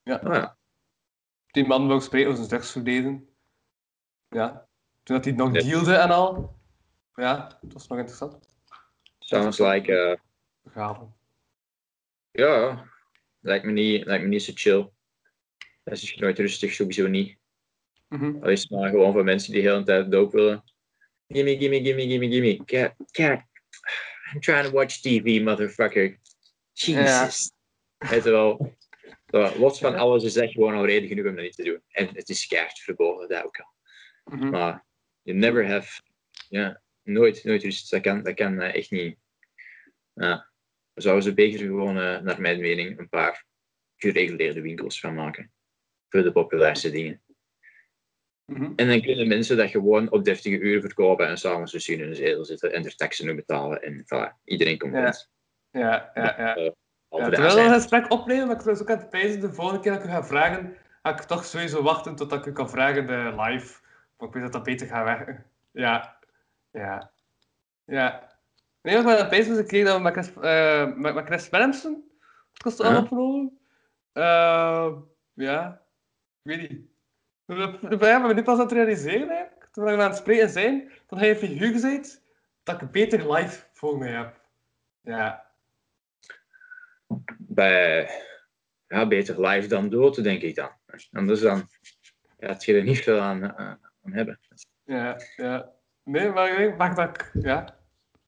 Ah, 0.05 0.35
ja. 0.35 0.57
Die 1.47 1.67
man 1.67 1.89
wou 1.89 2.01
spreken 2.01 2.27
over 2.27 2.39
zijn 2.39 2.51
drugsverleden. 2.51 3.29
Ja. 4.29 4.67
Toen 5.03 5.17
dat 5.17 5.25
hij 5.25 5.35
nog 5.35 5.55
Ja. 5.55 5.61
dealde 5.63 5.95
en 5.95 6.11
al. 6.11 6.57
Ja, 7.15 7.59
dat 7.61 7.73
was 7.73 7.87
nog 7.87 7.99
interessant. 7.99 8.55
Sounds 9.19 9.59
like, 9.59 9.97
eh, 9.97 10.19
Begraven. 10.63 11.17
ja, 12.31 12.85
lijkt 13.41 13.65
me, 13.65 13.73
niet, 13.73 14.05
lijkt 14.05 14.23
me 14.23 14.29
niet 14.29 14.43
zo 14.43 14.53
chill. 14.55 14.91
Dat 15.85 15.95
is 15.95 16.17
nooit 16.17 16.39
rustig, 16.39 16.73
sowieso 16.73 17.07
niet. 17.07 17.37
Dat 18.09 18.49
is 18.49 18.69
maar 18.69 18.91
gewoon 18.91 19.13
voor 19.13 19.25
mensen 19.25 19.53
die 19.53 19.63
de 19.63 19.69
hele 19.69 19.83
tijd 19.83 20.11
doop 20.11 20.33
willen. 20.33 20.65
Gimme, 21.29 21.57
gimme, 21.57 21.81
gimme, 21.81 22.03
gimme, 22.03 22.29
gimme. 22.29 22.65
Kijk, 22.65 22.95
kijk. 23.11 23.43
I'm 24.33 24.41
trying 24.41 24.65
to 24.65 24.71
watch 24.71 25.01
TV, 25.01 25.41
motherfucker. 25.43 26.19
Jesus. 26.73 27.53
Je 27.99 28.21
wel. 28.23 28.77
Los 29.59 29.79
van 29.79 29.95
alles 29.95 30.25
is 30.25 30.37
echt 30.37 30.53
gewoon 30.53 30.75
al 30.75 30.87
reden 30.87 31.09
genoeg 31.09 31.27
om 31.27 31.35
dat 31.35 31.45
niet 31.45 31.55
te 31.55 31.63
doen. 31.63 31.83
En 31.89 32.09
het 32.13 32.29
is 32.29 32.47
keihard 32.47 32.79
verboden, 32.79 33.29
dat 33.29 33.45
ook 33.45 33.61
al. 33.61 33.73
Mhm. 34.25 34.51
Maar 34.51 34.85
you 35.23 35.39
never 35.39 35.69
have... 35.69 36.03
Ja, 36.49 36.83
nooit, 37.03 37.45
nooit 37.45 37.63
rust. 37.63 37.91
Dat 37.91 38.01
kan, 38.01 38.23
dat 38.23 38.35
kan 38.35 38.61
eh, 38.61 38.75
echt 38.75 38.91
niet. 38.91 39.19
Ja. 40.15 40.52
Zouden 40.95 41.25
ze 41.25 41.35
beter 41.35 41.59
gewoon, 41.59 41.99
eh, 41.99 42.21
naar 42.21 42.41
mijn 42.41 42.61
mening, 42.61 42.99
een 42.99 43.09
paar 43.09 43.45
gereguleerde 43.97 44.61
winkels 44.61 45.01
van 45.01 45.15
maken. 45.15 45.53
Voor 46.09 46.23
de 46.23 46.33
populairste 46.33 46.91
dingen. 46.91 47.23
Mhm. 48.45 48.73
En 48.77 48.89
dan 48.89 49.03
kunnen 49.03 49.29
mensen 49.29 49.57
dat 49.57 49.71
gewoon 49.71 50.11
op 50.11 50.25
deftige 50.25 50.59
uren 50.59 50.81
verkopen 50.81 51.29
en 51.29 51.39
s'avonds 51.39 51.73
dus 51.73 51.89
in 51.89 52.01
hun 52.01 52.15
zetel 52.15 52.45
zitten 52.45 52.73
en 52.73 52.85
er 52.85 52.97
taxen 52.97 53.31
op 53.31 53.37
betalen. 53.37 53.83
En 53.83 54.05
voilà, 54.05 54.45
iedereen 54.45 54.79
komt 54.79 54.93
Ja. 54.93 55.03
rond. 55.03 55.31
Ja, 55.71 56.11
ja, 56.15 56.35
ja. 56.39 56.57
Eh, 56.57 56.71
de 57.09 57.31
terwijl 57.31 57.55
we 57.55 57.61
het 57.61 57.73
gesprek 57.73 58.13
opnemen, 58.13 58.47
maar 58.47 58.57
ik 58.57 58.63
was 58.63 58.81
ook 58.81 58.91
aan 58.91 58.99
het 58.99 59.11
pijzen, 59.11 59.41
de 59.41 59.53
volgende 59.53 59.81
keer 59.81 59.93
dat 59.93 60.01
ik 60.01 60.07
u 60.07 60.11
ga 60.11 60.25
vragen, 60.25 60.77
ga 61.03 61.11
ik 61.11 61.21
toch 61.21 61.45
sowieso 61.45 61.83
wachten 61.83 62.15
totdat 62.15 62.39
ik 62.39 62.47
u 62.47 62.53
kan 62.53 62.71
vragen 62.71 63.07
de 63.07 63.35
live. 63.43 63.81
Want 64.17 64.31
ik 64.31 64.33
weet 64.33 64.43
dat 64.43 64.53
dat 64.53 64.63
beter 64.63 64.87
gaat 64.87 65.05
werken. 65.05 65.47
Ja. 65.71 66.19
Ja. 66.71 67.13
Ja. 67.85 68.32
Nee, 68.83 68.97
ik 68.97 69.05
ben 69.05 69.17
het 69.31 69.59
een 69.59 69.67
keer 69.67 69.85
dat 69.85 69.97
we 69.97 70.03
met 70.03 70.13
Chris, 70.13 70.33
eh, 70.41 70.95
met, 70.95 71.15
met 71.15 71.25
Chris 71.27 71.49
Willemsen 71.49 72.05
het 72.53 72.63
kost 72.63 72.83
Ja. 72.83 72.99
opgenomen. 72.99 73.59
Ja. 75.33 75.83
Ik 76.43 76.51
weet 76.57 76.71
niet. 76.71 76.81
We 77.47 78.07
hebben 78.07 78.35
nu 78.35 78.43
pas 78.43 78.55
aan 78.59 78.65
het 78.65 78.73
realiseren, 78.73 79.29
eigenlijk, 79.31 79.69
terwijl 79.73 79.97
we 79.97 80.03
aan 80.03 80.09
het 80.09 80.19
spreken 80.19 80.49
zijn, 80.49 80.91
dat 81.07 81.19
hij 81.19 81.31
een 81.31 81.37
figuur 81.37 81.81
bent, 81.81 82.23
dat 82.63 82.83
ik 82.83 82.91
beter 82.91 83.33
live 83.33 83.65
voor 83.73 83.99
mij 83.99 84.11
heb. 84.11 84.41
Ja. 85.01 85.47
Bij, 87.39 88.11
ja, 88.87 89.07
beter 89.07 89.47
live 89.47 89.69
dan 89.69 89.89
dood, 89.89 90.23
denk 90.23 90.43
ik 90.43 90.55
dan. 90.55 90.71
Anders 91.13 91.41
dan 91.41 91.69
gaat 92.39 92.65
je 92.65 92.77
er 92.77 92.83
niet 92.83 93.03
veel 93.03 93.21
aan, 93.21 93.43
eh, 93.43 93.75
aan 94.03 94.13
hebben. 94.13 94.41
Ja, 94.85 95.17
ja. 95.37 95.73
Nee, 96.05 96.29
maar 96.29 96.61
ik 96.61 96.79
denk 96.79 96.97
dat 96.97 97.09
ik, 97.09 97.31
ja, 97.33 97.77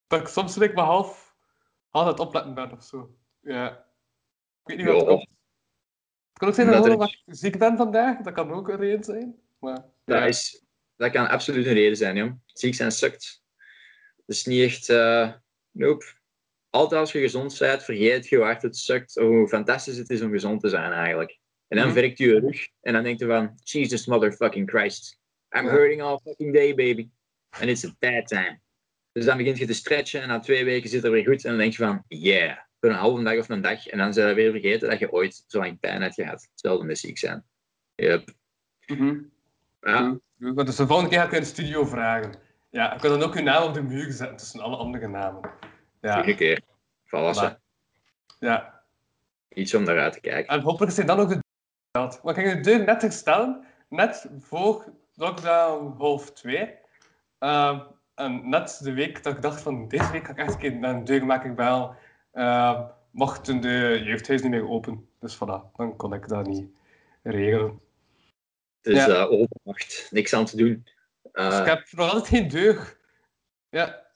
dat 0.07 0.21
ik 0.21 0.27
soms 0.29 0.55
denk 0.55 0.75
maar 0.75 0.85
half, 0.85 1.37
half 1.89 2.07
het 2.07 2.21
opletten 2.21 2.55
ben 2.55 2.73
of 2.73 2.83
zo. 2.83 3.17
Ja. 3.41 3.87
Ik 4.65 4.77
weet 4.77 4.77
niet 4.77 4.87
wat 4.87 5.01
Ja. 5.01 5.05
komt. 5.07 5.21
Het 6.29 6.39
kan 6.39 6.49
ook 6.49 6.55
zijn 6.55 6.67
dat, 6.67 6.85
Dat 6.99 7.11
ik 7.11 7.23
ziek 7.35 7.59
ben 7.59 7.77
vandaag, 7.77 8.19
dat 8.21 8.33
kan 8.35 8.53
ook 8.53 8.69
een 8.69 8.77
reden 8.77 9.05
zijn. 9.05 9.39
Maar, 9.59 9.75
Dat, 10.05 10.19
ja. 10.19 10.27
is, 10.27 10.65
dat 10.97 11.11
kan 11.13 11.29
absoluut 11.29 11.67
een 11.67 11.73
reden 11.73 11.97
zijn, 11.97 12.17
joh. 12.17 12.33
Ziek 12.47 12.75
zijn 12.75 12.93
sukt. 12.93 13.43
Dat 14.27 14.37
is 14.37 14.45
niet 14.45 14.63
echt... 14.65 14.89
eh 14.89 15.33
nope. 15.71 16.05
Altijd 16.71 17.01
als 17.01 17.13
je 17.13 17.21
gezond 17.21 17.59
bent, 17.59 17.83
vergeet 17.83 18.29
je 18.29 18.37
hoe 18.37 18.45
hard 18.45 18.63
het 18.63 18.77
sukt, 18.77 19.15
hoe 19.15 19.49
fantastisch 19.49 19.97
het 19.97 20.11
is 20.11 20.23
om 20.23 20.31
gezond 20.31 20.61
te 20.61 20.69
zijn, 20.69 20.93
eigenlijk. 20.93 21.39
En 21.69 21.77
dan 21.79 21.87
Mhm. 21.87 21.95
werkt 21.95 22.19
je 22.19 22.27
je 22.27 22.41
rug, 22.41 22.69
en 22.81 22.93
dan 22.93 23.03
denk 23.03 23.19
je 23.19 23.27
van, 23.27 23.53
Jesus 23.63 24.07
motherfucking 24.07 24.71
Christ. 24.71 25.21
I'm 25.57 25.67
hurting 25.67 26.03
all 26.03 26.19
fucking 26.25 26.53
day, 26.55 26.75
baby. 26.75 27.11
And 27.51 27.65
it's 27.71 27.85
a 27.85 27.95
bad 27.99 28.27
time. 28.27 28.61
Dus 29.15 29.25
dan 29.25 29.37
begint 29.37 29.59
je 29.59 29.67
te 29.67 29.73
stretchen, 29.73 30.23
en 30.23 30.29
na 30.29 30.39
twee 30.39 30.65
weken 30.65 30.91
zit 30.91 31.03
het 31.03 31.13
weer 31.13 31.25
goed, 31.25 31.45
en 31.45 31.51
dan 31.51 31.59
denk 31.59 31.73
je 31.73 31.85
van, 31.85 32.05
yeah. 32.09 32.57
Voor 32.81 32.91
een 32.91 32.99
halve 32.99 33.23
dag 33.23 33.39
of 33.39 33.49
een 33.49 33.61
dag, 33.61 33.87
en 33.87 33.99
dan 33.99 34.13
zou 34.13 34.29
je 34.29 34.35
weer 34.35 34.51
vergeten 34.51 34.91
dat 34.91 34.99
je 34.99 35.13
ooit 35.13 35.45
zo 35.47 35.59
lang 35.59 35.81
pijn 35.81 36.03
hebt 36.03 36.15
gehad. 36.15 36.49
Hetzelfde 36.51 36.85
met 36.85 36.99
ziek 36.99 37.19
zijn. 37.19 37.45
Yep. 37.95 38.29
Mhm. 38.87 39.19
Ja, 39.81 40.19
Ja, 40.37 40.53
Dus 40.53 40.77
de 40.77 40.87
volgende 40.87 41.11
keer 41.11 41.19
ga 41.19 41.27
ik 41.27 41.33
in 41.33 41.41
de 41.41 41.47
studio 41.47 41.85
vragen. 41.85 42.35
Ja, 42.71 42.93
ik 42.95 43.01
kan 43.01 43.11
dan 43.11 43.23
ook 43.23 43.35
uw 43.35 43.43
naam 43.43 43.63
op 43.63 43.75
de 43.75 43.83
muur 43.83 44.13
zetten 44.13 44.37
tussen 44.37 44.61
alle 44.61 44.77
andere 44.77 45.09
namen. 45.09 45.51
Ja, 46.01 46.17
Iedere 46.17 46.37
keer. 46.37 46.61
Voilà, 47.07 47.31
zo. 47.39 47.57
ja. 48.39 48.83
Iets 49.49 49.75
om 49.75 49.83
naar 49.83 49.99
uit 49.99 50.13
te 50.13 50.21
kijken. 50.21 50.55
En 50.55 50.61
hopelijk 50.61 50.93
zijn 50.93 51.07
dan 51.07 51.19
ook 51.19 51.29
de 51.29 51.35
deur 51.35 51.43
gesteld. 52.03 52.37
Ik 52.37 52.45
heb 52.45 52.63
de 52.63 52.71
deur 52.71 52.85
net 52.85 53.03
gesteld, 53.03 53.65
net 53.89 54.31
voor 54.39 54.93
lockdown 55.15 55.95
half 55.99 56.33
2. 56.33 56.75
En 58.15 58.49
net 58.49 58.81
de 58.83 58.93
week 58.93 59.23
dat 59.23 59.35
ik 59.37 59.43
dacht 59.43 59.63
van 59.63 59.89
deze 59.89 60.11
week 60.11 60.25
ga 60.25 60.31
ik 60.31 60.39
echt 60.39 60.53
een 60.53 60.59
keer 60.59 60.77
naar 60.77 60.95
een 60.95 61.05
deur. 61.05 61.45
Ik 61.45 61.57
wel 61.57 61.95
uh, 62.35 62.89
mochten 63.11 63.61
de 63.61 64.01
jeugdhuis 64.05 64.43
niet 64.43 64.51
meer 64.51 64.69
open. 64.69 65.09
Dus 65.21 65.37
voilà, 65.37 65.73
dan 65.77 65.97
kon 65.97 66.15
ik 66.15 66.29
dat 66.29 66.47
niet 66.47 66.69
regelen. 67.23 67.81
Dus 68.81 69.05
Ja. 69.05 69.09
eh 69.09 69.31
overmacht, 69.31 70.09
niks 70.11 70.33
aan 70.33 70.45
te 70.45 70.57
doen. 70.57 70.85
Dus 71.23 71.33
Eh, 71.33 71.59
ik 71.59 71.67
heb 71.67 71.87
nog 71.91 72.11
altijd 72.11 72.29
geen 72.29 72.49
deur. 72.49 72.97
Ja, 73.69 74.07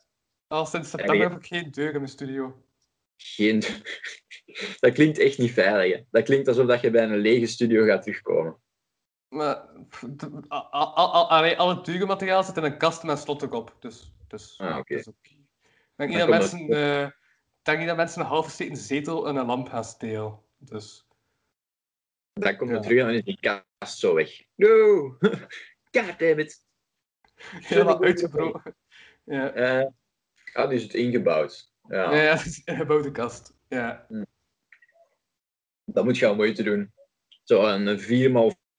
al 0.47 0.67
sinds 0.67 0.91
september 0.91 1.31
heb 1.31 1.39
ik 1.39 1.47
geen 1.47 1.71
deur 1.71 1.89
in 1.91 1.97
mijn 1.97 2.09
studio. 2.09 2.63
geen... 3.17 3.63
dat 4.81 4.93
klinkt 4.93 5.19
echt 5.19 5.39
niet 5.39 5.53
veilig. 5.53 5.97
Hè. 5.97 6.05
Dat 6.11 6.25
klinkt 6.25 6.49
alsof 6.49 6.67
dat 6.67 6.81
je 6.81 6.91
bij 6.91 7.03
een 7.03 7.17
lege 7.17 7.47
studio 7.47 7.85
gaat 7.85 8.03
terugkomen. 8.03 8.57
Maar 9.29 9.57
al, 10.49 10.71
al, 10.71 11.31
al, 11.31 11.57
al 11.57 11.69
het 11.69 11.85
dure 11.85 12.07
materiaal 12.07 12.45
zit 12.45 12.57
in 12.57 12.63
een 12.65 12.79
kast 12.79 13.03
met 13.03 13.11
een 13.17 13.23
slot 13.23 13.45
ook 13.45 13.53
op. 13.53 13.77
Dus, 13.81 14.13
dus 14.29 14.59
Ah, 14.59 14.79
oké. 14.79 14.95
oké. 14.95 15.37
Ik 15.97 16.09
denk 16.09 16.19
dat 16.19 16.29
mensen, 16.29 16.69
eh, 16.69 17.03
ik 17.03 17.15
denk 17.63 17.79
niet 17.79 17.87
dat 17.89 17.97
mensen 17.97 18.27
een 18.31 18.51
steken 18.51 18.77
zetel 18.77 19.29
en 19.29 19.37
een 19.37 19.47
lamp 19.47 19.69
gaan 19.69 19.85
stelen. 19.85 20.41
Dus 20.59 21.07
Dan 22.33 22.57
komt 22.57 22.71
het 22.71 22.79
Ja. 22.85 22.89
terug 22.89 22.99
en 23.01 23.07
dan 23.07 23.15
is 23.15 23.25
die 23.25 23.41
kast 23.79 23.99
zo 23.99 24.15
weg. 24.15 24.43
No! 24.55 25.09
God 25.93 26.19
damn 26.19 26.39
it. 26.39 26.65
helemaal 27.69 28.03
uitgebroken. 28.03 28.75
Ja, 29.25 29.51
Eh 29.53 29.87
ja, 30.53 30.67
nu 30.67 30.75
is 30.75 30.83
het 30.83 30.95
ingebouwd. 30.95 31.73
Ja, 31.89 32.13
ja. 32.13 32.23
ja 32.23 32.37
het 32.37 32.47
is 32.47 32.63
een 32.65 32.77
gebouwde 32.77 33.11
kast. 33.11 33.55
Ja. 33.69 34.07
Dat 35.85 36.05
moet 36.05 36.19
je 36.19 36.27
al 36.27 36.35
moeite 36.35 36.63
doen. 36.63 36.93
Zo 37.43 37.67
een 37.67 37.99
4x4 37.99 38.33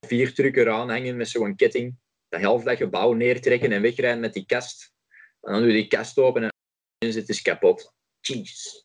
truc 0.10 0.55
eraan 0.55 0.89
hangen 0.89 1.18
met 1.18 1.30
zo'n 1.30 1.55
ketting. 1.55 1.95
De 2.28 2.39
helft 2.39 2.66
dat 2.66 2.78
gebouw 2.78 3.14
neertrekken 3.14 3.72
en 3.72 3.82
wegrijden 3.82 4.20
met 4.20 4.34
die 4.34 4.45
kast. 4.45 4.93
En 5.41 5.51
dan 5.51 5.62
doe 5.62 5.72
je 5.72 5.78
die 5.78 5.88
kast 5.88 6.18
open 6.18 6.43
en 6.43 6.51
het 6.97 7.41
kapot. 7.41 7.93
Jeez. 8.20 8.84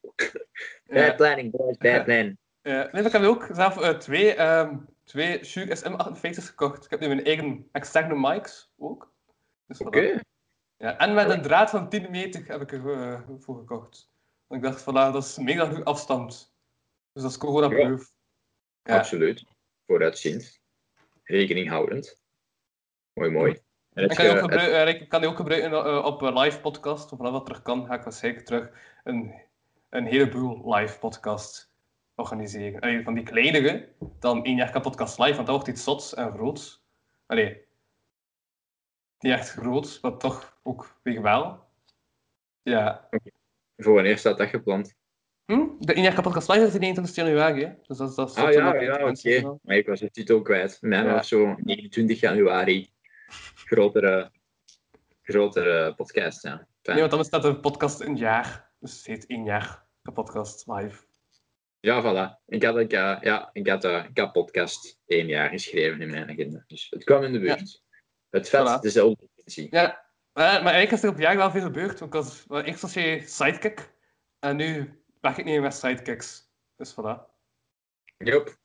Bad 0.85 1.07
Ja. 1.07 1.15
planning, 1.15 1.51
boys, 1.51 1.77
bad 1.77 2.05
plan. 2.05 2.37
Ja, 2.63 2.89
nee, 2.93 3.05
ik 3.05 3.13
heb 3.13 3.23
ook 3.23 3.49
zelf 3.53 3.81
eh, 3.81 3.99
twee, 3.99 4.35
ehm 4.35 4.77
twee 5.05 5.45
Shure 5.45 5.77
SM58's 5.77 6.47
gekocht. 6.47 6.85
Ik 6.85 6.91
heb 6.91 7.01
nu 7.01 7.09
mijn 7.09 7.25
eigen 7.25 7.69
externe 7.73 8.15
mics 8.15 8.73
ook. 8.79 9.13
Dus. 9.67 9.79
Oké. 9.79 10.21
Ja, 10.77 10.99
en 10.99 11.15
met 11.15 11.31
een 11.31 11.43
draad 11.43 11.71
van 11.71 11.89
10 11.89 12.11
meter 12.11 12.47
heb 12.47 12.61
ik 12.61 12.73
er 12.73 12.93
eh, 12.93 13.21
voor 13.39 13.57
gekocht. 13.57 14.11
Want 14.47 14.65
ik 14.65 14.71
dacht, 14.71 14.83
voilà, 14.83 15.13
dat 15.13 15.25
is 15.25 15.35
genoeg 15.35 15.85
afstand. 15.85 16.55
Dus 17.13 17.23
dat 17.23 17.31
is 17.31 17.39
corona-proof. 17.39 18.13
Ja. 18.83 18.99
Absoluut. 18.99 19.45
Vooruitziend. 19.87 20.61
Rekening 21.25 21.69
houdend. 21.69 22.23
Mooi, 23.13 23.31
mooi. 23.31 23.63
En 23.93 24.05
Ik 24.05 24.17
kan, 24.17 24.25
die 24.25 24.35
ook 24.35 24.41
gebruiken, 24.41 24.87
eh, 24.87 25.01
ik 25.01 25.09
kan 25.09 25.21
die 25.21 25.31
ook 25.31 25.37
gebruiken 25.37 25.73
eh, 25.73 26.05
op 26.05 26.23
een 26.23 26.39
live 26.39 26.61
podcast. 26.61 27.13
Of 27.13 27.19
vanaf 27.19 27.33
dat 27.33 27.45
terug 27.47 27.63
kan, 27.63 27.87
ga 27.87 27.95
ik 27.95 28.03
waarschijnlijk 28.03 28.47
terug 28.47 28.71
een, 29.05 29.35
een 29.89 30.07
heleboel 30.07 30.75
live 30.75 30.99
podcasts 30.99 31.73
organiseren. 32.15 32.81
Allee, 32.81 33.03
van 33.03 33.15
die 33.15 33.25
kleinere 33.25 33.89
dan 34.19 34.45
één 34.45 34.57
jaar 34.57 34.71
kan 34.71 34.83
podcast 34.83 35.19
live, 35.19 35.35
want 35.35 35.47
dat 35.47 35.57
wordt 35.57 35.71
iets 35.71 35.85
zots 35.85 36.15
en 36.15 36.33
groots. 36.33 36.85
Allee, 37.27 37.65
niet 39.19 39.33
echt 39.33 39.51
groot, 39.51 39.99
maar 40.03 40.17
toch 40.17 40.59
ook 40.63 40.99
weer 41.03 41.23
wel. 41.23 41.65
Ja. 42.63 43.09
Voor 43.77 43.95
wanneer 43.95 44.19
staat 44.19 44.39
dat 44.39 44.49
gepland? 44.49 44.95
Hm? 45.47 45.67
De 45.79 46.01
jaar 46.01 46.23
podcast 46.23 46.49
live 46.49 46.67
is 46.67 46.73
de 46.73 46.79
21 46.79 47.15
januari, 47.15 47.65
hè? 47.65 47.73
Dus 47.87 47.97
dat, 47.99 48.09
is- 48.11 48.15
dat 48.15 48.37
Ah 48.37 48.53
ja, 48.53 48.75
ja, 48.81 49.09
oké. 49.09 49.41
wel- 49.43 49.61
Maar 49.63 49.77
ik 49.77 49.87
was 49.87 50.01
de 50.01 50.11
titel 50.11 50.43
kwijt. 50.43 50.79
Mijn 50.81 51.05
Ja. 51.07 51.13
was 51.13 51.29
zo 51.29 51.55
29 51.59 52.21
januari. 52.21 52.91
Grotere, 53.55 54.31
grotere 55.23 55.95
podcast, 55.95 56.43
ja. 56.43 56.67
Nee, 56.83 56.99
want 56.99 57.11
dan 57.11 57.21
is 57.21 57.29
dat 57.31 57.43
de 57.43 57.61
podcast 57.61 58.01
een 58.01 58.17
jaar. 58.17 58.71
Dus 58.79 58.97
het 58.97 59.07
heet 59.07 59.27
één 59.27 59.45
jaar 59.45 59.85
de 60.03 60.13
podcast 60.13 60.65
live. 60.67 61.05
Ja, 61.81 62.03
voilà. 62.03 62.43
Ik 62.47 62.63
had, 62.63 62.79
ik, 62.79 62.93
eh, 62.93 63.17
ja, 63.21 63.51
ik 63.53 63.69
had, 63.69 63.85
eh, 63.85 64.05
ik 64.11 64.19
had 64.19 64.33
podcast 64.33 64.99
één 65.07 65.27
jaar 65.27 65.49
geschreven 65.49 66.01
in 66.01 66.11
mijn 66.11 66.31
agenda. 66.31 66.65
Dus 66.67 66.87
het 66.91 67.05
kwam 67.05 67.23
in 67.23 67.33
de 67.33 67.39
buurt. 67.39 67.83
Het 68.31 68.49
vet, 68.49 68.61
Voilà. 68.79 68.81
dezelfde 68.81 69.29
intentie. 69.35 69.67
Ja, 69.71 69.83
maar, 70.33 70.63
maar 70.63 70.73
eigenlijk 70.73 70.93
is 70.93 71.03
er 71.03 71.09
op 71.09 71.19
jaar 71.19 71.37
wel 71.37 71.51
veel 71.51 71.63
gebeurd. 71.63 71.99
Want 72.01 72.15
ik 72.15 72.21
was, 72.21 72.45
eerst 72.65 72.81
was 72.81 72.95
je 72.95 73.23
sidekick. 73.27 73.93
En 74.39 74.57
nu 74.57 75.03
werk 75.25 75.39
ik 75.39 75.45
niet 75.45 75.61
met 75.61 75.75
sidekicks. 75.75 76.51
Dus 76.77 76.93
voilà. 76.93 77.19
Yup. 78.17 78.59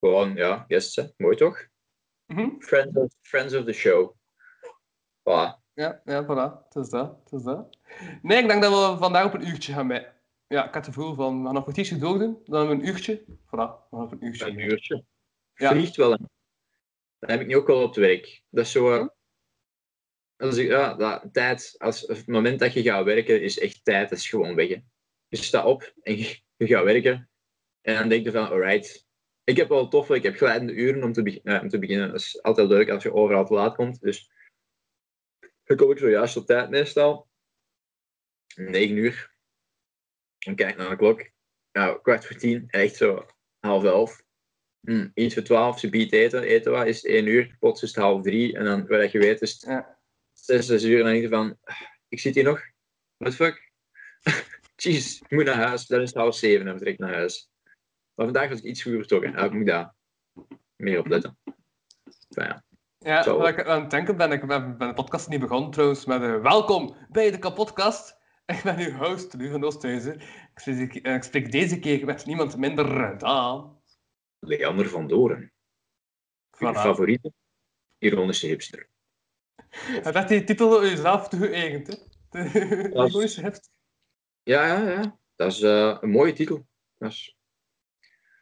Gewoon, 0.00 0.34
ja, 0.34 0.64
hè. 0.68 1.10
Mooi 1.16 1.36
toch? 1.36 1.66
Mhm. 2.26 2.60
Friends 2.60 2.96
of, 2.96 3.12
friends 3.20 3.54
of 3.54 3.64
the 3.64 3.72
show. 3.72 4.16
Voilà. 5.18 5.58
Ja, 5.72 6.00
ja, 6.04 6.24
voilà. 6.24 6.64
Het 6.64 6.74
is 6.74 6.88
dat. 6.88 7.20
Het 7.24 7.32
is 7.32 7.42
dat. 7.42 7.78
Nee, 8.22 8.42
ik 8.42 8.48
denk 8.48 8.62
dat 8.62 8.92
we 8.92 8.98
vandaag 8.98 9.24
op 9.24 9.34
een 9.34 9.48
uurtje 9.48 9.72
gaan 9.72 9.86
met. 9.86 10.12
Ja, 10.46 10.66
ik 10.66 10.74
had 10.74 10.86
het 10.86 10.94
gevoel 10.94 11.14
van, 11.14 11.38
we 11.38 11.44
gaan 11.44 11.54
nog 11.54 11.56
een 11.56 11.62
kwartiertje 11.62 11.98
doordoen. 11.98 12.42
Dan 12.44 12.58
hebben 12.58 12.76
we 12.78 12.82
een 12.82 12.88
uurtje. 12.88 13.24
Voilà, 13.26 13.88
we 13.90 13.96
gaan 13.96 14.10
een 14.10 14.24
uurtje. 14.24 14.46
Een 14.46 14.58
uurtje. 14.58 15.04
Ja. 15.54 15.70
Vliegt 15.70 15.96
wel. 15.96 16.10
Hè. 16.10 16.16
Dat 17.18 17.30
heb 17.30 17.40
ik 17.40 17.46
nu 17.46 17.56
ook 17.56 17.68
al 17.68 17.82
op 17.82 17.88
het 17.88 17.96
werk. 17.96 18.42
Dat 18.48 18.64
is 18.64 18.72
zo... 18.72 18.94
eh, 18.94 19.06
als 20.36 20.56
ik, 20.56 20.68
ja, 20.68 20.94
dat, 20.94 21.28
tijd, 21.32 21.74
als, 21.78 22.00
het 22.00 22.26
moment 22.26 22.58
dat 22.58 22.72
je 22.72 22.82
gaat 22.82 23.04
werken, 23.04 23.42
is 23.42 23.58
echt 23.58 23.84
tijd, 23.84 24.08
dat 24.08 24.18
is 24.18 24.28
gewoon 24.28 24.54
weg. 24.54 24.68
Hè. 24.68 24.80
Je 25.30 25.36
staat 25.36 25.64
op 25.64 25.92
en 26.02 26.18
je, 26.18 26.40
je 26.56 26.66
gaat 26.66 26.84
werken. 26.84 27.30
En 27.80 27.94
dan 27.94 28.08
denk 28.08 28.24
je 28.24 28.30
van, 28.30 28.48
alright. 28.48 29.08
Ik 29.44 29.56
heb 29.56 29.68
wel 29.68 29.88
tof, 29.88 30.10
ik 30.10 30.22
heb 30.22 30.36
glijdende 30.36 30.72
uren 30.72 31.02
om 31.02 31.12
te, 31.12 31.40
eh, 31.42 31.62
om 31.62 31.68
te 31.68 31.78
beginnen. 31.78 32.10
Dat 32.10 32.20
is 32.20 32.42
altijd 32.42 32.68
leuk 32.68 32.88
als 32.90 33.02
je 33.02 33.12
overal 33.12 33.46
te 33.46 33.54
laat 33.54 33.74
komt. 33.74 34.00
Dus 34.00 34.30
dan 35.64 35.76
kom 35.76 35.90
ik 35.90 35.98
zojuist 35.98 36.36
op 36.36 36.46
tijd 36.46 36.70
meestal. 36.70 37.28
9 38.54 38.96
uur. 38.96 39.34
En 40.38 40.54
kijk 40.54 40.76
naar 40.76 40.90
de 40.90 40.96
klok. 40.96 41.30
Ja, 41.70 41.98
kwart 42.02 42.26
voor 42.26 42.36
tien. 42.36 42.68
Echt 42.68 42.96
zo 42.96 43.26
half 43.58 43.84
elf. 43.84 44.22
Hm, 44.80 45.08
iets 45.14 45.34
voor 45.34 45.42
twaalf. 45.42 45.78
Ze 45.78 45.88
biedt 45.88 46.12
eten. 46.12 46.42
Eten 46.42 46.72
wat 46.72 46.86
is 46.86 47.02
het 47.02 47.10
één 47.12 47.26
uur. 47.26 47.56
Plots 47.58 47.82
is 47.82 47.88
het 47.88 48.04
half 48.04 48.22
drie. 48.22 48.56
En 48.56 48.64
dan, 48.64 48.86
wat 48.86 49.10
je 49.10 49.18
weet, 49.18 49.40
is 49.40 49.52
het 49.52 49.84
zes, 50.32 50.66
zes 50.66 50.84
uur. 50.84 50.98
En 50.98 51.04
dan 51.04 51.12
denk 51.12 51.22
je 51.22 51.28
van, 51.28 51.58
"Ah, 51.62 51.80
ik 52.08 52.20
zit 52.20 52.34
hier 52.34 52.44
nog. 52.44 52.60
What 53.16 53.30
the 53.30 53.36
fuck? 53.36 53.72
Jeez, 54.82 55.20
ik 55.20 55.30
moet 55.30 55.44
naar 55.44 55.54
huis. 55.66 55.86
Dan 55.86 56.00
is 56.00 56.08
het 56.08 56.18
half 56.18 56.34
zeven 56.34 56.66
en 56.66 56.72
vertrek 56.72 56.98
naar 56.98 57.14
huis. 57.14 57.50
Maar 58.14 58.26
vandaag 58.26 58.48
was 58.48 58.58
ik 58.58 58.64
iets 58.64 58.82
vroeger. 58.82 59.22
Ja, 59.22 59.44
ik 59.44 59.52
moet 59.52 59.66
daar 59.66 59.94
meer 60.76 60.98
op 60.98 61.06
letten. 61.06 61.38
Enfin, 62.04 62.44
ja. 62.44 62.62
Ja, 62.98 63.22
Zo. 63.22 63.38
wat 63.38 63.48
ik 63.48 63.66
aan 63.66 63.80
het 63.80 63.90
denken 63.90 64.16
ben, 64.16 64.32
ik 64.32 64.46
ben, 64.46 64.78
ben 64.78 64.88
de 64.88 64.94
podcast 64.94 65.28
niet 65.28 65.40
begonnen 65.40 65.70
trouwens 65.70 66.04
met 66.04 66.22
eh, 66.22 66.40
welkom 66.40 66.96
bij 67.08 67.30
de 67.30 67.38
kapotkast. 67.38 68.18
Ik 68.46 68.62
ben 68.62 68.78
uw 68.78 68.92
host, 68.92 69.34
Ruben 69.34 69.64
Oosthuizen. 69.64 70.20
Ik 70.20 70.50
spreek, 70.54 70.94
ik 70.94 71.22
spreek 71.22 71.52
deze 71.52 71.78
keer 71.78 72.04
met 72.04 72.26
niemand 72.26 72.56
minder 72.56 73.18
dan... 73.18 73.78
Leander 74.38 74.88
van 74.88 75.06
Doren. 75.08 75.52
Voilà. 76.56 76.58
favoriete 76.58 77.32
ironische 77.98 78.46
hipster. 78.46 78.88
En 80.02 80.12
dat 80.12 80.28
die 80.28 80.44
titel 80.44 80.84
jezelf 80.84 81.28
toegeëigend, 81.28 81.86
hè? 81.86 81.94
De 82.30 82.88
Dat 82.92 83.06
is- 83.06 83.12
ironische 83.12 83.40
heft. 83.40 83.70
Ja, 84.50 84.66
ja, 84.66 84.88
ja. 84.90 85.18
Dat 85.36 85.52
is 85.52 85.62
eh, 85.62 85.96
een 86.00 86.10
mooie 86.10 86.32
titel. 86.32 86.66
Dat 86.98 87.10
is, 87.10 87.38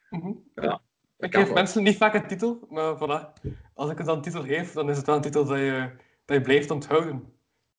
Mhm. 0.09 0.29
Ik 1.17 1.35
geef 1.35 1.45
wel. 1.45 1.53
mensen 1.53 1.83
niet 1.83 1.97
vaak 1.97 2.13
een 2.13 2.27
titel, 2.27 2.67
maar 2.69 2.95
voilà. 2.95 3.49
Als 3.73 3.91
ik 3.91 3.97
het 3.97 4.05
dan 4.05 4.15
een 4.15 4.21
titel 4.21 4.43
geef, 4.43 4.71
dan 4.71 4.89
is 4.89 4.97
het 4.97 5.05
wel 5.05 5.15
een 5.15 5.21
titel 5.21 5.45
dat 5.45 5.57
je, 5.57 5.91
dat 6.25 6.37
je 6.37 6.43
blijft 6.43 6.71
onthouden. 6.71 7.33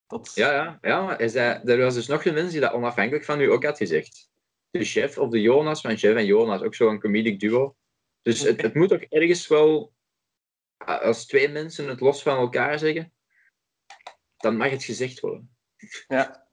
Dat... 0.07 0.33
Ja, 0.35 0.53
ja, 0.53 0.79
ja 0.81 1.05
maar 1.05 1.17
hij 1.17 1.29
zei, 1.29 1.61
er 1.65 1.79
was 1.79 1.95
dus 1.95 2.07
nog 2.07 2.25
een 2.25 2.35
mens 2.35 2.51
die 2.53 2.61
dat 2.61 2.73
onafhankelijk 2.73 3.25
van 3.25 3.41
u 3.41 3.53
ook 3.53 3.65
had 3.65 3.77
gezegd. 3.77 4.31
De 4.71 4.85
chef 4.85 5.19
of 5.19 5.31
de 5.31 5.41
Jonas 5.41 5.81
van 5.81 5.97
Chef 5.97 6.17
en 6.17 6.27
Jonas, 6.27 6.63
ook 6.63 6.75
zo'n 6.75 7.01
comedic 7.01 7.41
duo. 7.41 7.77
Dus 8.23 8.41
het, 8.41 8.63
het 8.63 8.75
moet 8.75 8.93
ook 8.93 9.03
ergens 9.03 9.47
wel, 9.49 9.93
als 10.79 11.27
twee 11.27 11.49
mensen 11.49 11.89
het 11.89 12.01
los 12.01 12.23
van 12.23 12.37
elkaar 12.37 12.79
zeggen, 12.79 13.13
dan 14.37 14.57
mag 14.57 14.71
het 14.71 14.85
gezegd 14.85 15.21
worden. 15.21 15.57
Ja. 16.09 16.50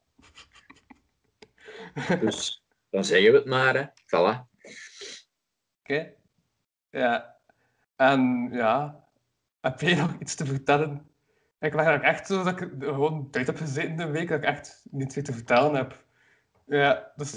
Dus 2.21 2.63
dan 2.89 3.05
zeggen 3.05 3.31
we 3.31 3.37
het 3.37 3.47
maar, 3.47 3.75
hè. 3.75 3.85
Voilà. 4.05 4.45
Oké. 5.79 6.13
Ja. 6.89 7.35
En 7.95 8.49
ja, 8.51 9.03
heb 9.61 9.81
jij 9.81 9.95
nog 9.95 10.15
iets 10.19 10.35
te 10.35 10.45
vertellen? 10.45 11.09
Ik 11.59 11.73
leg 11.73 11.85
eigenlijk 11.85 12.03
echt 12.17 12.27
zo 12.27 12.43
dat 12.43 12.61
ik 12.61 12.69
gewoon 12.79 13.29
tijd 13.29 13.47
heb 13.47 13.57
gezeten 13.57 13.99
een 13.99 14.11
week, 14.11 14.27
dat 14.27 14.37
ik 14.37 14.43
echt 14.43 14.85
niets 14.91 15.15
meer 15.15 15.23
te 15.23 15.33
vertellen 15.33 15.73
heb. 15.75 16.05
Ja, 16.65 17.11
dus, 17.15 17.35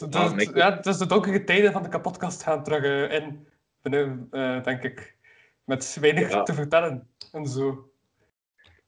ja, 0.55 0.71
dus 0.71 0.99
de 0.99 1.07
donkere 1.07 1.45
tijden 1.45 1.73
van 1.73 1.83
de 1.83 1.89
kapotkast 1.89 2.43
gaan 2.43 2.63
terug 2.63 2.83
eh, 3.11 3.19
in, 3.23 3.49
binnen, 3.83 4.27
eh, 4.31 4.63
denk 4.63 4.83
ik. 4.83 5.17
Met 5.65 5.97
weinig 6.01 6.31
Ja. 6.31 6.43
te 6.43 6.53
vertellen 6.55 7.09
en 7.33 7.47
zo. 7.47 7.91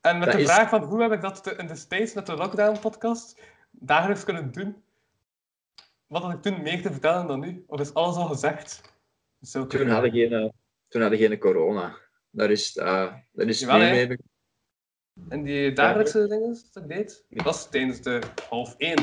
En 0.00 0.18
met 0.18 0.24
Dat 0.28 0.36
de 0.36 0.42
is- 0.42 0.50
vraag 0.52 0.68
van 0.68 0.82
hoe 0.82 1.02
heb 1.02 1.12
ik 1.12 1.20
dat 1.20 1.52
in 1.56 1.66
de 1.66 1.76
States 1.76 2.14
met 2.14 2.26
de 2.26 2.36
lockdown-podcast 2.36 3.40
dagelijks 3.70 4.24
kunnen 4.24 4.52
doen? 4.52 4.82
Wat 6.12 6.22
had 6.22 6.32
ik 6.32 6.42
toen 6.42 6.62
meer 6.62 6.82
te 6.82 6.90
vertellen 6.90 7.26
dan 7.26 7.40
nu? 7.40 7.64
Of 7.66 7.80
is 7.80 7.94
alles 7.94 8.16
al 8.16 8.26
gezegd? 8.26 8.80
Zo 9.40 9.66
Toen 9.66 9.88
hadden 9.88 10.10
geen, 10.10 10.32
eh, 10.32 10.48
toen 10.88 11.00
hadden 11.00 11.18
geen 11.18 11.38
corona. 11.38 11.98
Daar 12.30 12.50
is, 12.50 12.76
uh, 12.76 13.14
daar 13.32 13.46
is 13.46 13.60
Jawel, 13.60 13.78
mee 13.78 13.90
mee 13.90 14.06
begonnen. 14.06 14.30
En 15.28 15.42
die 15.42 15.72
dagelijkse 15.72 16.26
dingen 16.26 16.58
dat 16.72 16.82
ik 16.82 16.88
deed, 16.88 17.24
die 17.28 17.42
was 17.42 17.70
tijdens 17.70 18.00
de 18.00 18.20
half 18.48 18.74
één. 18.76 18.98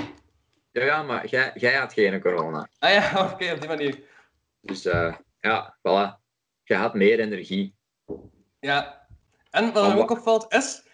Ja, 0.71 0.83
ja, 0.83 1.03
maar 1.03 1.27
jij, 1.27 1.51
jij 1.55 1.75
had 1.75 1.93
geen 1.93 2.21
corona. 2.21 2.69
Ah 2.79 2.91
ja, 2.91 3.11
oké, 3.31 3.53
op 3.53 3.59
die 3.59 3.69
manier. 3.69 4.03
Dus 4.61 4.85
eh, 4.85 5.15
ja, 5.39 5.77
voilà. 5.77 6.23
Je 6.63 6.75
had 6.75 6.93
meer 6.93 7.19
energie. 7.19 7.75
Ja. 8.59 9.07
En 9.49 9.73
wat 9.73 9.93
me 9.93 10.01
ook 10.01 10.11
opvalt 10.11 10.53
is, 10.53 10.87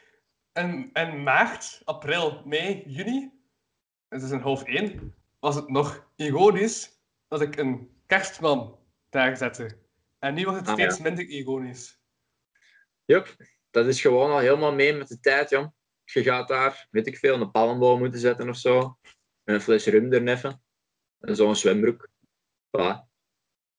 in, 0.54 0.90
in 0.94 1.24
maart, 1.24 1.82
april, 1.84 2.42
mei, 2.46 2.84
juni, 2.86 3.32
het 4.08 4.22
is 4.22 4.32
een 4.32 4.42
half 4.42 4.64
één, 4.64 5.14
was 5.46 5.56
het 5.56 5.70
nog 5.70 6.12
ironisch 6.16 7.00
dat 7.28 7.42
ik 7.42 7.58
een 7.58 7.90
kerstman 8.06 8.80
daar 9.10 9.38
zette. 9.38 9.78
En 10.20 10.34
nu 10.34 10.46
was 10.46 10.56
het 10.56 10.68
Ah, 10.68 10.74
steeds 10.74 10.98
ja. 10.98 11.04
minder 11.04 11.26
ironisch. 11.26 12.00
Jup, 13.06 13.36
dat 13.72 13.86
is 13.86 14.02
gewoon 14.02 14.32
al 14.32 14.38
helemaal 14.40 14.74
mee 14.74 14.94
met 14.94 15.08
de 15.08 15.20
tijd, 15.20 15.50
jong. 15.50 15.74
Je 16.04 16.24
gaat 16.24 16.48
daar, 16.48 16.88
weet 16.92 17.08
ik 17.08 17.18
veel, 17.18 17.42
een 17.42 17.52
palmboom 17.52 18.00
moeten 18.00 18.20
zetten 18.20 18.50
of 18.50 18.58
zo. 18.58 18.98
Met 19.44 19.56
een 19.56 19.62
fles 19.62 19.86
rum 19.86 20.14
er 20.14 20.22
neffen. 20.22 20.62
En 21.20 21.36
zo'n 21.36 21.56
zwembroek. 21.56 22.10
Voilà. 22.68 22.96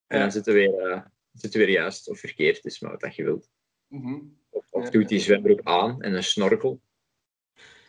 En 0.07 0.17
Ja. 0.17 0.19
dan 0.19 0.33
zitten 0.33 0.53
we 0.53 0.59
weer, 0.59 0.91
eh, 0.91 1.03
we 1.31 1.49
weer 1.59 1.71
juist 1.71 2.09
of 2.09 2.19
verkeerd, 2.19 2.65
is 2.65 2.81
maar 2.81 2.97
wat 2.99 3.15
je 3.15 3.25
wilt. 3.25 3.51
Mhm. 3.87 4.21
Of, 4.51 4.67
of 4.71 4.85
Ja. 4.85 4.91
doet 4.91 5.09
die 5.09 5.21
zwembroek 5.21 5.61
aan 5.63 6.03
en 6.03 6.15
een 6.15 6.25
snorkel. 6.25 6.81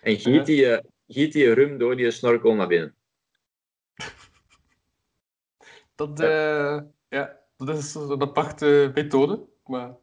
En 0.01 0.19
giet 0.19 0.45
die, 0.45 0.71
eh, 0.71 0.83
giet 1.07 1.33
die 1.33 1.53
rum 1.53 1.77
door 1.77 1.95
die 1.95 2.11
snorkel 2.11 2.53
naar 2.53 2.67
binnen. 2.67 2.95
Dat, 5.97 6.19
eh, 6.19 6.79
ja, 7.09 7.39
dat 7.57 7.77
is 7.77 7.95
een 7.95 8.21
aparte 8.21 8.91
methode. 8.93 9.45
Maar 9.65 9.95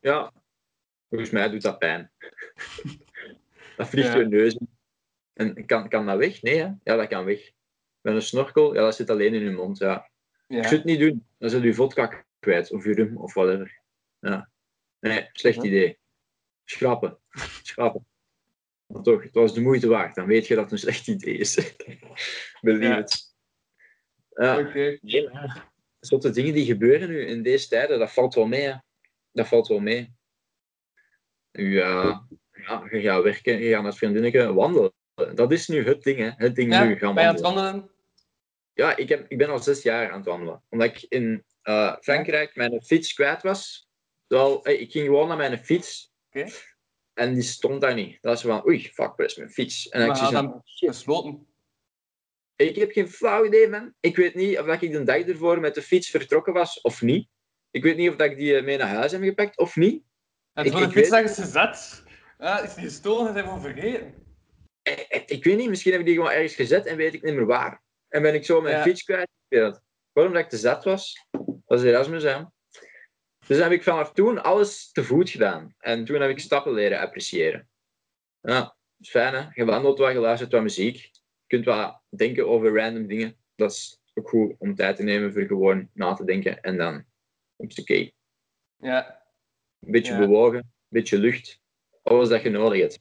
Ja, 0.00 0.32
volgens 1.08 1.30
mij 1.30 1.48
doet 1.48 1.62
dat 1.62 1.78
pijn. 1.78 2.10
dat 3.76 3.88
vliegt 3.88 4.12
Ja. 4.12 4.18
je 4.18 4.26
neus. 4.26 4.58
En 5.32 5.66
kan, 5.66 5.88
kan 5.88 6.06
dat 6.06 6.18
weg? 6.18 6.42
Nee, 6.42 6.58
hè? 6.58 6.68
Ja, 6.84 6.96
dat 6.96 7.08
kan 7.08 7.24
weg. 7.24 7.50
Met 8.00 8.14
een 8.14 8.22
snorkel, 8.22 8.74
ja, 8.74 8.80
dat 8.80 8.94
zit 8.94 9.10
alleen 9.10 9.34
in 9.34 9.42
je 9.42 9.50
mond. 9.50 9.78
Ja. 9.78 10.10
ja. 10.46 10.56
Ik 10.58 10.62
zou 10.64 10.74
het 10.76 10.84
niet 10.84 10.98
doen. 11.00 11.26
Dan 11.38 11.50
zit 11.50 11.62
je 11.62 11.74
vodka 11.74 12.24
kwijt, 12.38 12.72
of 12.72 12.84
je 12.84 12.92
rum, 12.94 13.16
of 13.16 13.34
whatever. 13.34 13.78
Ja. 14.20 14.50
Nee, 15.00 15.28
slecht 15.32 15.56
Ja. 15.56 15.62
idee. 15.62 15.98
Schrappen. 16.64 17.18
Schrappen. 17.62 18.06
Maar 18.86 19.02
toch, 19.02 19.22
het 19.22 19.34
was 19.34 19.54
de 19.54 19.60
moeite 19.60 19.88
waard. 19.88 20.14
Dan 20.14 20.26
weet 20.26 20.46
je 20.46 20.54
dat 20.54 20.64
het 20.64 20.72
een 20.72 20.78
slecht 20.88 21.06
idee 21.08 21.34
is. 21.36 21.74
Believe 22.60 22.84
Ja. 22.84 23.06
Ja. 24.40 24.58
Oké. 24.58 24.98
Nee, 25.00 25.30
maar 25.30 25.70
dingen 26.32 26.54
die 26.54 26.64
gebeuren 26.64 27.08
nu 27.08 27.26
in 27.26 27.42
deze 27.42 27.68
tijden, 27.68 27.98
dat 27.98 28.12
valt 28.12 28.34
wel 28.34 28.46
mee. 28.46 28.62
Hè. 28.62 28.74
Dat 29.32 29.48
valt 29.48 29.68
wel 29.68 29.80
mee. 29.80 30.14
Eh, 31.50 31.72
ja, 32.52 32.86
je 32.90 33.00
gaat 33.00 33.22
werken, 33.22 33.58
je 33.58 33.70
gaat 33.70 33.82
met 33.82 33.96
vriendinnen 33.96 34.54
wandelen. 34.54 34.92
Dat 35.34 35.52
is 35.52 35.68
nu 35.68 35.86
het 35.86 36.02
ding, 36.02 36.18
hè. 36.18 36.30
Het 36.36 36.54
ding 36.54 36.72
Ja, 36.72 36.84
nu, 36.84 36.96
gaan 36.98 37.14
je 37.14 37.20
aan 37.20 37.26
het 37.26 37.40
wandelen. 37.40 37.70
wandelen? 37.70 37.90
Ja, 38.72 38.96
ik, 38.96 39.08
heb, 39.08 39.30
ik 39.30 39.38
ben 39.38 39.48
al 39.48 39.58
zes 39.58 39.82
jaar 39.82 40.10
aan 40.10 40.16
het 40.16 40.26
wandelen. 40.26 40.62
Omdat 40.68 40.88
ik 40.88 41.02
in 41.08 41.44
eh, 41.62 41.96
Frankrijk 42.00 42.56
mijn 42.56 42.82
fiets 42.82 43.12
kwijt 43.12 43.42
was. 43.42 43.88
Terwijl, 44.26 44.64
eh, 44.64 44.80
ik 44.80 44.90
ging 44.90 45.04
gewoon 45.04 45.28
naar 45.28 45.36
mijn 45.36 45.58
fiets. 45.58 46.12
En 47.12 47.34
die 47.34 47.42
stond 47.42 47.80
daar 47.80 47.94
niet. 47.94 48.18
Dat 48.20 48.36
is 48.36 48.42
van, 48.42 48.66
oei, 48.66 48.80
fuck, 48.82 49.16
waar 49.16 49.26
is 49.26 49.36
mijn 49.36 49.50
fiets? 49.50 49.88
En 49.88 50.06
Maar 50.06 50.16
ik 50.16 50.22
van, 50.22 50.34
hem 50.34 50.60
gesloten. 50.64 51.46
Ik 52.60 52.76
heb 52.76 52.90
geen 52.92 53.08
flauw 53.08 53.44
idee, 53.44 53.68
man. 53.68 53.94
Ik 54.00 54.16
weet 54.16 54.34
niet 54.34 54.58
of 54.58 54.66
dat 54.66 54.82
ik 54.82 54.92
de 54.92 55.02
dag 55.04 55.20
ervoor 55.20 55.60
met 55.60 55.74
de 55.74 55.82
fiets 55.82 56.10
vertrokken 56.10 56.52
was 56.52 56.80
of 56.80 57.02
niet. 57.02 57.28
Ik 57.70 57.82
weet 57.82 57.96
niet 57.96 58.10
of 58.10 58.16
dat 58.16 58.30
ik 58.30 58.36
die 58.36 58.56
eh, 58.56 58.64
mee 58.64 58.76
naar 58.76 58.88
huis 58.88 59.12
heb 59.12 59.22
gepakt 59.22 59.58
of 59.58 59.76
niet. 59.76 60.04
En 60.52 60.64
Ik- 60.64 60.72
voor 60.72 60.80
de 60.80 60.90
fiets 60.90 61.10
ergens 61.10 61.38
gezet. 61.38 62.02
Ja, 62.38 62.60
is 62.60 62.74
die 62.74 62.84
gestolen 62.84 63.26
en 63.26 63.32
zijn 63.32 63.54
we 63.54 63.60
vergeten. 63.60 64.14
Ik, 64.82 65.06
ik, 65.08 65.30
ik 65.30 65.44
weet 65.44 65.56
niet, 65.56 65.68
misschien 65.68 65.90
heb 65.92 66.00
ik 66.00 66.06
die 66.06 66.14
gewoon 66.14 66.30
ergens 66.30 66.54
gezet 66.54 66.86
en 66.86 66.96
weet 66.96 67.14
ik 67.14 67.22
niet 67.22 67.34
meer 67.34 67.46
waar. 67.46 67.82
En 68.08 68.22
ben 68.22 68.34
ik 68.34 68.44
zo 68.44 68.60
mijn 68.60 68.76
Ja. 68.76 68.82
fiets 68.82 69.02
kwijt. 69.02 69.28
Ik 69.48 69.58
weet 69.58 69.72
het. 69.72 69.80
Waarom 70.12 70.32
dat 70.34 70.42
ik 70.42 70.48
te 70.48 70.56
zat 70.56 70.84
was, 70.84 71.26
was 71.66 71.82
Erasmus. 71.82 72.22
Hè. 72.22 72.42
Dus 73.46 73.58
heb 73.58 73.70
ik 73.70 73.82
vanaf 73.82 74.12
toen 74.12 74.42
alles 74.42 74.90
te 74.92 75.04
voet 75.04 75.30
gedaan. 75.30 75.74
En 75.78 76.04
toen 76.04 76.20
heb 76.20 76.30
ik 76.30 76.38
stappen 76.38 76.72
leren 76.72 77.00
appreciëren. 77.00 77.68
Ja, 78.40 78.60
dat 78.60 78.76
is 78.98 79.10
fijn 79.10 79.34
hè. 79.34 79.44
Je 79.52 79.64
wandelt 79.64 79.98
wat, 79.98 80.12
je 80.12 80.18
luistert 80.18 80.52
wat 80.52 80.62
muziek. 80.62 81.09
Je 81.50 81.56
kunt 81.56 81.64
wat 81.64 82.00
denken 82.08 82.48
over 82.48 82.76
random 82.76 83.06
dingen. 83.06 83.36
Dat 83.54 83.70
is 83.70 84.00
ook 84.14 84.28
goed 84.28 84.54
om 84.58 84.74
tijd 84.74 84.96
te 84.96 85.02
nemen 85.02 85.32
voor 85.32 85.42
gewoon 85.42 85.88
na 85.92 86.14
te 86.14 86.24
denken. 86.24 86.62
En 86.62 86.76
dan 86.76 87.04
is 87.56 87.76
het 87.76 87.78
oké. 87.80 88.10
Ja. 88.76 89.24
Een 89.80 89.90
beetje 89.92 90.12
Ja. 90.12 90.18
bewogen, 90.18 90.58
een 90.58 90.72
beetje 90.88 91.18
lucht. 91.18 91.60
Alles 92.02 92.28
dat 92.28 92.42
je 92.42 92.50
nodig 92.50 92.80
hebt. 92.80 93.00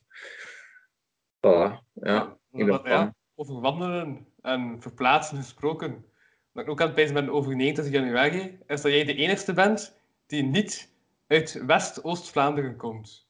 Voilà, 1.37 1.83
ja. 1.93 2.37
Ik 2.51 2.65
ben 2.65 2.81
ja, 2.83 3.15
over 3.35 3.61
wandelen 3.61 4.27
en 4.41 4.81
verplaatsen 4.81 5.37
gesproken. 5.37 6.05
Wat 6.51 6.63
ik 6.63 6.69
ook 6.69 6.79
aan 6.81 6.85
het 6.87 6.95
pijzen 6.95 7.15
ben 7.15 7.29
over 7.29 7.55
29 7.55 7.93
januari, 7.93 8.59
is 8.67 8.81
dat 8.81 8.91
jij 8.91 9.03
de 9.05 9.15
enigste 9.15 9.53
bent 9.53 9.99
die 10.25 10.43
niet 10.43 10.93
uit 11.27 11.63
West-Oost-Vlaanderen 11.65 12.75
komt. 12.75 13.25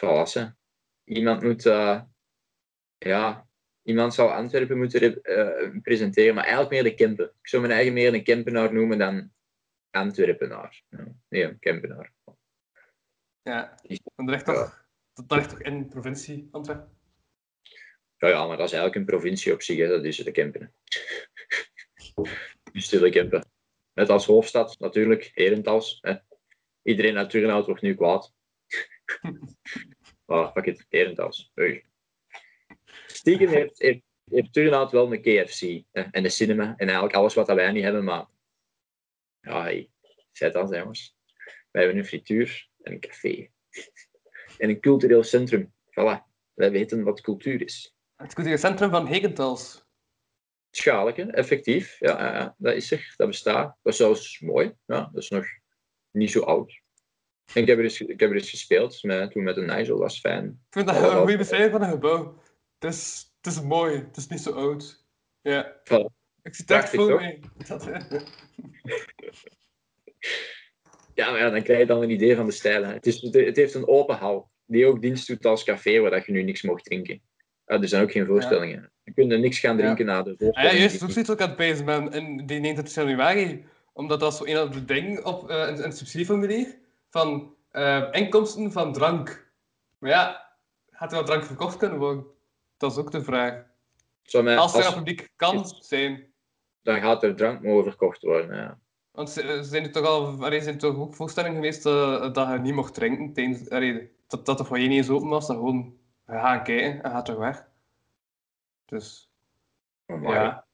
Hè. 0.00 0.46
iemand 1.04 1.42
moet, 1.42 1.66
eh, 1.66 2.02
ja, 2.98 3.48
iemand 3.82 4.14
zou 4.14 4.30
Antwerpen 4.30 4.78
moeten 4.78 5.22
eh, 5.22 5.80
presenteren, 5.82 6.34
maar 6.34 6.44
eigenlijk 6.44 6.72
meer 6.72 6.82
de 6.82 6.94
Kempen. 6.94 7.24
Ik 7.24 7.48
zou 7.48 7.62
mijn 7.62 7.74
eigen 7.74 7.92
meer 7.92 8.14
een 8.14 8.24
Kempenaar 8.24 8.72
noemen 8.72 8.98
dan 8.98 9.32
Antwerpenaar. 9.90 10.82
Ja, 10.88 11.04
nee, 11.28 11.44
een 11.44 11.58
Kempenaar. 11.58 12.12
Ja. 13.42 13.78
En 13.82 13.98
dat 14.14 14.28
ligt 14.28 14.44
toch, 14.44 14.86
dat 15.12 15.38
ligt 15.38 15.50
toch 15.50 15.62
in 15.62 15.78
de 15.78 15.88
provincie 15.88 16.48
Antwerpen? 16.50 16.98
Ja, 18.16 18.28
ja, 18.28 18.46
maar 18.46 18.56
dat 18.56 18.66
is 18.66 18.72
eigenlijk 18.72 18.94
een 18.94 19.14
provincie 19.16 19.52
op 19.52 19.62
zich, 19.62 19.78
hè. 19.78 19.88
dat 19.88 20.04
is 20.04 20.16
de 20.16 20.30
Kempen. 20.30 20.74
Dus 22.72 22.88
de 22.88 23.10
Kempen. 23.10 23.50
Net 23.92 24.08
als 24.08 24.26
hoofdstad, 24.26 24.78
natuurlijk, 24.78 25.30
Herentals. 25.34 25.98
Hè. 26.00 26.14
Iedereen 26.82 27.16
uit 27.18 27.30
Turnhout 27.30 27.66
wordt 27.66 27.82
nu 27.82 27.94
kwaad. 27.94 28.32
Ah, 30.30 30.52
fuck 30.52 30.66
it, 30.66 30.86
Herentals. 30.88 31.52
Stiekem 33.20 33.48
heeft, 33.48 33.78
heeft, 33.78 34.02
heeft 34.30 34.52
Turnhout 34.52 34.92
wel 34.92 35.12
een 35.12 35.20
KFC 35.20 35.60
hè, 35.90 36.02
en 36.02 36.24
een 36.24 36.30
cinema 36.30 36.64
en 36.64 36.86
eigenlijk 36.86 37.14
alles 37.14 37.34
wat 37.34 37.46
wij 37.46 37.72
niet 37.72 37.82
hebben, 37.82 38.04
maar 38.04 38.26
ja, 39.40 39.62
hey, 39.62 39.90
zet 40.32 40.52
dat 40.52 40.74
jongens. 40.74 41.16
Wij 41.70 41.82
hebben 41.82 42.00
een 42.00 42.08
frituur 42.08 42.68
en 42.82 42.92
een 42.92 43.00
café. 43.00 43.48
En 44.58 44.68
een 44.68 44.80
cultureel 44.80 45.22
centrum. 45.22 45.72
Voilà, 45.90 46.18
wij 46.54 46.70
weten 46.70 47.02
wat 47.02 47.20
cultuur 47.20 47.62
is. 47.62 47.94
Het 48.16 48.34
cultureel 48.34 48.58
centrum 48.58 48.90
van 48.90 49.06
Hegentals. 49.06 49.84
Schaallijke, 50.70 51.22
effectief. 51.22 51.98
Ja, 51.98 52.18
ja, 52.18 52.34
ja, 52.34 52.54
dat 52.58 52.74
is 52.74 52.90
er. 52.90 53.14
Dat 53.16 53.26
bestaat. 53.26 53.76
Dat 53.82 53.92
is 53.92 53.98
zelfs 53.98 54.40
mooi. 54.40 54.74
Ja, 54.86 55.10
dat 55.12 55.22
is 55.22 55.28
nog 55.28 55.46
niet 56.10 56.30
zo 56.30 56.40
oud. 56.40 56.80
En 57.54 57.62
ik 57.62 57.68
heb 57.68 57.78
er 57.78 57.84
eens, 57.84 58.00
ik 58.00 58.20
heb 58.20 58.30
er 58.30 58.36
eens 58.36 58.50
gespeeld 58.50 59.02
met, 59.02 59.30
toen 59.30 59.42
met 59.42 59.56
een 59.56 59.66
Nigel. 59.66 59.94
Dat 59.94 59.98
was 59.98 60.20
fijn. 60.20 60.46
Ik 60.46 60.72
vind 60.72 60.86
dat 60.86 60.96
een 60.96 61.18
goede 61.18 61.36
beschrijving 61.36 61.72
van 61.72 61.82
een 61.82 61.90
gebouw. 61.90 62.42
Het 62.80 62.94
is, 62.94 63.32
het 63.40 63.52
is 63.52 63.62
mooi, 63.62 63.96
het 63.96 64.16
is 64.16 64.26
niet 64.26 64.40
zo 64.40 64.50
oud. 64.52 65.04
Ja. 65.40 65.76
Ik 66.42 66.54
zie 66.54 66.64
het 66.66 66.70
echt 66.70 66.96
mij. 66.96 67.40
Dat, 67.68 67.86
eh, 67.86 68.00
Ja, 71.14 71.30
maar 71.30 71.40
ja, 71.40 71.50
dan 71.50 71.62
krijg 71.62 71.78
je 71.80 71.86
dan 71.86 72.02
een 72.02 72.10
idee 72.10 72.36
van 72.36 72.46
de 72.46 72.52
stijl. 72.52 72.84
hè. 72.84 72.92
Het, 72.92 73.06
is, 73.06 73.20
het 73.20 73.56
heeft 73.56 73.74
een 73.74 73.88
open 73.88 74.16
hal. 74.16 74.50
Die 74.66 74.86
ook 74.86 75.00
dienst 75.00 75.26
doet 75.26 75.46
als 75.46 75.64
café, 75.64 75.98
waar 76.00 76.10
dat 76.10 76.26
je 76.26 76.32
nu 76.32 76.42
niks 76.42 76.62
mocht 76.62 76.84
drinken. 76.84 77.20
Ja, 77.66 77.80
er 77.80 77.88
zijn 77.88 78.02
ook 78.02 78.10
geen 78.12 78.26
voorstellingen. 78.26 78.92
Je 79.04 79.12
kunt 79.12 79.32
er 79.32 79.38
niks 79.40 79.58
gaan 79.58 79.76
Ja. 79.76 79.82
drinken 79.82 80.06
na 80.06 80.22
de 80.22 80.30
Ah 80.30 80.36
ja, 80.38 80.44
voorstelling. 80.46 80.78
juist, 80.78 81.02
ook 81.02 81.10
zoiets 81.10 81.30
ook 81.30 81.40
aan 81.40 81.48
het 81.48 81.56
bezig 81.56 81.84
ben. 81.84 82.12
En 82.12 82.36
die 82.46 82.60
29 82.60 82.94
januari. 82.94 83.64
Omdat 83.92 84.20
dat 84.20 84.36
zo 84.36 84.44
een 84.44 84.56
van 84.56 84.70
de 84.70 84.84
dingen 84.84 85.24
op 85.24 85.50
eh, 85.50 85.56
een, 85.68 85.84
een 85.84 85.92
subsidieformulier 85.92 86.78
van 87.10 87.54
eh, 87.70 88.08
inkomsten 88.12 88.72
van 88.72 88.92
drank. 88.92 89.50
Maar 89.98 90.10
ja, 90.10 90.50
gaat 90.90 91.10
er 91.10 91.16
wel 91.16 91.26
drank 91.26 91.44
verkocht 91.44 91.76
kunnen 91.76 91.98
worden? 91.98 92.24
Dat 92.80 92.90
is 92.90 92.96
ook 92.98 93.10
de 93.10 93.22
vraag. 93.22 93.64
Mij- 94.42 94.56
Als 94.56 94.72
er 94.74 94.78
als- 94.84 94.86
een 94.88 94.94
publiek 94.94 95.32
kan 95.36 95.66
zijn. 95.80 96.32
dan 96.82 97.00
gaat 97.00 97.22
er 97.22 97.36
drank 97.36 97.62
mogen 97.62 97.84
verkocht 97.84 98.22
worden. 98.22 98.56
Ja. 98.56 98.78
Want 99.10 99.30
ze 99.30 99.58
zijn 99.64 99.84
er 99.84 99.92
toch 99.92 100.06
al 100.06 100.44
allee, 100.44 100.60
zijn 100.60 100.74
er 100.74 100.80
toch 100.80 100.96
ook 100.96 101.14
voorstellingen 101.14 101.56
geweest 101.56 101.86
eh, 101.86 102.32
dat 102.32 102.48
je 102.48 102.58
niet 102.58 102.74
mocht 102.74 102.94
drinken 102.94 103.32
tijdens, 103.32 103.70
allee, 103.70 104.12
dat, 104.26 104.46
dat 104.46 104.58
de 104.58 104.64
foyer 104.64 104.88
niet 104.88 104.96
eens 104.96 105.08
open 105.08 105.28
was, 105.28 105.46
dan 105.46 105.56
gewoon 105.56 105.98
je 106.26 106.32
gaat 106.32 106.42
gaan 106.42 106.62
kijken 106.64 107.02
en 107.02 107.10
gaat 107.10 107.28
er 107.28 107.38
weg. 107.38 107.68
Dus 108.84 109.30
ja. 110.06 110.66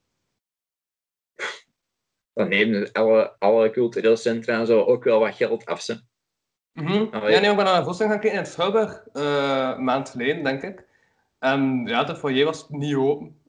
Dan 2.33 2.49
nemen 2.49 2.93
alle, 2.93 3.37
alle 3.39 3.71
culturele 3.71 4.17
centra 4.17 4.59
en 4.59 4.67
zo 4.67 4.81
ook 4.85 5.05
wel 5.05 5.21
wat 5.21 5.35
geld 5.35 5.67
af. 5.67 5.81
Ze. 5.81 6.01
Mhm. 6.73 6.93
Ja, 6.93 7.19
nee, 7.41 7.51
ik 7.51 7.57
ben 7.57 7.65
naar 7.65 7.79
een 7.79 7.85
voorstelling 7.85 8.15
gaan 8.15 8.23
kijken 8.23 8.39
in 8.39 8.45
het 8.45 8.53
Schouwburg, 8.53 9.07
eh, 9.13 9.73
een 9.77 9.85
maand 9.85 10.09
geleden, 10.11 10.45
denk 10.45 10.63
ik. 10.63 10.85
En 11.39 11.87
ja, 11.87 12.05
de 12.05 12.17
foyer 12.17 12.45
was 12.45 12.69
niet 12.69 12.95
open. 12.95 13.41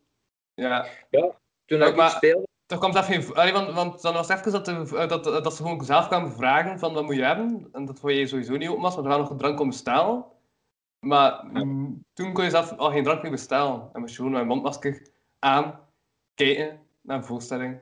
Ja, 0.53 0.87
Toen 1.65 1.79
Ja, 1.79 1.85
ik 1.85 1.95
maar- 1.95 2.09
speelde, 2.09 2.47
er 2.67 2.77
kwam 2.77 2.91
zelf 2.91 3.05
geen... 3.05 3.33
Allee, 3.35 3.53
want, 3.53 3.73
want 3.73 4.01
dan 4.01 4.13
was 4.13 4.27
het 4.27 4.39
even 4.39 4.51
dat, 4.51 4.65
de, 4.65 5.05
dat, 5.07 5.23
dat 5.23 5.55
ze 5.55 5.61
gewoon 5.61 5.85
zelf 5.85 6.07
kwamen 6.07 6.31
vragen 6.31 6.79
van 6.79 6.93
wat 6.93 7.03
moet 7.03 7.15
je 7.15 7.23
hebben. 7.23 7.69
En 7.71 7.85
dat 7.85 7.99
foyer 7.99 8.27
sowieso 8.27 8.55
niet 8.57 8.69
open 8.69 8.81
was, 8.81 8.93
want 8.95 9.05
er 9.07 9.11
waren 9.13 9.27
nog 9.29 9.37
drank 9.39 9.59
om 9.59 9.67
bestellen. 9.67 10.25
Maar 10.99 11.45
toen 12.13 12.33
kon 12.33 12.43
je 12.43 12.49
zelf 12.49 12.71
al 12.77 12.91
geen 12.91 13.03
drank 13.03 13.21
meer 13.21 13.31
bestellen. 13.31 13.89
En 13.93 13.99
moest 13.99 14.15
je 14.15 14.21
gewoon 14.21 14.35
een 14.39 14.47
mondmasker 14.47 15.07
aan 15.39 15.79
kijken 16.33 16.79
naar 17.01 17.17
een 17.17 17.23
voorstelling. 17.25 17.79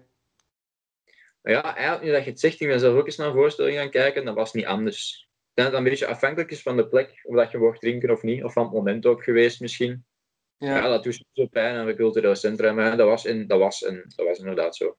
ja, 1.41 1.75
eigenlijk 1.75 2.03
nu 2.03 2.11
dat 2.11 2.23
je 2.23 2.29
het 2.29 2.39
zegt, 2.39 2.61
ik 2.61 2.67
ben 2.67 2.79
zelf 2.79 2.97
ook 2.97 3.05
eens 3.05 3.15
naar 3.17 3.27
een 3.27 3.33
voorstelling 3.33 3.77
gaan 3.77 3.89
kijken, 3.89 4.25
dat 4.25 4.35
was 4.35 4.53
niet 4.53 4.65
anders. 4.65 5.29
Denk 5.55 5.67
dat 5.67 5.77
het 5.77 5.85
een 5.85 5.89
beetje 5.89 6.07
afhankelijk 6.07 6.51
is 6.51 6.61
van 6.61 6.77
de 6.77 6.87
plek, 6.87 7.19
of 7.23 7.35
dat 7.35 7.51
je 7.51 7.57
mocht 7.57 7.79
drinken 7.81 8.09
of 8.09 8.21
niet, 8.23 8.43
of 8.43 8.53
van 8.53 8.63
het 8.63 8.73
moment 8.73 9.05
ook 9.05 9.23
geweest 9.23 9.59
misschien. 9.59 10.05
Ja, 10.57 10.75
Ja. 10.75 10.87
dat 10.87 11.03
doet 11.03 11.23
zo 11.33 11.45
pijn 11.47 11.75
aan 11.75 11.85
de 11.85 11.95
culturele 11.95 12.35
centra, 12.35 12.71
maar 12.71 12.97
dat 12.97 13.07
was, 13.07 13.25
in, 13.25 13.47
dat 13.47 13.59
was, 13.59 13.81
in, 13.81 14.03
dat 14.15 14.25
was 14.25 14.37
inderdaad 14.39 14.75
zo. 14.75 14.97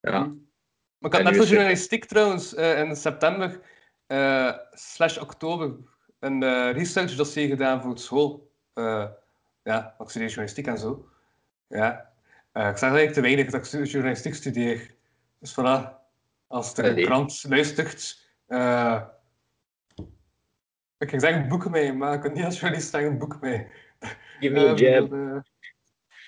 Ja, 0.00 0.18
Mhm. 0.20 0.34
Maar 0.98 1.10
ik 1.12 1.16
had 1.16 1.22
net 1.22 1.32
voor 1.32 1.42
het- 1.42 1.52
journalistiek 1.52 2.04
trouwens 2.04 2.54
eh, 2.54 2.78
in 2.78 2.96
september 2.96 3.60
eh, 4.06 4.52
slash 4.70 5.18
oktober 5.18 5.76
een 6.18 6.42
eh, 6.42 6.70
research 6.72 7.14
dossier 7.14 7.48
gedaan 7.48 7.82
voor 7.82 7.98
school. 7.98 8.50
Ja, 9.62 9.94
ik 9.98 10.08
studeer 10.08 10.26
journalistiek 10.28 10.66
en 10.66 10.78
zo. 10.78 11.08
Ja. 11.68 12.12
Ik 12.52 12.60
zeg 12.60 12.80
eigenlijk 12.80 13.12
te 13.12 13.20
weinig 13.20 13.50
dat 13.50 13.72
ik 13.74 13.86
journalistiek 13.86 14.34
studeer. 14.34 14.94
Dus 15.40 15.52
voilà, 15.52 15.90
als 16.46 16.74
de 16.74 16.82
Allee. 16.82 17.04
krant 17.04 17.44
luistert. 17.48 18.22
Eh, 21.04 21.14
ik 21.14 21.20
ging 21.20 21.20
zeggen 21.22 21.48
boek 21.48 21.70
mee, 21.70 21.92
maar 21.92 22.14
ik 22.14 22.20
kan 22.20 22.32
niet 22.32 22.44
als 22.44 22.60
journalist 22.60 22.90
zeggen 22.90 23.18
boek 23.18 23.40
mee. 23.40 23.66
give 24.40 24.52
me 24.54 24.60
a 24.68 24.72
Eh, 24.72 24.76
jab. 24.76 25.12
eh, 25.12 25.36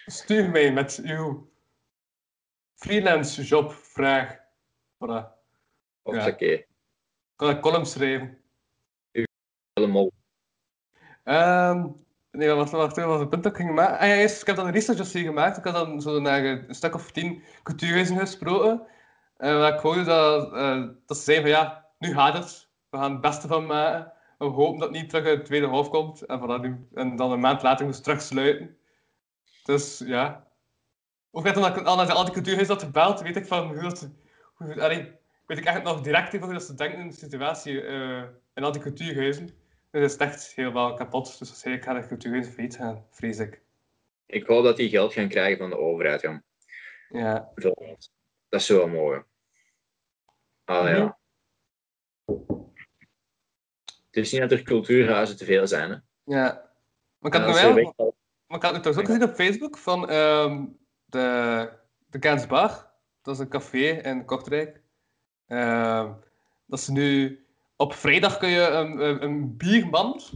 stuur 0.06 0.50
mij 0.50 0.72
met 0.72 1.00
uw 1.04 1.50
freelance 2.74 3.42
job 3.42 3.72
vraag. 3.72 4.36
Voilà. 4.94 5.34
Of 6.02 6.14
ja. 6.14 6.26
oké, 6.28 6.44
Ik 6.44 6.66
kan 7.36 7.48
een 7.48 7.60
column 7.60 7.86
schrijven. 7.86 8.38
helemaal. 9.72 10.10
Ehm 11.24 11.86
nee, 12.30 12.48
wat 12.48 12.70
was 12.70 12.94
wat 12.94 12.96
was 13.06 13.20
het 13.20 13.30
punt 13.30 13.42
dat 13.42 13.52
ik 13.52 13.58
ging 13.58 13.74
maken? 13.74 13.98
Ah 13.98 14.08
ja, 14.08 14.14
eerst, 14.14 14.40
ik 14.40 14.46
heb 14.46 14.56
dan 14.56 14.66
een 14.66 14.72
research 14.72 15.10
gemaakt. 15.10 15.56
Ik 15.56 15.64
had 15.64 15.74
dan 15.74 16.00
zo 16.02 16.20
naar 16.20 16.44
een 16.44 16.74
stuk 16.74 16.94
of 16.94 17.10
tien 17.12 17.42
cultuurhuizen 17.62 18.18
gesproken. 18.18 18.86
En 19.36 19.58
waar 19.58 19.74
ik 19.74 19.80
hoorde 19.80 20.04
dat, 20.04 20.52
eh, 20.52 20.82
dat 21.06 21.16
ze 21.16 21.22
zeiden 21.22 21.50
van 21.50 21.62
ja, 21.62 21.86
nu 21.98 22.12
gaat 22.14 22.34
het. 22.36 22.68
We 22.90 22.96
gaan 22.98 23.12
het 23.12 23.20
beste 23.20 23.46
van 23.48 23.66
maken. 23.66 24.12
We 24.39 24.45
hopen 24.45 24.78
dat 24.78 24.89
het 24.89 24.99
niet 25.01 25.09
terug 25.09 25.26
in 25.26 25.39
de 25.39 25.45
tweede 25.45 25.66
half 25.66 25.89
komt. 25.89 26.22
En, 26.22 26.61
nu, 26.61 26.87
en 26.95 27.16
dan 27.16 27.32
een 27.32 27.41
maand 27.41 27.62
later 27.62 27.84
moest 27.84 27.97
het 27.97 28.05
terug 28.05 28.22
sluiten. 28.22 28.76
Dus 29.64 29.99
ja. 29.99 30.47
Ook 31.30 31.45
net 31.45 31.57
omdat 31.57 31.76
ik 31.76 31.87
al 31.87 31.97
naar 31.97 32.12
al 32.12 32.24
die 32.24 32.32
cultuurhuizen 32.32 32.74
had 32.74 32.84
gebeld, 32.84 33.20
weet 33.20 33.37
ik 33.37 33.47
van 33.47 33.66
hoe 33.68 33.82
dat... 33.82 34.11
Hoe, 34.55 34.82
allee, 34.82 35.12
weet 35.47 35.59
ik 35.59 35.64
echt 35.64 35.82
nog 35.82 36.01
direct 36.01 36.28
over 36.34 36.45
hoe 36.45 36.53
dat 36.53 36.62
ze 36.62 36.74
denken 36.74 36.99
in 36.99 37.09
de 37.09 37.14
situatie 37.14 37.82
eh, 37.82 38.22
in 38.55 38.64
al 38.64 38.72
die 38.72 38.80
cultuurhuizen. 38.82 39.47
Dus 39.91 40.12
het 40.12 40.20
is 40.20 40.26
echt 40.26 40.55
helemaal 40.55 40.95
kapot. 40.95 41.39
Dus 41.39 41.64
ik 41.64 41.82
ga 41.82 41.93
de 41.93 42.07
cultuurhuizen 42.07 42.53
failliet 42.53 42.76
gaan, 42.76 43.07
vrees 43.11 43.39
ik. 43.39 43.61
Ik 44.26 44.47
hoop 44.47 44.64
dat 44.64 44.76
die 44.76 44.89
geld 44.89 45.12
gaan 45.12 45.28
krijgen 45.28 45.59
van 45.59 45.70
de 45.70 45.78
overheid. 45.78 46.41
Ja. 47.09 47.53
Dat 48.49 48.62
zou 48.62 48.78
wel 48.78 48.89
mogen. 48.89 49.26
Ah 50.64 50.84
Mhm. 50.84 50.95
ja. 50.95 51.18
Het 54.16 54.24
is 54.24 54.32
niet 54.32 54.40
dat 54.40 54.50
er 54.50 54.62
cultuurhuizen 54.62 55.36
te 55.36 55.44
veel 55.44 55.66
zijn. 55.66 55.90
Hè. 55.90 55.96
ja. 56.24 56.70
Maar 57.18 57.34
ik 57.34 57.40
had 57.40 57.60
wel... 57.60 57.94
Maar 58.46 58.58
ik 58.58 58.64
had 58.64 58.72
het 58.72 58.82
trouwens 58.82 58.98
ook 58.98 59.14
gezien 59.14 59.30
op 59.30 59.34
Facebook 59.34 59.78
van 59.78 60.08
ehm, 60.08 60.64
de, 61.04 61.68
de 62.10 62.44
Bar. 62.48 62.90
Dat 63.22 63.34
is 63.34 63.40
een 63.40 63.48
café 63.48 63.88
in 63.88 64.24
Kortrijk. 64.24 64.80
Ehm, 65.46 66.12
dat 66.66 66.80
ze 66.80 66.92
nu... 66.92 67.40
Op 67.76 67.94
vrijdag 67.94 68.38
kun 68.38 68.48
je 68.48 68.60
een, 68.60 68.98
een, 69.00 69.22
een 69.22 69.56
biermand 69.56 70.32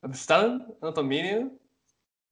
bestellen 0.00 0.60
en 0.60 0.76
dat 0.80 0.94
dan 0.94 1.06
meenemen. 1.06 1.58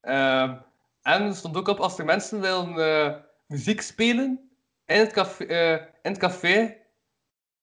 Ehm, 0.01 0.57
en 1.01 1.21
er 1.23 1.35
stond 1.35 1.57
ook 1.57 1.67
op, 1.67 1.79
als 1.79 1.99
er 1.99 2.05
mensen 2.05 2.41
willen 2.41 2.77
eh, 2.77 3.15
muziek 3.45 3.81
spelen 3.81 4.49
in 4.85 4.99
het 4.99 5.11
café, 5.11 5.45
eh, 5.45 5.73
in 6.01 6.11
het 6.11 6.17
café 6.17 6.77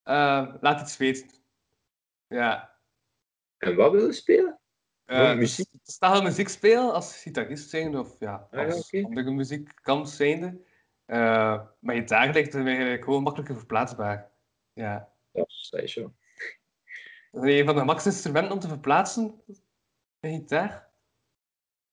eh, 0.03 0.53
laat 0.61 0.81
iets 0.81 0.97
weten. 0.97 1.27
Ja. 2.27 2.74
En 3.57 3.75
wat 3.75 3.91
willen 3.91 4.13
spelen? 4.13 4.59
Eh, 5.05 5.17
Gewoon 5.17 5.39
dus 5.39 5.57
muziek? 5.57 5.67
Sta 5.83 6.15
je 6.15 6.21
muziek 6.21 6.49
spelen 6.49 6.93
als 6.93 7.21
gitarist 7.21 7.69
zijnde 7.69 7.99
of 7.99 8.15
ja, 8.19 8.47
Ah, 8.51 8.65
als 8.65 8.85
oké. 8.85 9.05
andere 9.05 9.31
muziekkant 9.31 10.09
zijnde. 10.09 10.61
Uh, 11.07 11.61
maar 11.79 11.95
gitaar 11.95 12.33
lijkt 12.33 12.53
het 12.53 12.65
eigenlijk 12.65 13.03
gewoon 13.03 13.23
makkelijker 13.23 13.57
verplaatsbaar. 13.57 14.31
Ja. 14.73 15.09
Dat 15.31 15.47
is 15.71 15.93
zo. 15.93 16.13
Dat 17.31 17.43
is 17.43 17.59
een 17.59 17.65
van 17.65 17.75
de 17.75 17.83
makkelijkste 17.83 18.09
instrumenten 18.09 18.51
om 18.53 18.59
te 18.59 18.67
verplaatsen. 18.67 19.41
Een 20.19 20.33
gitaar. 20.33 20.89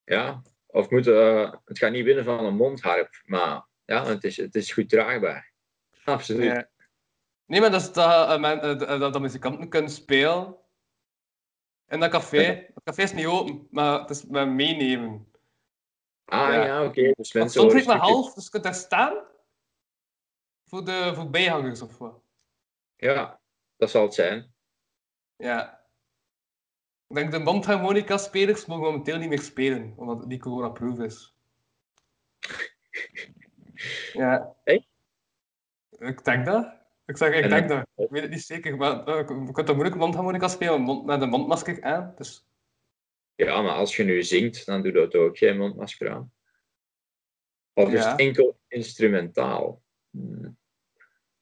Ja, 0.04 0.42
of 0.66 0.90
moet, 0.90 1.06
eh, 1.06 1.52
het 1.64 1.78
gaat 1.78 1.92
niet 1.92 2.04
winnen 2.04 2.24
van 2.24 2.44
een 2.44 2.56
mondharp, 2.56 3.22
maar 3.24 3.66
ja, 3.84 4.06
het 4.06 4.24
is, 4.24 4.36
het 4.36 4.54
is 4.54 4.72
goed 4.72 4.88
draagbaar. 4.88 5.52
Absoluut. 6.04 6.44
Ja. 6.44 6.68
Nee, 7.46 7.60
maar 7.60 7.70
dat, 7.70 7.80
is 7.80 7.90
eh, 7.90 8.34
eh, 8.62 8.78
dat, 8.78 9.12
dat 9.12 9.20
muzikanten 9.20 9.68
kunnen 9.68 9.90
spelen 9.90 10.56
In 11.92 12.00
dat 12.00 12.10
café. 12.10 12.44
Het 12.74 12.84
café 12.84 13.02
is 13.02 13.12
niet 13.12 13.26
open, 13.26 13.68
maar 13.70 14.00
het 14.00 14.10
is 14.10 14.24
met 14.24 14.48
meenemen. 14.48 15.30
Ah 16.24 16.48
Ja. 16.48 16.64
ja, 16.64 16.84
oké. 16.84 17.12
Dus 17.12 17.32
Maar 17.32 17.42
mensen 17.42 17.60
soms 17.60 17.74
ik 17.74 17.86
maar 17.86 17.98
half, 17.98 18.34
dus 18.34 18.44
je 18.44 18.50
kunt 18.50 18.62
daar 18.62 18.74
staan. 18.74 19.24
Voor 20.66 20.84
de 20.84 21.12
voor 21.14 21.30
bijhangers 21.30 21.82
of 21.82 21.98
wat. 21.98 22.20
Ja, 22.96 23.40
dat 23.76 23.90
zal 23.90 24.02
het 24.02 24.14
zijn. 24.14 24.54
Ja. 25.36 25.86
Ik 27.08 27.16
denk 27.16 27.30
de 27.30 27.38
mondharmonica-spelers 27.38 28.66
mogen 28.66 28.84
momenteel 28.84 29.18
niet 29.18 29.28
meer 29.28 29.42
spelen, 29.42 29.92
omdat 29.96 30.18
het 30.18 30.28
niet 30.28 30.40
corona-proof 30.42 30.98
is. 30.98 31.34
Ja. 34.12 34.56
Ik 35.90 36.24
denk 36.24 36.46
dat. 36.46 36.81
Ik 37.06 37.16
zeg, 37.16 37.34
ik 37.34 37.42
En 37.44 37.50
denk 37.50 37.68
dat. 37.68 37.86
Ik 37.96 38.10
weet 38.10 38.22
het 38.22 38.30
niet 38.30 38.42
zeker, 38.42 38.76
maar 38.76 39.08
uh, 39.08 39.16
je 39.16 39.24
kunt 39.52 39.66
toch 39.66 39.74
moeilijk 39.76 39.96
mondharmonica 39.96 40.48
spelen 40.48 41.04
met 41.04 41.22
een 41.22 41.28
mondmasker 41.28 41.82
aan. 41.82 42.12
Dus 42.16 42.46
Ja, 43.34 43.62
maar 43.62 43.74
als 43.74 43.96
je 43.96 44.04
nu 44.04 44.22
zingt, 44.22 44.66
dan 44.66 44.82
doe 44.82 44.92
dat 44.92 45.14
ook 45.14 45.38
geen 45.38 45.56
mondmasker 45.58 46.10
aan. 46.10 46.32
Of 47.74 47.92
is 47.92 48.02
Ja. 48.02 48.10
het 48.10 48.20
enkel 48.20 48.60
instrumentaal? 48.68 49.82
Hmm. 50.10 50.56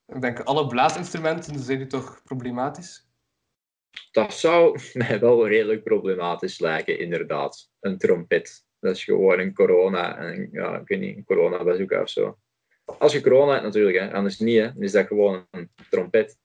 ik 0.07 0.21
denk, 0.21 0.41
alle 0.41 0.67
blaasinstrumenten 0.67 1.59
zijn 1.59 1.79
nu 1.79 1.87
toch 1.87 2.23
problematisch. 2.23 3.09
Dat 4.11 4.33
zou 4.35 4.81
mij 4.95 5.21
wel 5.21 5.49
redelijk 5.49 5.83
problematisch 5.85 6.59
lijken, 6.59 6.99
inderdaad. 6.99 7.71
Een 7.81 7.99
trompet. 7.99 8.67
Dat 8.79 8.97
is 8.97 9.05
gewoon 9.05 9.39
een 9.39 9.55
corona, 9.55 10.21
een, 10.21 10.49
ja, 10.53 10.79
ik 10.79 10.89
weet 10.89 11.01
niet, 11.01 11.17
een 11.17 11.25
corona 11.25 11.65
bazooka 11.65 12.03
of 12.03 12.09
zo. 12.09 12.39
Als 12.99 13.13
je 13.13 13.23
corona 13.23 13.53
hebt 13.53 13.65
natuurlijk, 13.65 13.99
hè. 13.99 14.13
anders 14.13 14.39
niet, 14.39 14.59
hè. 14.59 14.73
dan 14.73 14.83
is 14.83 14.93
dat 14.93 15.07
gewoon 15.07 15.47
een 15.51 15.71
trompet. 15.91 16.39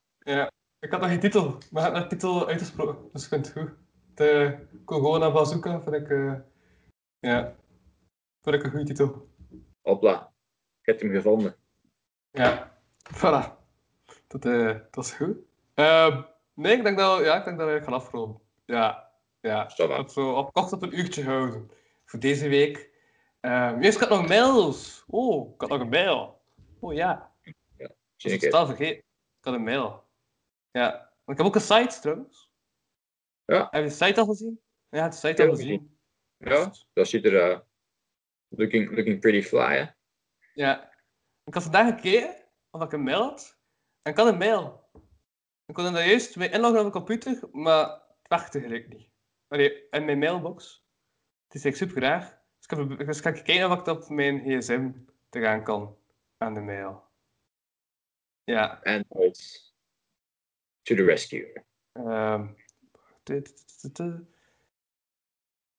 Ik 0.80 0.92
had 0.92 1.02
nog 1.02 1.10
geen 1.10 1.20
titel, 1.20 1.58
maar 1.72 1.88
ik 1.88 1.94
heb 1.94 2.04
de 2.04 2.10
titel 2.10 2.48
uitgesproken, 2.48 3.10
dus 3.12 3.24
ik 3.24 3.30
vind 3.30 3.46
het 3.46 3.58
goed. 3.58 3.72
De 4.16 4.58
Corona 4.86 5.32
Bazooka 5.32 5.82
vind 5.82 5.96
ik, 5.96 6.10
eh, 6.10 6.34
ja, 7.20 7.56
vind 8.42 8.56
ik 8.56 8.64
een 8.64 8.70
goede 8.70 8.86
titel. 8.86 9.28
Hopla, 9.82 10.34
ik 10.82 10.86
heb 10.86 11.00
hem 11.00 11.12
gevonden. 11.12 11.56
Ja, 12.32 12.78
voilà. 13.14 13.64
Dat, 14.28 14.46
eh, 14.46 14.76
dat 14.92 15.06
is 15.06 15.12
goed. 15.12 15.38
Ehm, 15.74 16.22
nee, 16.54 16.78
ik 16.78 16.84
denk 16.84 16.98
dat, 16.98 17.24
ja, 17.24 17.38
ik 17.38 17.46
denk 17.46 17.58
dat 17.58 17.70
we 17.70 17.82
gaan 17.84 17.94
afronden. 17.94 18.42
Ja, 18.66 19.12
ja. 19.40 19.70
Va. 19.70 19.88
Dat 19.88 20.12
zo 20.12 20.32
op, 20.32 20.54
kort 20.54 20.74
op 20.74 20.82
een 20.82 21.00
uurtje 21.00 21.24
houden. 21.24 21.72
Voor 22.06 22.20
deze 22.20 22.48
week. 22.48 22.90
Ehm 23.40 23.82
eerst 23.82 23.98
gaat 23.98 24.10
nog 24.10 24.28
mails. 24.28 25.04
Oh, 25.08 25.54
ik 25.54 25.62
had 25.62 25.70
nog 25.70 25.80
een 25.80 25.90
mail. 25.90 26.35
Oh 26.80 26.94
ja. 26.94 27.36
Dat 27.78 27.92
het 28.18 28.32
ik 28.32 28.40
totaal 28.40 28.66
vergeten. 28.66 28.98
Ik 28.98 29.42
had 29.42 29.54
een 29.54 29.64
mail. 29.64 30.10
Ja. 30.72 30.90
Maar 30.92 31.36
ik 31.36 31.38
heb 31.38 31.46
ook 31.46 31.56
een 31.56 31.62
site 31.62 32.00
trouwens. 32.00 32.52
Ja. 33.46 33.68
Heb 33.72 33.84
je 33.84 33.90
de 33.90 33.96
site 33.96 34.20
al 34.20 34.26
gezien? 34.26 34.62
Ja, 34.90 35.10
de 35.10 35.16
site 35.16 35.42
Ja, 35.42 35.50
al 35.50 35.56
gezien. 35.56 36.00
Ja, 36.38 36.72
dat 36.94 37.08
ziet 37.08 37.26
er 37.26 37.52
eh, 37.52 37.60
looking, 38.48 38.96
looking 38.96 39.20
pretty 39.20 39.48
fly, 39.48 39.78
hè. 39.78 39.86
Ja. 40.54 40.94
Ik 41.44 41.54
had 41.54 41.64
vandaag 41.64 41.96
gekeken 41.96 42.36
of 42.70 42.82
ik 42.82 42.92
een 42.92 43.04
mail 43.04 43.22
had. 43.22 43.60
En 44.02 44.12
ik 44.12 44.18
had 44.18 44.28
een 44.28 44.38
mail. 44.38 44.90
Ik 45.66 45.76
kon 45.76 45.96
er 45.96 46.08
juist 46.08 46.36
mee 46.36 46.50
inloggen 46.50 46.86
op 46.86 46.94
mijn 46.94 47.06
computer, 47.06 47.50
maar 47.52 47.88
het 47.88 48.28
werkte 48.28 48.62
gelijk 48.62 48.88
niet. 48.88 49.10
Allee, 49.48 49.90
in 49.90 50.06
mijn 50.06 50.20
mailbox. 50.20 50.86
Het 51.48 51.56
is 51.56 51.66
echt 51.66 51.78
super 51.78 52.02
raar. 52.02 52.44
Dus 52.58 52.80
ik, 52.80 52.90
heb, 52.90 53.08
dus 53.08 53.18
ik 53.18 53.24
ga 53.24 53.32
kijken 53.32 53.72
of 53.72 53.80
ik 53.80 53.86
het 53.86 53.98
op 53.98 54.10
mijn 54.10 54.40
gsm 54.40 54.92
te 55.30 55.42
gaan 55.42 55.64
kan 55.64 55.98
aan 56.38 56.54
de 56.54 56.62
mail. 56.62 57.04
Ja. 58.44 58.80
Android 58.84 59.74
to 60.82 60.96
the 60.96 61.04
rescue. 61.04 61.64
ehm. 61.92 62.48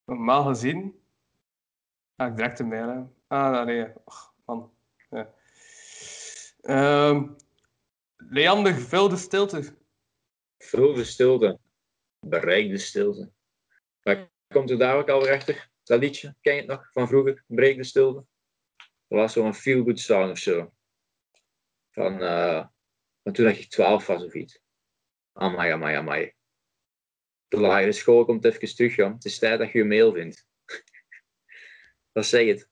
Normaal 0.05 0.45
gezien. 0.45 1.01
Ah, 2.17 2.29
ik 2.29 2.37
direct 2.37 2.59
een 2.59 2.69
mail. 2.69 2.89
Hè. 2.89 3.05
Ah, 3.27 3.65
nee. 3.65 3.93
Och, 4.05 4.35
man. 4.45 4.73
Ja. 5.11 5.35
Ehm, 6.61 7.29
Leander, 8.17 8.75
vul 8.75 9.09
de 9.09 9.17
stilte. 9.17 9.77
Vul 10.59 10.95
de 10.95 11.05
stilte. 11.05 11.59
Bereik 12.21 12.71
de 12.71 12.79
stilte. 12.79 13.31
Maar 14.03 14.31
komt 14.49 14.71
er 14.71 14.79
daar 14.79 14.97
ook 14.97 15.09
alweer 15.09 15.35
achter? 15.35 15.71
Dat 15.83 16.01
liedje, 16.01 16.35
ken 16.41 16.55
je 16.55 16.61
het 16.61 16.69
nog 16.71 16.93
van 16.93 17.09
vroeger? 17.09 17.45
Breek 17.47 17.77
de 17.77 17.85
stilte. 17.85 18.25
Dat 19.09 19.19
was 19.19 19.33
zo'n 19.33 19.55
feel-good 19.55 20.01
song 20.01 20.31
of 20.31 20.39
zo. 20.39 20.75
Van, 21.91 22.23
eh, 22.23 22.67
van 23.23 23.33
toen 23.33 23.49
ik 23.49 23.71
12 23.71 24.07
was 24.07 24.25
of 24.25 24.35
iets. 24.35 24.61
Amai, 25.33 25.71
amai, 25.71 25.97
amai. 25.97 26.35
De 27.49 27.61
lagere 27.61 27.93
school 27.93 28.25
komt 28.25 28.45
even 28.45 28.75
terug, 28.75 28.97
joh. 28.97 29.13
Het 29.13 29.25
is 29.25 29.39
tijd 29.39 29.59
dat 29.59 29.73
je 29.73 29.79
je 29.79 29.85
mail 29.85 30.13
vindt. 30.13 30.49
dat 32.13 32.27
zeg 32.27 32.47
het. 32.47 32.71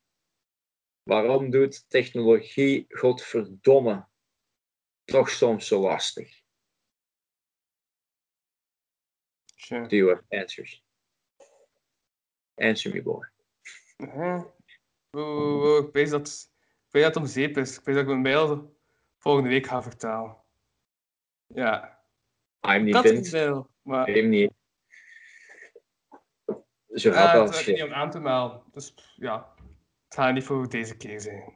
Waarom 1.02 1.50
doet 1.50 1.88
technologie, 1.88 2.84
godverdomme, 2.88 4.08
toch 5.04 5.30
soms 5.30 5.66
zo 5.66 5.80
lastig? 5.80 6.42
Tja. 9.56 9.86
Do 9.86 9.96
you 9.96 10.08
have 10.08 10.24
answers? 10.28 10.84
Answer 12.54 12.92
me, 12.92 13.02
boy. 13.02 13.30
Huh? 13.96 14.44
Wow, 15.14 15.38
wow, 15.38 15.62
wow, 15.62 15.86
Ik 15.86 15.92
weet 15.92 16.10
dat, 16.10 16.50
ik 16.86 16.90
weet 16.90 17.02
dat 17.02 17.14
het 17.14 17.22
om 17.22 17.28
zeep 17.28 17.56
is. 17.56 17.78
Ik 17.78 17.84
weet 17.84 17.94
dat 17.94 18.04
ik 18.04 18.10
mijn 18.10 18.22
mail 18.22 18.76
volgende 19.18 19.48
week 19.48 19.66
ga 19.66 19.82
vertalen. 19.82 20.36
Ja. 21.46 21.98
I'm 22.60 22.74
Ik 22.74 22.82
niet 22.82 22.98
vindt, 22.98 23.32
mail, 23.32 23.70
maar 23.82 24.06
hem 24.06 24.28
niet. 24.28 24.52
Zo 26.94 27.10
ah, 27.10 27.16
gaat 27.16 27.32
het 27.32 27.40
als 27.40 27.60
is 27.60 27.66
niet 27.66 27.82
om 27.82 27.92
aan 27.92 28.10
te 28.10 28.20
melden. 28.20 28.62
Dus 28.72 28.94
ja, 29.16 29.54
het 30.04 30.14
gaat 30.14 30.34
niet 30.34 30.44
voor 30.44 30.68
deze 30.68 30.96
keer 30.96 31.20
zijn. 31.20 31.54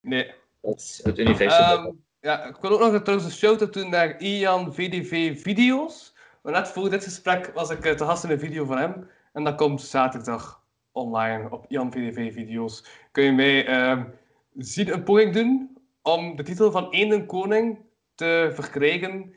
Nee. 0.00 0.34
Het, 0.60 1.00
het 1.02 1.18
universum. 1.18 1.64
Ehm, 1.64 1.90
ja, 2.20 2.44
ik 2.44 2.56
wil 2.56 2.70
ook 2.70 2.92
nog 2.92 3.02
trouwens 3.02 3.30
een 3.30 3.38
shout-out 3.38 3.72
doen 3.72 3.90
naar 3.90 4.20
Ian 4.20 4.74
VDV 4.74 5.40
Video's. 5.40 6.14
Maar 6.42 6.52
net 6.52 6.68
voor 6.68 6.90
dit 6.90 7.04
gesprek 7.04 7.46
was 7.54 7.70
ik 7.70 7.84
eh, 7.84 7.94
te 7.94 8.04
gast 8.04 8.24
in 8.24 8.30
een 8.30 8.38
video 8.38 8.64
van 8.64 8.78
hem. 8.78 9.10
En 9.32 9.44
dat 9.44 9.54
komt 9.54 9.82
zaterdag 9.82 10.61
online 10.92 11.50
op 11.50 11.66
Ian 11.68 11.92
VDV 11.92 12.32
Video's. 12.32 12.84
Kun 13.10 13.24
je 13.24 13.32
mij 13.32 13.66
ehm, 13.66 14.10
zien 14.56 14.92
een 14.92 15.02
poging 15.04 15.32
doen 15.34 15.78
om 16.02 16.36
de 16.36 16.42
titel 16.42 16.70
van 16.70 16.90
Eenden 16.90 17.26
Koning 17.26 17.78
te 18.14 18.50
verkrijgen 18.54 19.34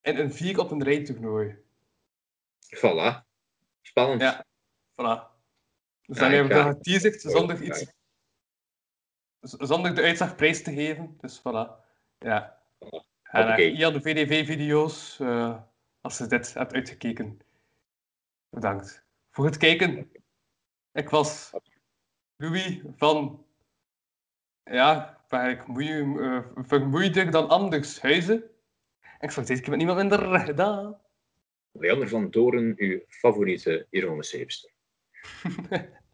in 0.00 0.18
een 0.18 0.32
vier 0.32 0.58
op 0.60 0.70
een 0.70 0.82
rij 0.82 1.04
toernooi. 1.04 1.56
Voilà. 2.76 3.24
Spannend. 3.82 4.20
Ja. 4.20 4.44
Voilà. 4.92 5.34
Dus 6.06 6.16
dan 6.18 6.30
ik 6.30 6.36
heb 6.36 6.44
ik 6.44 6.52
ga- 6.52 6.64
dat 6.64 6.76
geteaserd 6.76 7.20
zonder 7.20 7.62
Ja. 7.64 7.64
iets... 7.64 7.94
Zonder 9.40 9.94
de 9.94 10.02
uitslag 10.02 10.36
prijs 10.36 10.62
te 10.62 10.72
geven. 10.72 11.16
Dus 11.20 11.38
voilà. 11.38 11.84
Ja. 12.18 12.58
Naar. 13.32 13.60
Ian 13.60 13.92
de 13.92 14.00
VDV-video's, 14.00 15.20
als 16.00 16.18
je 16.18 16.26
dit 16.26 16.54
hebt 16.54 16.72
uitgekeken. 16.72 17.40
Bedankt 18.48 19.04
voor 19.30 19.44
het 19.44 19.56
kijken. 19.56 20.10
Ik 20.96 21.08
was 21.08 21.52
Louis 22.36 22.80
van... 22.96 23.44
Ja, 24.64 25.20
ik 25.30 25.66
moei, 25.66 25.88
eh, 26.18 26.40
vermoeider 26.56 27.30
dan 27.30 27.48
anders 27.48 28.00
huizen. 28.00 28.42
En 29.00 29.28
ik 29.28 29.30
zag 29.30 29.44
deze 29.44 29.60
keer 29.60 29.70
met 29.70 29.78
niemand 29.78 29.98
minder 29.98 30.40
gedaan. 30.50 30.98
Leander 31.72 32.08
van 32.08 32.30
Doren, 32.30 32.74
uw 32.76 33.00
favoriete 33.08 33.86
ironische 33.90 34.36
hipster. 34.36 34.70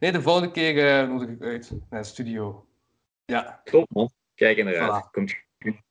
Nee, 0.00 0.12
de 0.12 0.22
volgende 0.22 0.50
keer 0.50 1.00
eh, 1.00 1.08
nodig 1.08 1.28
ik 1.28 1.42
uit 1.42 1.70
naar 1.90 2.00
de 2.00 2.06
studio. 2.08 2.66
Ja, 3.24 3.60
Top, 3.64 3.90
man. 3.90 4.10
Kijk 4.34 4.56
inderdaad. 4.56 5.06
Voilà. 5.06 5.10
Komt 5.10 5.34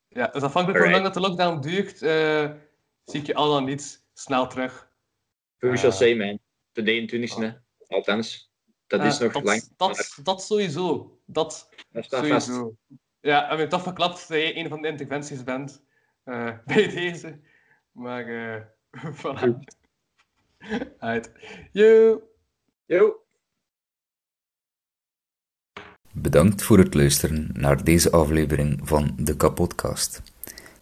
ja 0.08 0.28
dus 0.28 0.42
afhankelijk 0.42 0.84
van 0.84 0.92
hoe 0.92 1.02
lang 1.02 1.04
dat 1.04 1.14
de 1.14 1.30
lockdown 1.30 1.60
duurt, 1.62 2.02
eh, 2.02 2.52
zie 3.04 3.20
ik 3.20 3.26
je 3.26 3.36
al 3.36 3.50
dan 3.50 3.64
niet 3.66 4.06
snel 4.14 4.48
terug. 4.48 4.92
We 5.58 5.78
shall 5.78 5.90
Eh. 5.90 5.96
say, 5.96 6.16
man. 6.16 6.40
De 6.72 6.82
21e, 6.82 7.65
althans. 7.88 8.54
Dat 8.88 9.04
is 9.04 9.18
nog 9.18 9.32
dat, 9.32 9.44
lang. 9.44 9.64
Dat, 9.78 10.20
dat 10.24 10.44
sowieso. 10.44 11.20
Dat 11.26 11.70
Dat 11.92 12.06
staat 12.06 12.28
vast. 12.28 12.46
sowieso. 12.48 12.76
Ja, 13.20 13.50
en 13.50 13.58
we 13.58 13.68
toch 13.68 13.84
verklapt 13.84 14.28
dat 14.28 14.38
je 14.38 14.58
een 14.58 14.70
van 14.70 14.82
de 14.82 14.88
interventies 14.88 15.44
bent 15.44 15.84
eh, 16.24 16.58
bij 16.66 16.88
deze. 16.88 17.40
Maar, 17.92 18.28
eh 18.28 18.62
voilà. 19.22 19.60
Yo. 21.72 22.22
Yo. 22.86 23.24
Bedankt 26.12 26.64
voor 26.64 26.78
het 26.78 26.94
luisteren 26.94 27.50
naar 27.54 27.84
deze 27.84 28.12
aflevering 28.12 28.80
van 28.84 29.16
de 29.20 29.36
Kapodcast. 29.36 30.22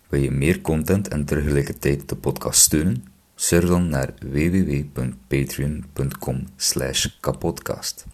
Wil 0.09 0.21
je 0.21 0.31
meer 0.31 0.61
content 0.61 1.07
en 1.07 1.25
tegelijkertijd 1.25 2.09
de 2.09 2.15
podcast 2.15 2.61
steunen? 2.61 3.12
Surf 3.35 3.65
dan 3.65 3.89
naar 3.89 4.13
www.patreon.com 4.19 6.47
kapodcast. 7.19 8.05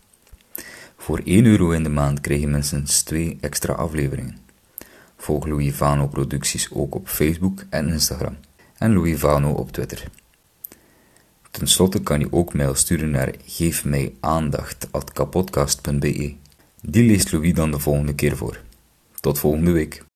Voor 0.97 1.21
1 1.23 1.45
euro 1.45 1.71
in 1.71 1.83
de 1.83 1.89
maand 1.89 2.21
krijg 2.21 2.39
je 2.39 2.47
minstens 2.47 3.01
2 3.01 3.37
extra 3.41 3.73
afleveringen. 3.73 4.37
Volg 5.17 5.45
Louis 5.45 5.75
Vano 5.75 6.07
producties 6.07 6.71
ook 6.71 6.95
op 6.95 7.07
Facebook 7.07 7.63
en 7.69 7.87
Instagram 7.87 8.37
en 8.77 8.93
Louis 8.93 9.19
Vano 9.19 9.51
op 9.51 9.71
Twitter. 9.71 10.07
Ten 11.51 11.67
slotte 11.67 12.01
kan 12.01 12.19
je 12.19 12.31
ook 12.31 12.53
mail 12.53 12.75
sturen 12.75 13.09
naar 13.09 13.33
geefmijaandacht.kapodcast.be. 13.45 16.35
Die 16.81 17.03
leest 17.03 17.31
Louis 17.31 17.53
dan 17.53 17.71
de 17.71 17.79
volgende 17.79 18.15
keer 18.15 18.37
voor. 18.37 18.61
Tot 19.19 19.39
volgende 19.39 19.71
week. 19.71 20.07